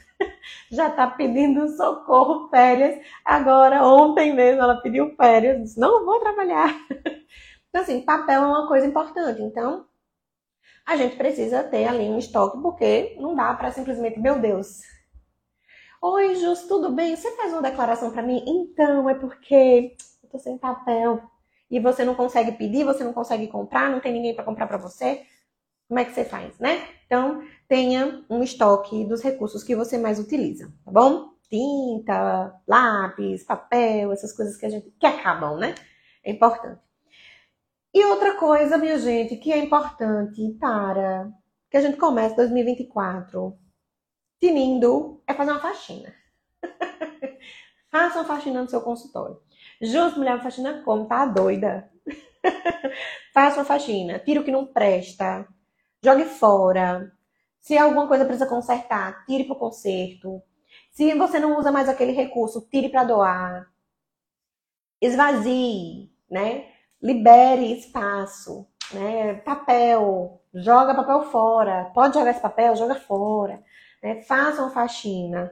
Já 0.69 0.91
tá 0.91 1.07
pedindo 1.07 1.67
socorro, 1.69 2.47
férias. 2.49 3.03
Agora, 3.25 3.83
ontem 3.83 4.35
mesmo, 4.35 4.61
ela 4.61 4.79
pediu 4.81 5.15
férias. 5.15 5.59
Disse, 5.63 5.79
não 5.79 6.05
vou 6.05 6.19
trabalhar. 6.19 6.69
Então, 7.69 7.83
assim, 7.83 8.05
papel 8.05 8.41
é 8.41 8.47
uma 8.47 8.69
coisa 8.69 8.87
importante. 8.87 9.41
Então, 9.41 9.85
a 10.85 10.95
gente 10.95 11.17
precisa 11.17 11.61
ter 11.61 11.85
ali 11.85 12.05
um 12.05 12.17
estoque, 12.17 12.61
porque 12.61 13.17
não 13.19 13.35
dá 13.35 13.53
para 13.53 13.69
simplesmente, 13.69 14.17
meu 14.17 14.39
Deus. 14.39 14.79
Oi, 16.01 16.35
Jus, 16.35 16.61
tudo 16.69 16.93
bem? 16.93 17.17
Você 17.17 17.35
faz 17.35 17.51
uma 17.51 17.61
declaração 17.61 18.11
para 18.11 18.23
mim? 18.23 18.41
Então, 18.47 19.09
é 19.09 19.15
porque 19.15 19.93
eu 20.23 20.29
tô 20.29 20.39
sem 20.39 20.57
papel. 20.57 21.21
E 21.69 21.79
você 21.79 22.03
não 22.05 22.15
consegue 22.15 22.51
pedir, 22.53 22.83
você 22.83 23.03
não 23.03 23.13
consegue 23.13 23.47
comprar, 23.47 23.89
não 23.89 23.99
tem 23.99 24.13
ninguém 24.13 24.35
para 24.35 24.43
comprar 24.43 24.67
para 24.67 24.77
você. 24.77 25.25
Como 25.87 25.99
é 25.99 26.05
que 26.05 26.13
você 26.13 26.25
faz, 26.25 26.57
né? 26.59 26.87
Então, 27.05 27.43
tenha 27.67 28.23
um 28.29 28.41
estoque 28.43 29.05
dos 29.05 29.21
recursos 29.21 29.63
que 29.63 29.75
você 29.75 29.97
mais 29.97 30.19
utiliza, 30.19 30.73
tá 30.83 30.91
bom? 30.91 31.29
Tinta, 31.49 32.59
lápis, 32.67 33.43
papel, 33.43 34.11
essas 34.11 34.33
coisas 34.33 34.57
que 34.57 34.65
a 34.65 34.69
gente 34.69 34.91
que 34.99 35.05
acabam, 35.05 35.57
né? 35.57 35.75
É 36.23 36.31
importante. 36.31 36.81
E 37.93 38.03
outra 38.05 38.35
coisa, 38.35 38.77
minha 38.77 38.99
gente, 38.99 39.37
que 39.37 39.53
é 39.53 39.57
importante 39.57 40.57
para 40.59 41.31
que 41.69 41.77
a 41.77 41.81
gente 41.81 41.97
comece 41.97 42.35
2024 42.35 43.57
tinindo 44.39 45.21
é 45.27 45.33
fazer 45.33 45.51
uma 45.51 45.61
faxina. 45.61 46.13
Faça 47.89 48.19
uma 48.19 48.25
faxina 48.25 48.61
no 48.61 48.69
seu 48.69 48.81
consultório. 48.81 49.39
Justo, 49.81 50.19
mulher, 50.19 50.41
faxina 50.41 50.81
como? 50.83 51.07
Tá 51.07 51.25
doida? 51.25 51.89
Faça 53.33 53.57
uma 53.57 53.65
faxina. 53.65 54.19
Tira 54.19 54.41
o 54.41 54.43
que 54.43 54.51
não 54.51 54.65
presta. 54.65 55.47
Jogue 56.03 56.25
fora. 56.25 57.11
Se 57.59 57.77
alguma 57.77 58.07
coisa 58.07 58.25
precisa 58.25 58.47
consertar, 58.47 59.25
tire 59.25 59.45
para 59.45 59.55
o 59.55 59.59
conserto. 59.59 60.41
Se 60.91 61.13
você 61.15 61.39
não 61.39 61.57
usa 61.57 61.71
mais 61.71 61.89
aquele 61.89 62.11
recurso, 62.11 62.67
tire 62.69 62.89
para 62.89 63.03
doar 63.03 63.67
esvazie, 65.01 66.11
né? 66.29 66.67
Libere 67.01 67.73
espaço, 67.77 68.67
né? 68.93 69.35
Papel, 69.35 70.41
joga 70.53 70.95
papel 70.95 71.23
fora. 71.31 71.91
Pode 71.93 72.13
jogar 72.13 72.31
esse 72.31 72.39
papel, 72.39 72.75
joga 72.75 72.95
fora. 72.95 73.63
Né? 74.01 74.21
Faça 74.21 74.61
uma 74.61 74.71
faxina 74.71 75.51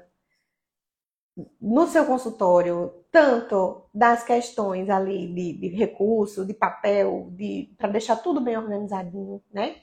no 1.60 1.88
seu 1.88 2.06
consultório, 2.06 3.03
tanto 3.14 3.86
das 3.94 4.24
questões 4.24 4.90
ali 4.90 5.32
de, 5.32 5.54
de 5.54 5.68
recurso, 5.78 6.44
de 6.44 6.54
papel, 6.56 7.30
de 7.32 7.72
para 7.78 7.90
deixar 7.90 8.16
tudo 8.16 8.42
bem 8.42 8.58
organizadinho, 8.58 9.40
né? 9.54 9.76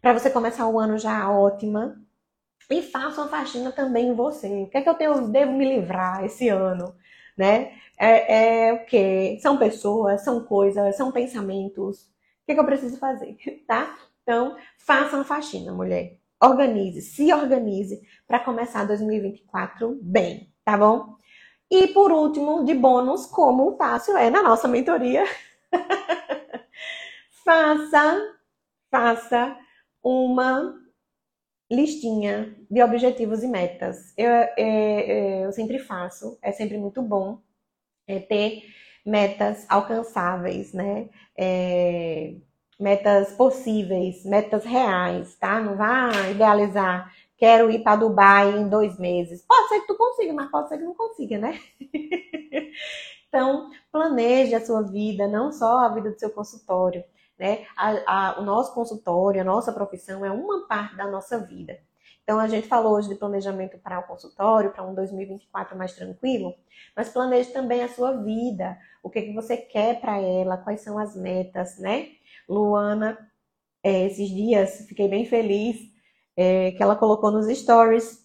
Para 0.00 0.14
você 0.14 0.30
começar 0.30 0.66
o 0.66 0.80
ano 0.80 0.96
já 0.96 1.30
ótima. 1.30 2.00
E 2.70 2.80
faça 2.80 3.20
uma 3.20 3.28
faxina 3.28 3.70
também 3.70 4.08
em 4.08 4.14
você. 4.14 4.62
O 4.62 4.70
que 4.70 4.78
é 4.78 4.82
que 4.82 4.88
eu 4.88 4.94
tenho, 4.94 5.28
devo 5.28 5.52
me 5.52 5.68
livrar 5.68 6.24
esse 6.24 6.48
ano, 6.48 6.96
né? 7.36 7.74
É, 7.98 8.68
é 8.68 8.72
o 8.72 8.86
que? 8.86 9.38
São 9.42 9.58
pessoas, 9.58 10.24
são 10.24 10.42
coisas, 10.42 10.96
são 10.96 11.12
pensamentos. 11.12 12.04
O 12.04 12.46
que, 12.46 12.52
é 12.52 12.54
que 12.54 12.60
eu 12.60 12.64
preciso 12.64 12.96
fazer, 12.96 13.36
tá? 13.68 13.94
Então, 14.22 14.56
faça 14.78 15.16
uma 15.16 15.24
faxina, 15.24 15.72
mulher. 15.74 16.16
Organize, 16.42 17.02
se 17.02 17.32
organize 17.34 18.00
para 18.26 18.40
começar 18.40 18.84
2024 18.84 19.98
bem, 20.02 20.50
tá 20.64 20.78
bom? 20.78 21.16
E 21.72 21.88
por 21.88 22.12
último, 22.12 22.66
de 22.66 22.74
bônus, 22.74 23.24
como 23.24 23.68
o 23.68 23.72
Tássio 23.72 24.14
é 24.14 24.28
na 24.28 24.42
nossa 24.42 24.68
mentoria, 24.68 25.24
faça, 27.42 28.36
faça 28.90 29.56
uma 30.04 30.78
listinha 31.70 32.54
de 32.70 32.82
objetivos 32.82 33.42
e 33.42 33.48
metas. 33.48 34.12
Eu, 34.18 34.30
é, 34.30 34.52
é, 34.58 35.46
eu 35.46 35.52
sempre 35.52 35.78
faço, 35.78 36.38
é 36.42 36.52
sempre 36.52 36.76
muito 36.76 37.00
bom 37.00 37.40
é, 38.06 38.18
ter 38.18 38.64
metas 39.02 39.64
alcançáveis, 39.66 40.74
né? 40.74 41.08
É, 41.34 42.34
metas 42.78 43.32
possíveis, 43.32 44.26
metas 44.26 44.66
reais, 44.66 45.36
tá? 45.36 45.58
Não 45.58 45.74
vá 45.74 46.10
idealizar 46.30 47.10
quero 47.42 47.72
ir 47.72 47.80
para 47.82 47.96
Dubai 47.96 48.56
em 48.56 48.68
dois 48.68 48.96
meses. 49.00 49.44
Pode 49.44 49.68
ser 49.68 49.80
que 49.80 49.88
tu 49.88 49.96
consiga, 49.96 50.32
mas 50.32 50.48
pode 50.48 50.68
ser 50.68 50.78
que 50.78 50.84
não 50.84 50.94
consiga, 50.94 51.38
né? 51.38 51.58
então, 53.26 53.68
planeje 53.90 54.54
a 54.54 54.64
sua 54.64 54.80
vida, 54.82 55.26
não 55.26 55.50
só 55.50 55.80
a 55.80 55.88
vida 55.88 56.12
do 56.12 56.20
seu 56.20 56.30
consultório. 56.30 57.02
Né? 57.36 57.66
A, 57.76 57.90
a, 58.06 58.40
o 58.40 58.44
nosso 58.44 58.72
consultório, 58.72 59.40
a 59.40 59.44
nossa 59.44 59.72
profissão 59.72 60.24
é 60.24 60.30
uma 60.30 60.68
parte 60.68 60.94
da 60.94 61.10
nossa 61.10 61.36
vida. 61.40 61.80
Então, 62.22 62.38
a 62.38 62.46
gente 62.46 62.68
falou 62.68 62.94
hoje 62.94 63.08
de 63.08 63.16
planejamento 63.16 63.76
para 63.76 63.98
o 63.98 64.04
consultório, 64.04 64.70
para 64.70 64.84
um 64.84 64.94
2024 64.94 65.76
mais 65.76 65.94
tranquilo, 65.94 66.54
mas 66.94 67.08
planeje 67.08 67.52
também 67.52 67.82
a 67.82 67.88
sua 67.88 68.22
vida, 68.22 68.78
o 69.02 69.10
que, 69.10 69.20
que 69.20 69.34
você 69.34 69.56
quer 69.56 70.00
para 70.00 70.16
ela, 70.20 70.58
quais 70.58 70.82
são 70.82 70.96
as 70.96 71.16
metas, 71.16 71.76
né? 71.80 72.10
Luana, 72.48 73.18
é, 73.82 74.06
esses 74.06 74.28
dias, 74.28 74.86
fiquei 74.86 75.08
bem 75.08 75.26
feliz 75.26 75.91
é, 76.36 76.72
que 76.72 76.82
ela 76.82 76.96
colocou 76.96 77.30
nos 77.30 77.46
stories 77.46 78.22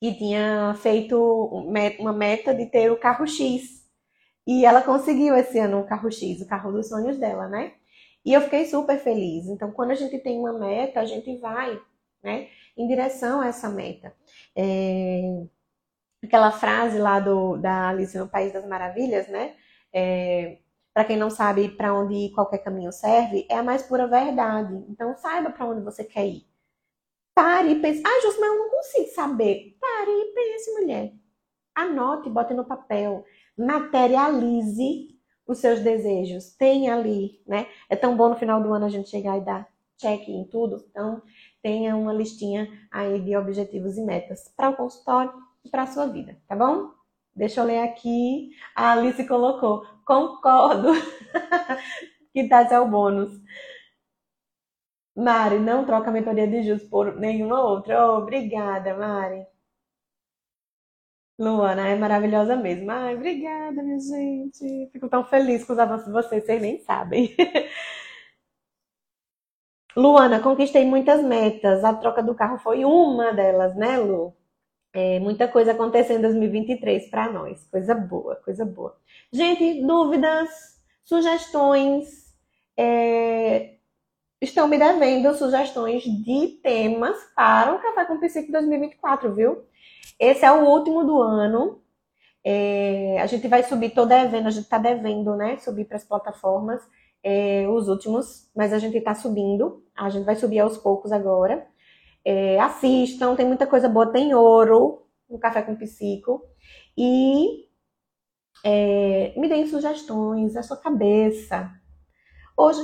que 0.00 0.14
tinha 0.14 0.74
feito 0.74 1.18
uma 1.98 2.12
meta 2.12 2.54
de 2.54 2.66
ter 2.66 2.90
o 2.90 2.98
carro 2.98 3.26
X. 3.26 3.86
E 4.46 4.64
ela 4.64 4.80
conseguiu 4.82 5.34
esse 5.36 5.58
ano 5.58 5.80
o 5.80 5.86
carro 5.86 6.10
X, 6.10 6.40
o 6.40 6.46
carro 6.46 6.72
dos 6.72 6.88
sonhos 6.88 7.18
dela, 7.18 7.48
né? 7.48 7.74
E 8.24 8.32
eu 8.32 8.40
fiquei 8.42 8.66
super 8.66 8.98
feliz. 8.98 9.46
Então, 9.46 9.70
quando 9.72 9.90
a 9.90 9.94
gente 9.94 10.18
tem 10.18 10.38
uma 10.38 10.52
meta, 10.52 11.00
a 11.00 11.04
gente 11.04 11.36
vai, 11.38 11.80
né, 12.22 12.48
em 12.76 12.86
direção 12.86 13.40
a 13.40 13.48
essa 13.48 13.68
meta. 13.68 14.14
É... 14.56 15.46
Aquela 16.24 16.50
frase 16.50 16.98
lá 16.98 17.20
do, 17.20 17.56
da 17.56 17.88
Alice 17.88 18.16
no 18.18 18.28
País 18.28 18.52
das 18.52 18.66
Maravilhas, 18.66 19.28
né? 19.28 19.54
É... 19.92 20.58
Para 20.94 21.04
quem 21.04 21.16
não 21.16 21.30
sabe 21.30 21.68
para 21.70 21.94
onde 21.94 22.30
qualquer 22.34 22.58
caminho 22.58 22.92
serve, 22.92 23.46
é 23.50 23.56
a 23.56 23.62
mais 23.62 23.82
pura 23.82 24.06
verdade. 24.06 24.74
Então, 24.88 25.16
saiba 25.16 25.50
para 25.50 25.66
onde 25.66 25.82
você 25.82 26.04
quer 26.04 26.26
ir. 26.26 26.47
Pare 27.38 27.70
e 27.70 27.80
pense. 27.80 28.02
Ah, 28.04 28.20
José, 28.20 28.36
mas 28.40 28.50
eu 28.50 28.58
não 28.58 28.68
consigo 28.68 29.06
saber. 29.14 29.76
Pare 29.80 30.10
e 30.10 30.32
pense, 30.34 30.72
mulher. 30.72 31.12
Anote, 31.72 32.28
bote 32.28 32.52
no 32.52 32.64
papel. 32.64 33.24
Materialize 33.56 35.16
os 35.46 35.58
seus 35.58 35.78
desejos. 35.78 36.56
Tenha 36.56 36.96
ali, 36.96 37.40
né? 37.46 37.68
É 37.88 37.94
tão 37.94 38.16
bom 38.16 38.30
no 38.30 38.34
final 38.34 38.60
do 38.60 38.72
ano 38.72 38.86
a 38.86 38.88
gente 38.88 39.08
chegar 39.08 39.38
e 39.38 39.44
dar 39.44 39.68
check 39.98 40.28
em 40.28 40.48
tudo. 40.48 40.84
Então, 40.90 41.22
tenha 41.62 41.94
uma 41.94 42.12
listinha 42.12 42.68
aí 42.90 43.20
de 43.20 43.36
objetivos 43.36 43.96
e 43.96 44.02
metas 44.02 44.52
para 44.56 44.70
o 44.70 44.76
consultório 44.76 45.32
e 45.64 45.70
para 45.70 45.84
a 45.84 45.86
sua 45.86 46.06
vida, 46.06 46.36
tá 46.48 46.56
bom? 46.56 46.90
Deixa 47.36 47.60
eu 47.60 47.64
ler 47.64 47.84
aqui. 47.84 48.50
A 48.74 48.94
Alice 48.94 49.24
colocou. 49.28 49.86
Concordo. 50.04 50.88
que 52.34 52.48
tá 52.48 52.66
é 52.68 52.80
o 52.80 52.88
bônus. 52.88 53.30
Mari, 55.18 55.58
não 55.58 55.84
troca 55.84 56.10
a 56.10 56.12
mentoria 56.12 56.46
de 56.46 56.62
Jus 56.62 56.84
por 56.84 57.16
nenhuma 57.16 57.60
outra. 57.60 58.12
Obrigada, 58.12 58.96
Mari. 58.96 59.44
Luana 61.38 61.88
é 61.88 61.96
maravilhosa 61.96 62.54
mesmo. 62.56 62.90
Ai, 62.90 63.14
obrigada, 63.16 63.82
minha 63.82 63.98
gente. 63.98 64.88
Fico 64.92 65.08
tão 65.08 65.24
feliz 65.24 65.64
com 65.64 65.72
os 65.72 65.78
avanços 65.78 66.06
de 66.06 66.12
vocês, 66.12 66.44
vocês 66.44 66.62
nem 66.62 66.78
sabem. 66.80 67.34
Luana, 69.96 70.40
conquistei 70.40 70.84
muitas 70.84 71.22
metas. 71.22 71.84
A 71.84 71.94
troca 71.94 72.22
do 72.22 72.34
carro 72.34 72.58
foi 72.58 72.84
uma 72.84 73.32
delas, 73.32 73.74
né, 73.76 73.98
Lu? 73.98 74.34
É, 74.92 75.18
muita 75.20 75.48
coisa 75.48 75.72
acontecendo 75.72 76.18
em 76.18 76.22
2023 76.22 77.10
para 77.10 77.30
nós. 77.32 77.66
Coisa 77.70 77.94
boa, 77.94 78.36
coisa 78.36 78.64
boa. 78.64 78.96
Gente, 79.32 79.82
dúvidas, 79.86 80.80
sugestões, 81.04 82.34
é, 82.76 83.77
estão 84.40 84.68
me 84.68 84.78
devendo 84.78 85.34
sugestões 85.34 86.02
de 86.02 86.58
temas 86.62 87.16
para 87.34 87.74
o 87.74 87.80
Café 87.80 88.04
com 88.04 88.20
Psique 88.20 88.52
2024, 88.52 89.34
viu? 89.34 89.64
Esse 90.18 90.44
é 90.44 90.52
o 90.52 90.64
último 90.64 91.04
do 91.04 91.20
ano. 91.20 91.82
É, 92.44 93.20
a 93.20 93.26
gente 93.26 93.46
vai 93.48 93.62
subir, 93.62 93.90
tô 93.90 94.06
devendo, 94.06 94.46
a 94.46 94.50
gente 94.50 94.64
está 94.64 94.78
devendo, 94.78 95.36
né? 95.36 95.58
Subir 95.58 95.84
para 95.84 95.96
as 95.96 96.04
plataformas 96.04 96.80
é, 97.22 97.66
os 97.68 97.88
últimos, 97.88 98.50
mas 98.54 98.72
a 98.72 98.78
gente 98.78 98.96
está 98.96 99.14
subindo. 99.14 99.84
A 99.96 100.08
gente 100.08 100.24
vai 100.24 100.36
subir 100.36 100.60
aos 100.60 100.78
poucos 100.78 101.12
agora. 101.12 101.66
É, 102.24 102.58
assistam, 102.60 103.34
tem 103.34 103.46
muita 103.46 103.66
coisa 103.66 103.88
boa, 103.88 104.12
tem 104.12 104.34
ouro 104.34 105.06
no 105.28 105.38
Café 105.38 105.62
com 105.62 105.76
Psico. 105.76 106.42
E 106.96 107.66
é, 108.64 109.32
me 109.36 109.48
deem 109.48 109.66
sugestões, 109.66 110.56
a 110.56 110.62
sua 110.62 110.76
cabeça. 110.76 111.70
Hoje, 112.56 112.80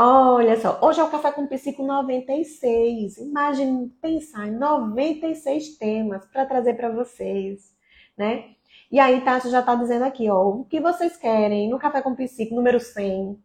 Olha 0.00 0.56
só, 0.60 0.78
hoje 0.80 1.00
é 1.00 1.02
o 1.02 1.10
Café 1.10 1.32
com 1.32 1.48
Psico 1.48 1.82
96. 1.82 3.18
Imagine 3.18 3.88
pensar 4.00 4.46
em 4.46 4.52
96 4.52 5.76
temas 5.76 6.24
para 6.26 6.46
trazer 6.46 6.74
para 6.74 6.88
vocês, 6.88 7.76
né? 8.16 8.54
E 8.92 9.00
aí, 9.00 9.20
Tati 9.24 9.50
já 9.50 9.58
está 9.58 9.74
dizendo 9.74 10.04
aqui, 10.04 10.30
ó, 10.30 10.50
o 10.50 10.64
que 10.64 10.80
vocês 10.80 11.16
querem 11.16 11.68
no 11.68 11.80
Café 11.80 12.00
com 12.00 12.14
Psico 12.14 12.54
número 12.54 12.78
100? 12.78 13.42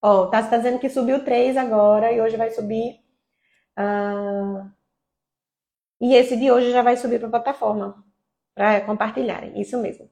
Ó, 0.00 0.26
Tati 0.28 0.44
está 0.44 0.56
dizendo 0.56 0.78
que 0.78 0.88
subiu 0.88 1.22
3 1.24 1.56
agora 1.58 2.10
e 2.12 2.20
hoje 2.22 2.36
vai 2.36 2.50
subir. 2.50 3.00
Uh... 3.78 4.70
E 6.00 6.14
esse 6.14 6.36
de 6.38 6.50
hoje 6.50 6.70
já 6.72 6.82
vai 6.82 6.96
subir 6.96 7.18
para 7.18 7.28
a 7.28 7.30
plataforma, 7.32 8.02
para 8.54 8.80
compartilharem. 8.82 9.60
Isso 9.60 9.78
mesmo. 9.78 10.08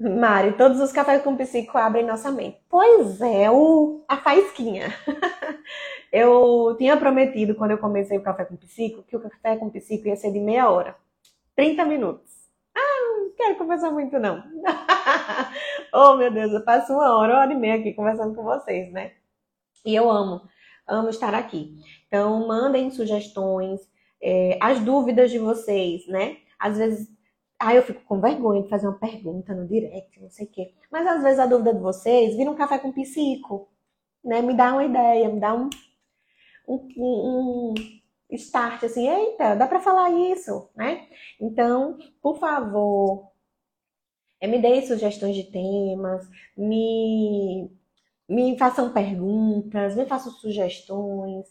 Mari, 0.00 0.52
todos 0.56 0.80
os 0.80 0.92
cafés 0.92 1.22
com 1.24 1.36
psico 1.36 1.76
abrem 1.76 2.06
nossa 2.06 2.30
mente. 2.30 2.58
Pois 2.68 3.20
é, 3.20 3.50
o, 3.50 4.04
a 4.06 4.16
faísquinha. 4.16 4.94
eu 6.12 6.76
tinha 6.78 6.96
prometido, 6.96 7.56
quando 7.56 7.72
eu 7.72 7.78
comecei 7.78 8.16
o 8.16 8.22
café 8.22 8.44
com 8.44 8.54
psico, 8.54 9.02
que 9.02 9.16
o 9.16 9.20
café 9.20 9.56
com 9.56 9.68
psico 9.68 10.06
ia 10.06 10.14
ser 10.14 10.30
de 10.30 10.38
meia 10.38 10.70
hora. 10.70 10.96
30 11.56 11.84
minutos. 11.84 12.32
Ah, 12.76 13.18
não 13.18 13.32
quero 13.36 13.56
conversar 13.56 13.90
muito, 13.90 14.20
não. 14.20 14.44
oh, 15.92 16.14
meu 16.14 16.30
Deus, 16.30 16.52
eu 16.52 16.64
passo 16.64 16.92
uma 16.92 17.16
hora, 17.16 17.32
uma 17.32 17.40
hora 17.40 17.52
e 17.52 17.56
meia 17.56 17.74
aqui 17.74 17.92
conversando 17.92 18.36
com 18.36 18.44
vocês, 18.44 18.92
né? 18.92 19.14
E 19.84 19.96
eu 19.96 20.08
amo, 20.08 20.42
amo 20.86 21.08
estar 21.08 21.34
aqui. 21.34 21.74
Então, 22.06 22.46
mandem 22.46 22.88
sugestões, 22.92 23.80
é, 24.22 24.56
as 24.62 24.78
dúvidas 24.78 25.32
de 25.32 25.40
vocês, 25.40 26.06
né? 26.06 26.36
Às 26.56 26.78
vezes 26.78 27.17
Aí 27.60 27.76
eu 27.76 27.82
fico 27.82 28.02
com 28.04 28.20
vergonha 28.20 28.62
de 28.62 28.68
fazer 28.68 28.86
uma 28.86 28.98
pergunta 28.98 29.52
no 29.54 29.66
direct, 29.66 30.20
não 30.20 30.30
sei 30.30 30.46
o 30.46 30.50
quê. 30.50 30.74
Mas 30.90 31.06
às 31.06 31.22
vezes 31.22 31.40
a 31.40 31.46
dúvida 31.46 31.74
de 31.74 31.80
vocês 31.80 32.36
vira 32.36 32.50
um 32.50 32.54
café 32.54 32.78
com 32.78 32.92
psico, 32.92 33.68
né? 34.24 34.40
Me 34.42 34.54
dá 34.54 34.72
uma 34.72 34.84
ideia, 34.84 35.28
me 35.28 35.40
dá 35.40 35.54
um, 35.54 35.68
um, 36.68 36.94
um 36.96 37.74
start 38.30 38.84
assim, 38.84 39.08
eita, 39.08 39.56
dá 39.56 39.66
para 39.66 39.80
falar 39.80 40.10
isso, 40.12 40.70
né? 40.76 41.08
Então, 41.40 41.98
por 42.22 42.38
favor, 42.38 43.32
é, 44.40 44.46
me 44.46 44.60
deem 44.60 44.86
sugestões 44.86 45.34
de 45.34 45.44
temas, 45.50 46.28
me, 46.56 47.70
me 48.28 48.56
façam 48.58 48.92
perguntas, 48.92 49.96
me 49.96 50.06
façam 50.06 50.32
sugestões. 50.32 51.46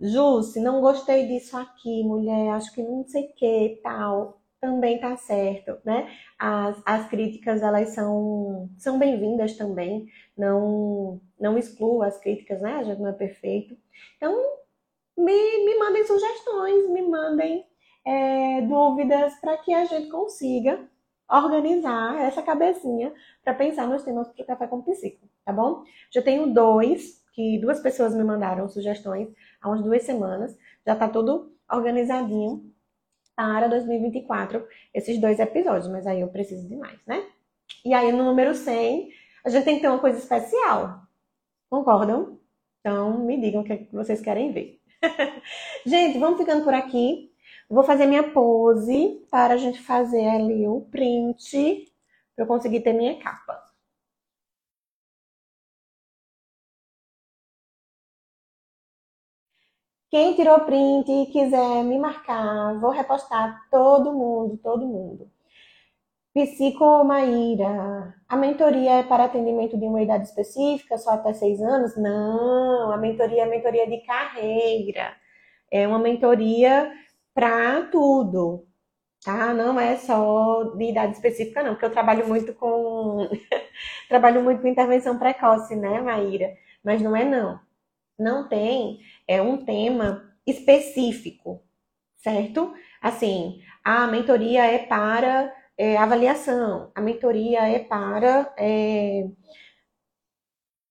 Ju, 0.00 0.42
se 0.42 0.60
não 0.60 0.80
gostei 0.80 1.28
disso 1.28 1.56
aqui, 1.56 2.02
mulher, 2.04 2.50
acho 2.50 2.72
que 2.74 2.82
não 2.82 3.06
sei 3.06 3.24
o 3.26 3.34
que 3.34 3.80
tal 3.82 4.40
também 4.64 4.98
tá 4.98 5.14
certo, 5.14 5.78
né? 5.84 6.10
As, 6.38 6.82
as 6.86 7.06
críticas, 7.08 7.62
elas 7.62 7.90
são, 7.90 8.70
são 8.78 8.98
bem-vindas 8.98 9.58
também, 9.58 10.06
não, 10.34 11.20
não 11.38 11.58
excluo 11.58 12.02
as 12.02 12.18
críticas, 12.18 12.62
né? 12.62 12.76
A 12.76 12.82
gente 12.82 12.98
não 12.98 13.10
é 13.10 13.12
perfeito. 13.12 13.76
Então, 14.16 14.34
me, 15.18 15.66
me 15.66 15.78
mandem 15.78 16.06
sugestões, 16.06 16.88
me 16.88 17.02
mandem 17.02 17.62
é, 18.06 18.62
dúvidas 18.62 19.34
para 19.38 19.58
que 19.58 19.74
a 19.74 19.84
gente 19.84 20.08
consiga 20.08 20.88
organizar 21.30 22.22
essa 22.22 22.40
cabecinha 22.40 23.12
para 23.44 23.52
pensar 23.52 23.86
nos 23.86 24.02
temas 24.02 24.28
para 24.28 24.42
o 24.44 24.46
Café 24.46 24.66
com 24.66 24.80
Psico, 24.80 25.28
tá 25.44 25.52
bom? 25.52 25.84
Já 26.10 26.22
tenho 26.22 26.54
dois, 26.54 27.22
que 27.34 27.58
duas 27.58 27.80
pessoas 27.80 28.14
me 28.14 28.24
mandaram 28.24 28.66
sugestões 28.66 29.28
há 29.60 29.68
umas 29.68 29.82
duas 29.82 30.04
semanas, 30.04 30.56
já 30.86 30.96
tá 30.96 31.06
tudo 31.06 31.52
organizadinho 31.70 32.73
para 33.36 33.68
2024, 33.68 34.66
esses 34.92 35.18
dois 35.18 35.38
episódios, 35.40 35.88
mas 35.88 36.06
aí 36.06 36.20
eu 36.20 36.28
preciso 36.28 36.68
de 36.68 36.76
mais, 36.76 36.98
né? 37.06 37.24
E 37.84 37.92
aí 37.92 38.12
no 38.12 38.24
número 38.24 38.54
100, 38.54 39.10
a 39.44 39.48
gente 39.48 39.64
tem 39.64 39.76
que 39.76 39.82
ter 39.82 39.88
uma 39.88 39.98
coisa 39.98 40.18
especial. 40.18 41.02
Concordam? 41.68 42.38
Então 42.80 43.18
me 43.18 43.40
digam 43.40 43.62
o 43.62 43.64
que 43.64 43.72
é 43.72 43.86
vocês 43.92 44.20
querem 44.20 44.52
ver. 44.52 44.80
gente, 45.84 46.18
vamos 46.18 46.38
ficando 46.38 46.64
por 46.64 46.74
aqui. 46.74 47.32
Vou 47.68 47.82
fazer 47.82 48.06
minha 48.06 48.30
pose 48.30 49.24
para 49.30 49.54
a 49.54 49.56
gente 49.56 49.80
fazer 49.80 50.26
ali 50.28 50.66
o 50.68 50.82
print 50.82 51.90
para 52.34 52.44
eu 52.44 52.48
conseguir 52.48 52.80
ter 52.80 52.92
minha 52.92 53.18
capa. 53.18 53.63
Quem 60.14 60.32
tirou 60.34 60.60
print 60.60 61.10
e 61.10 61.26
quiser 61.26 61.82
me 61.82 61.98
marcar, 61.98 62.78
vou 62.78 62.92
repostar 62.92 63.66
todo 63.68 64.12
mundo, 64.12 64.56
todo 64.58 64.86
mundo. 64.86 65.28
Psico 66.32 67.02
Maíra, 67.02 68.14
a 68.28 68.36
mentoria 68.36 69.00
é 69.00 69.02
para 69.02 69.24
atendimento 69.24 69.76
de 69.76 69.84
uma 69.86 70.00
idade 70.00 70.28
específica, 70.28 70.98
só 70.98 71.14
até 71.14 71.32
seis 71.32 71.60
anos? 71.60 71.96
Não, 71.96 72.92
a 72.92 72.96
mentoria 72.96 73.42
é 73.42 73.46
mentoria 73.46 73.88
de 73.88 74.06
carreira. 74.06 75.16
É 75.68 75.84
uma 75.88 75.98
mentoria 75.98 76.92
para 77.34 77.82
tudo, 77.90 78.68
tá? 79.24 79.52
Não 79.52 79.80
é 79.80 79.96
só 79.96 80.62
de 80.76 80.90
idade 80.90 81.14
específica, 81.14 81.60
não, 81.64 81.72
porque 81.72 81.86
eu 81.86 81.92
trabalho 81.92 82.28
muito 82.28 82.54
com 82.54 83.28
trabalho 84.08 84.44
muito 84.44 84.62
com 84.62 84.68
intervenção 84.68 85.18
precoce, 85.18 85.74
né, 85.74 86.00
Maíra? 86.00 86.54
Mas 86.84 87.02
não 87.02 87.16
é 87.16 87.24
não. 87.24 87.58
Não 88.18 88.48
tem 88.48 89.00
é 89.26 89.40
um 89.40 89.64
tema 89.64 90.22
específico, 90.46 91.62
certo? 92.16 92.74
Assim, 93.00 93.60
a 93.84 94.06
mentoria 94.06 94.64
é 94.64 94.78
para 94.78 95.52
é, 95.76 95.96
avaliação, 95.96 96.90
a 96.94 97.00
mentoria 97.00 97.60
é 97.68 97.78
para 97.80 98.54
é, 98.58 99.28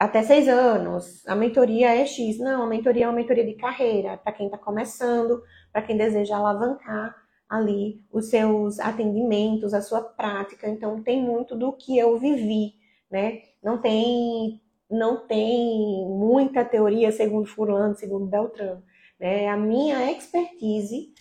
até 0.03 0.21
seis 0.21 0.49
anos, 0.49 1.25
a 1.27 1.33
mentoria 1.33 1.95
é 1.95 2.05
X. 2.05 2.37
Não, 2.37 2.63
a 2.63 2.67
mentoria 2.67 3.05
é 3.05 3.07
uma 3.07 3.15
mentoria 3.15 3.45
de 3.45 3.53
carreira, 3.53 4.17
para 4.17 4.33
quem 4.33 4.47
está 4.47 4.57
começando, 4.57 5.41
para 5.71 5.81
quem 5.81 5.95
deseja 5.95 6.35
alavancar 6.35 7.15
ali 7.49 8.03
os 8.11 8.29
seus 8.29 8.79
atendimentos, 8.79 9.73
a 9.73 9.81
sua 9.81 10.01
prática. 10.01 10.67
Então, 10.67 11.01
tem 11.01 11.21
muito 11.21 11.55
do 11.55 11.71
que 11.71 11.97
eu 11.97 12.17
vivi, 12.17 12.73
né? 13.09 13.43
Não 13.63 13.77
tem, 13.79 14.61
não 14.93 15.27
tem 15.27 16.05
muita 16.07 16.63
teoria 16.63 17.11
segundo 17.11 17.47
fulano, 17.47 17.95
segundo 17.95 18.27
Beltrano. 18.27 18.83
Né? 19.19 19.47
A 19.49 19.57
minha 19.57 20.11
expertise 20.11 21.13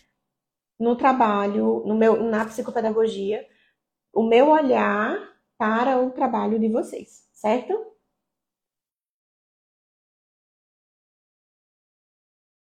no 0.79 0.97
trabalho, 0.97 1.83
no 1.87 1.95
meu, 1.95 2.23
na 2.23 2.45
psicopedagogia, 2.45 3.47
o 4.13 4.23
meu 4.23 4.51
olhar 4.51 5.17
para 5.57 5.99
o 5.99 6.11
trabalho 6.11 6.59
de 6.59 6.69
vocês, 6.69 7.29
certo? 7.33 7.93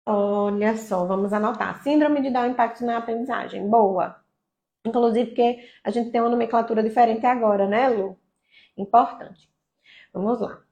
Olha 0.05 0.75
só, 0.77 1.05
vamos 1.05 1.31
anotar. 1.33 1.81
Síndrome 1.83 2.21
de 2.21 2.31
Down 2.31 2.47
impacto 2.47 2.83
na 2.83 2.97
aprendizagem. 2.97 3.69
Boa. 3.69 4.19
Inclusive 4.85 5.27
porque 5.27 5.69
a 5.83 5.91
gente 5.91 6.11
tem 6.11 6.21
uma 6.21 6.29
nomenclatura 6.29 6.83
diferente 6.83 7.25
agora, 7.25 7.67
né, 7.67 7.89
Lu? 7.89 8.19
Importante. 8.77 9.49
Vamos 10.13 10.41
lá. 10.41 10.68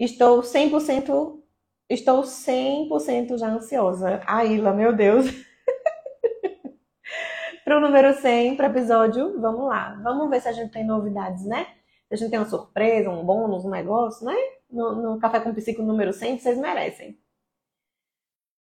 Estou 0.00 0.40
100%, 0.40 1.42
estou 1.90 2.22
100% 2.22 3.36
já 3.36 3.50
ansiosa. 3.50 4.22
A 4.26 4.46
Ila, 4.46 4.72
meu 4.72 4.96
Deus. 4.96 5.26
para 7.62 7.76
o 7.76 7.80
número 7.80 8.14
100, 8.14 8.56
para 8.56 8.68
o 8.68 8.70
episódio, 8.70 9.38
vamos 9.38 9.68
lá. 9.68 10.00
Vamos 10.02 10.30
ver 10.30 10.40
se 10.40 10.48
a 10.48 10.52
gente 10.52 10.72
tem 10.72 10.86
novidades, 10.86 11.44
né? 11.44 11.66
Se 12.08 12.14
a 12.14 12.16
gente 12.16 12.30
tem 12.30 12.38
uma 12.38 12.48
surpresa, 12.48 13.10
um 13.10 13.22
bônus, 13.22 13.66
um 13.66 13.68
negócio, 13.68 14.24
né? 14.24 14.34
No, 14.70 14.94
no 14.94 15.20
Café 15.20 15.38
com 15.38 15.52
Psico 15.52 15.82
número 15.82 16.14
100, 16.14 16.38
vocês 16.38 16.56
merecem. 16.56 17.20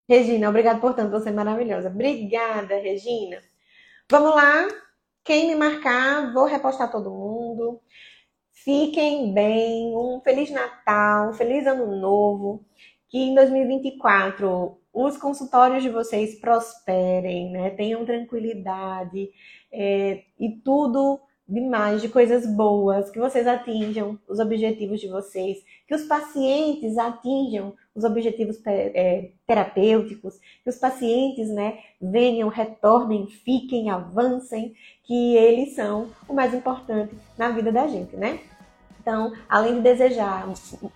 Regina, 0.10 0.50
obrigada 0.50 0.82
por 0.82 0.94
tanto, 0.94 1.12
você 1.12 1.30
é 1.30 1.32
maravilhosa. 1.32 1.88
Obrigada, 1.88 2.76
Regina. 2.76 3.42
Vamos 4.12 4.36
lá. 4.36 4.68
Quem 5.24 5.48
me 5.48 5.56
marcar, 5.56 6.34
vou 6.34 6.46
repostar 6.46 6.92
todo 6.92 7.10
mundo. 7.10 7.82
Fiquem 8.70 9.34
bem, 9.34 9.98
um 9.98 10.22
feliz 10.24 10.52
Natal, 10.52 11.32
um 11.32 11.34
feliz 11.34 11.66
Ano 11.66 12.00
Novo. 12.00 12.64
Que 13.10 13.18
em 13.18 13.34
2024 13.34 14.78
os 14.94 15.18
consultórios 15.18 15.82
de 15.82 15.90
vocês 15.90 16.40
prosperem, 16.40 17.50
né? 17.50 17.72
Tenham 17.72 18.06
tranquilidade 18.06 19.32
é, 19.74 20.22
e 20.40 20.52
tudo 20.64 21.20
demais 21.48 22.00
de 22.00 22.10
coisas 22.10 22.46
boas, 22.46 23.10
que 23.10 23.18
vocês 23.18 23.48
atinjam 23.48 24.20
os 24.28 24.38
objetivos 24.38 25.00
de 25.00 25.08
vocês, 25.08 25.58
que 25.88 25.96
os 25.96 26.04
pacientes 26.04 26.96
atinjam 26.96 27.74
os 27.96 28.04
objetivos 28.04 28.62
é, 28.68 29.32
terapêuticos, 29.48 30.38
que 30.64 30.70
os 30.70 30.78
pacientes 30.78 31.50
né, 31.50 31.80
venham, 32.00 32.50
retornem, 32.50 33.26
fiquem, 33.26 33.90
avancem, 33.90 34.76
que 35.04 35.36
eles 35.36 35.74
são 35.74 36.12
o 36.28 36.36
mais 36.36 36.54
importante 36.54 37.16
na 37.36 37.50
vida 37.50 37.72
da 37.72 37.88
gente, 37.88 38.16
né? 38.16 38.40
Então, 39.10 39.34
além 39.50 39.78
de 39.78 39.82
desejar 39.82 40.48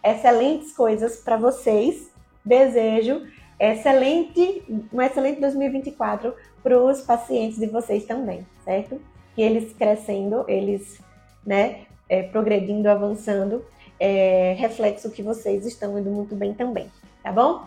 excelentes 0.06 0.72
coisas 0.72 1.16
para 1.16 1.36
vocês, 1.36 2.12
desejo 2.46 3.26
excelente, 3.60 4.64
um 4.94 5.02
excelente 5.02 5.42
2024 5.42 6.32
para 6.62 6.80
os 6.80 7.02
pacientes 7.02 7.58
de 7.58 7.66
vocês 7.66 8.06
também, 8.06 8.46
certo? 8.64 9.02
Que 9.34 9.42
eles 9.42 9.74
crescendo, 9.74 10.46
eles 10.48 11.02
né, 11.44 11.86
é, 12.08 12.22
progredindo, 12.22 12.88
avançando 12.88 13.66
é, 14.00 14.54
reflexo 14.60 15.10
que 15.10 15.24
vocês 15.24 15.66
estão 15.66 15.98
indo 15.98 16.12
muito 16.12 16.36
bem 16.36 16.54
também, 16.54 16.92
tá 17.24 17.32
bom? 17.32 17.64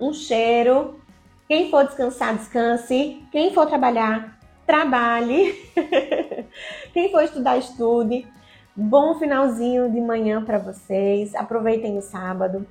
Um 0.00 0.12
cheiro. 0.12 0.98
Quem 1.46 1.70
for 1.70 1.86
descansar, 1.86 2.36
descanse. 2.36 3.22
Quem 3.30 3.54
for 3.54 3.66
trabalhar, 3.66 4.40
trabalhe. 4.66 5.54
Quem 6.92 7.12
for 7.12 7.22
estudar, 7.22 7.56
estude. 7.58 8.26
Bom 8.80 9.18
finalzinho 9.18 9.90
de 9.90 10.00
manhã 10.00 10.44
para 10.44 10.56
vocês. 10.56 11.34
Aproveitem 11.34 11.98
o 11.98 12.00
sábado. 12.00 12.64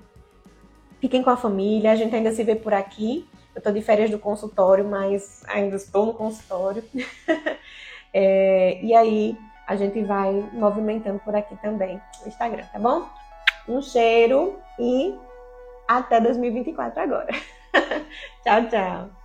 Fiquem 1.02 1.22
com 1.22 1.30
a 1.30 1.36
família. 1.36 1.92
A 1.92 1.96
gente 1.98 2.16
ainda 2.16 2.32
se 2.32 2.46
vê 2.46 2.56
por 2.56 2.74
aqui. 2.74 3.28
Eu 3.54 3.60
estou 3.60 3.74
de 3.74 3.82
férias 3.82 4.10
do 4.10 4.18
consultório, 4.18 4.86
mas 4.86 5.44
ainda 5.50 5.76
estou 5.76 6.06
no 6.06 6.14
consultório. 6.14 6.82
é, 8.14 8.82
e 8.82 8.96
aí, 8.96 9.38
a 9.68 9.76
gente 9.76 10.02
vai 10.02 10.32
movimentando 10.54 11.20
por 11.20 11.36
aqui 11.36 11.58
também 11.58 12.00
no 12.22 12.28
Instagram, 12.30 12.64
tá 12.72 12.80
bom? 12.80 13.06
Um 13.68 13.82
cheiro 13.82 14.58
e 14.80 15.14
até 15.90 16.22
2024 16.22 17.02
agora. 17.02 17.34
tchau, 18.46 18.70
tchau. 18.70 19.17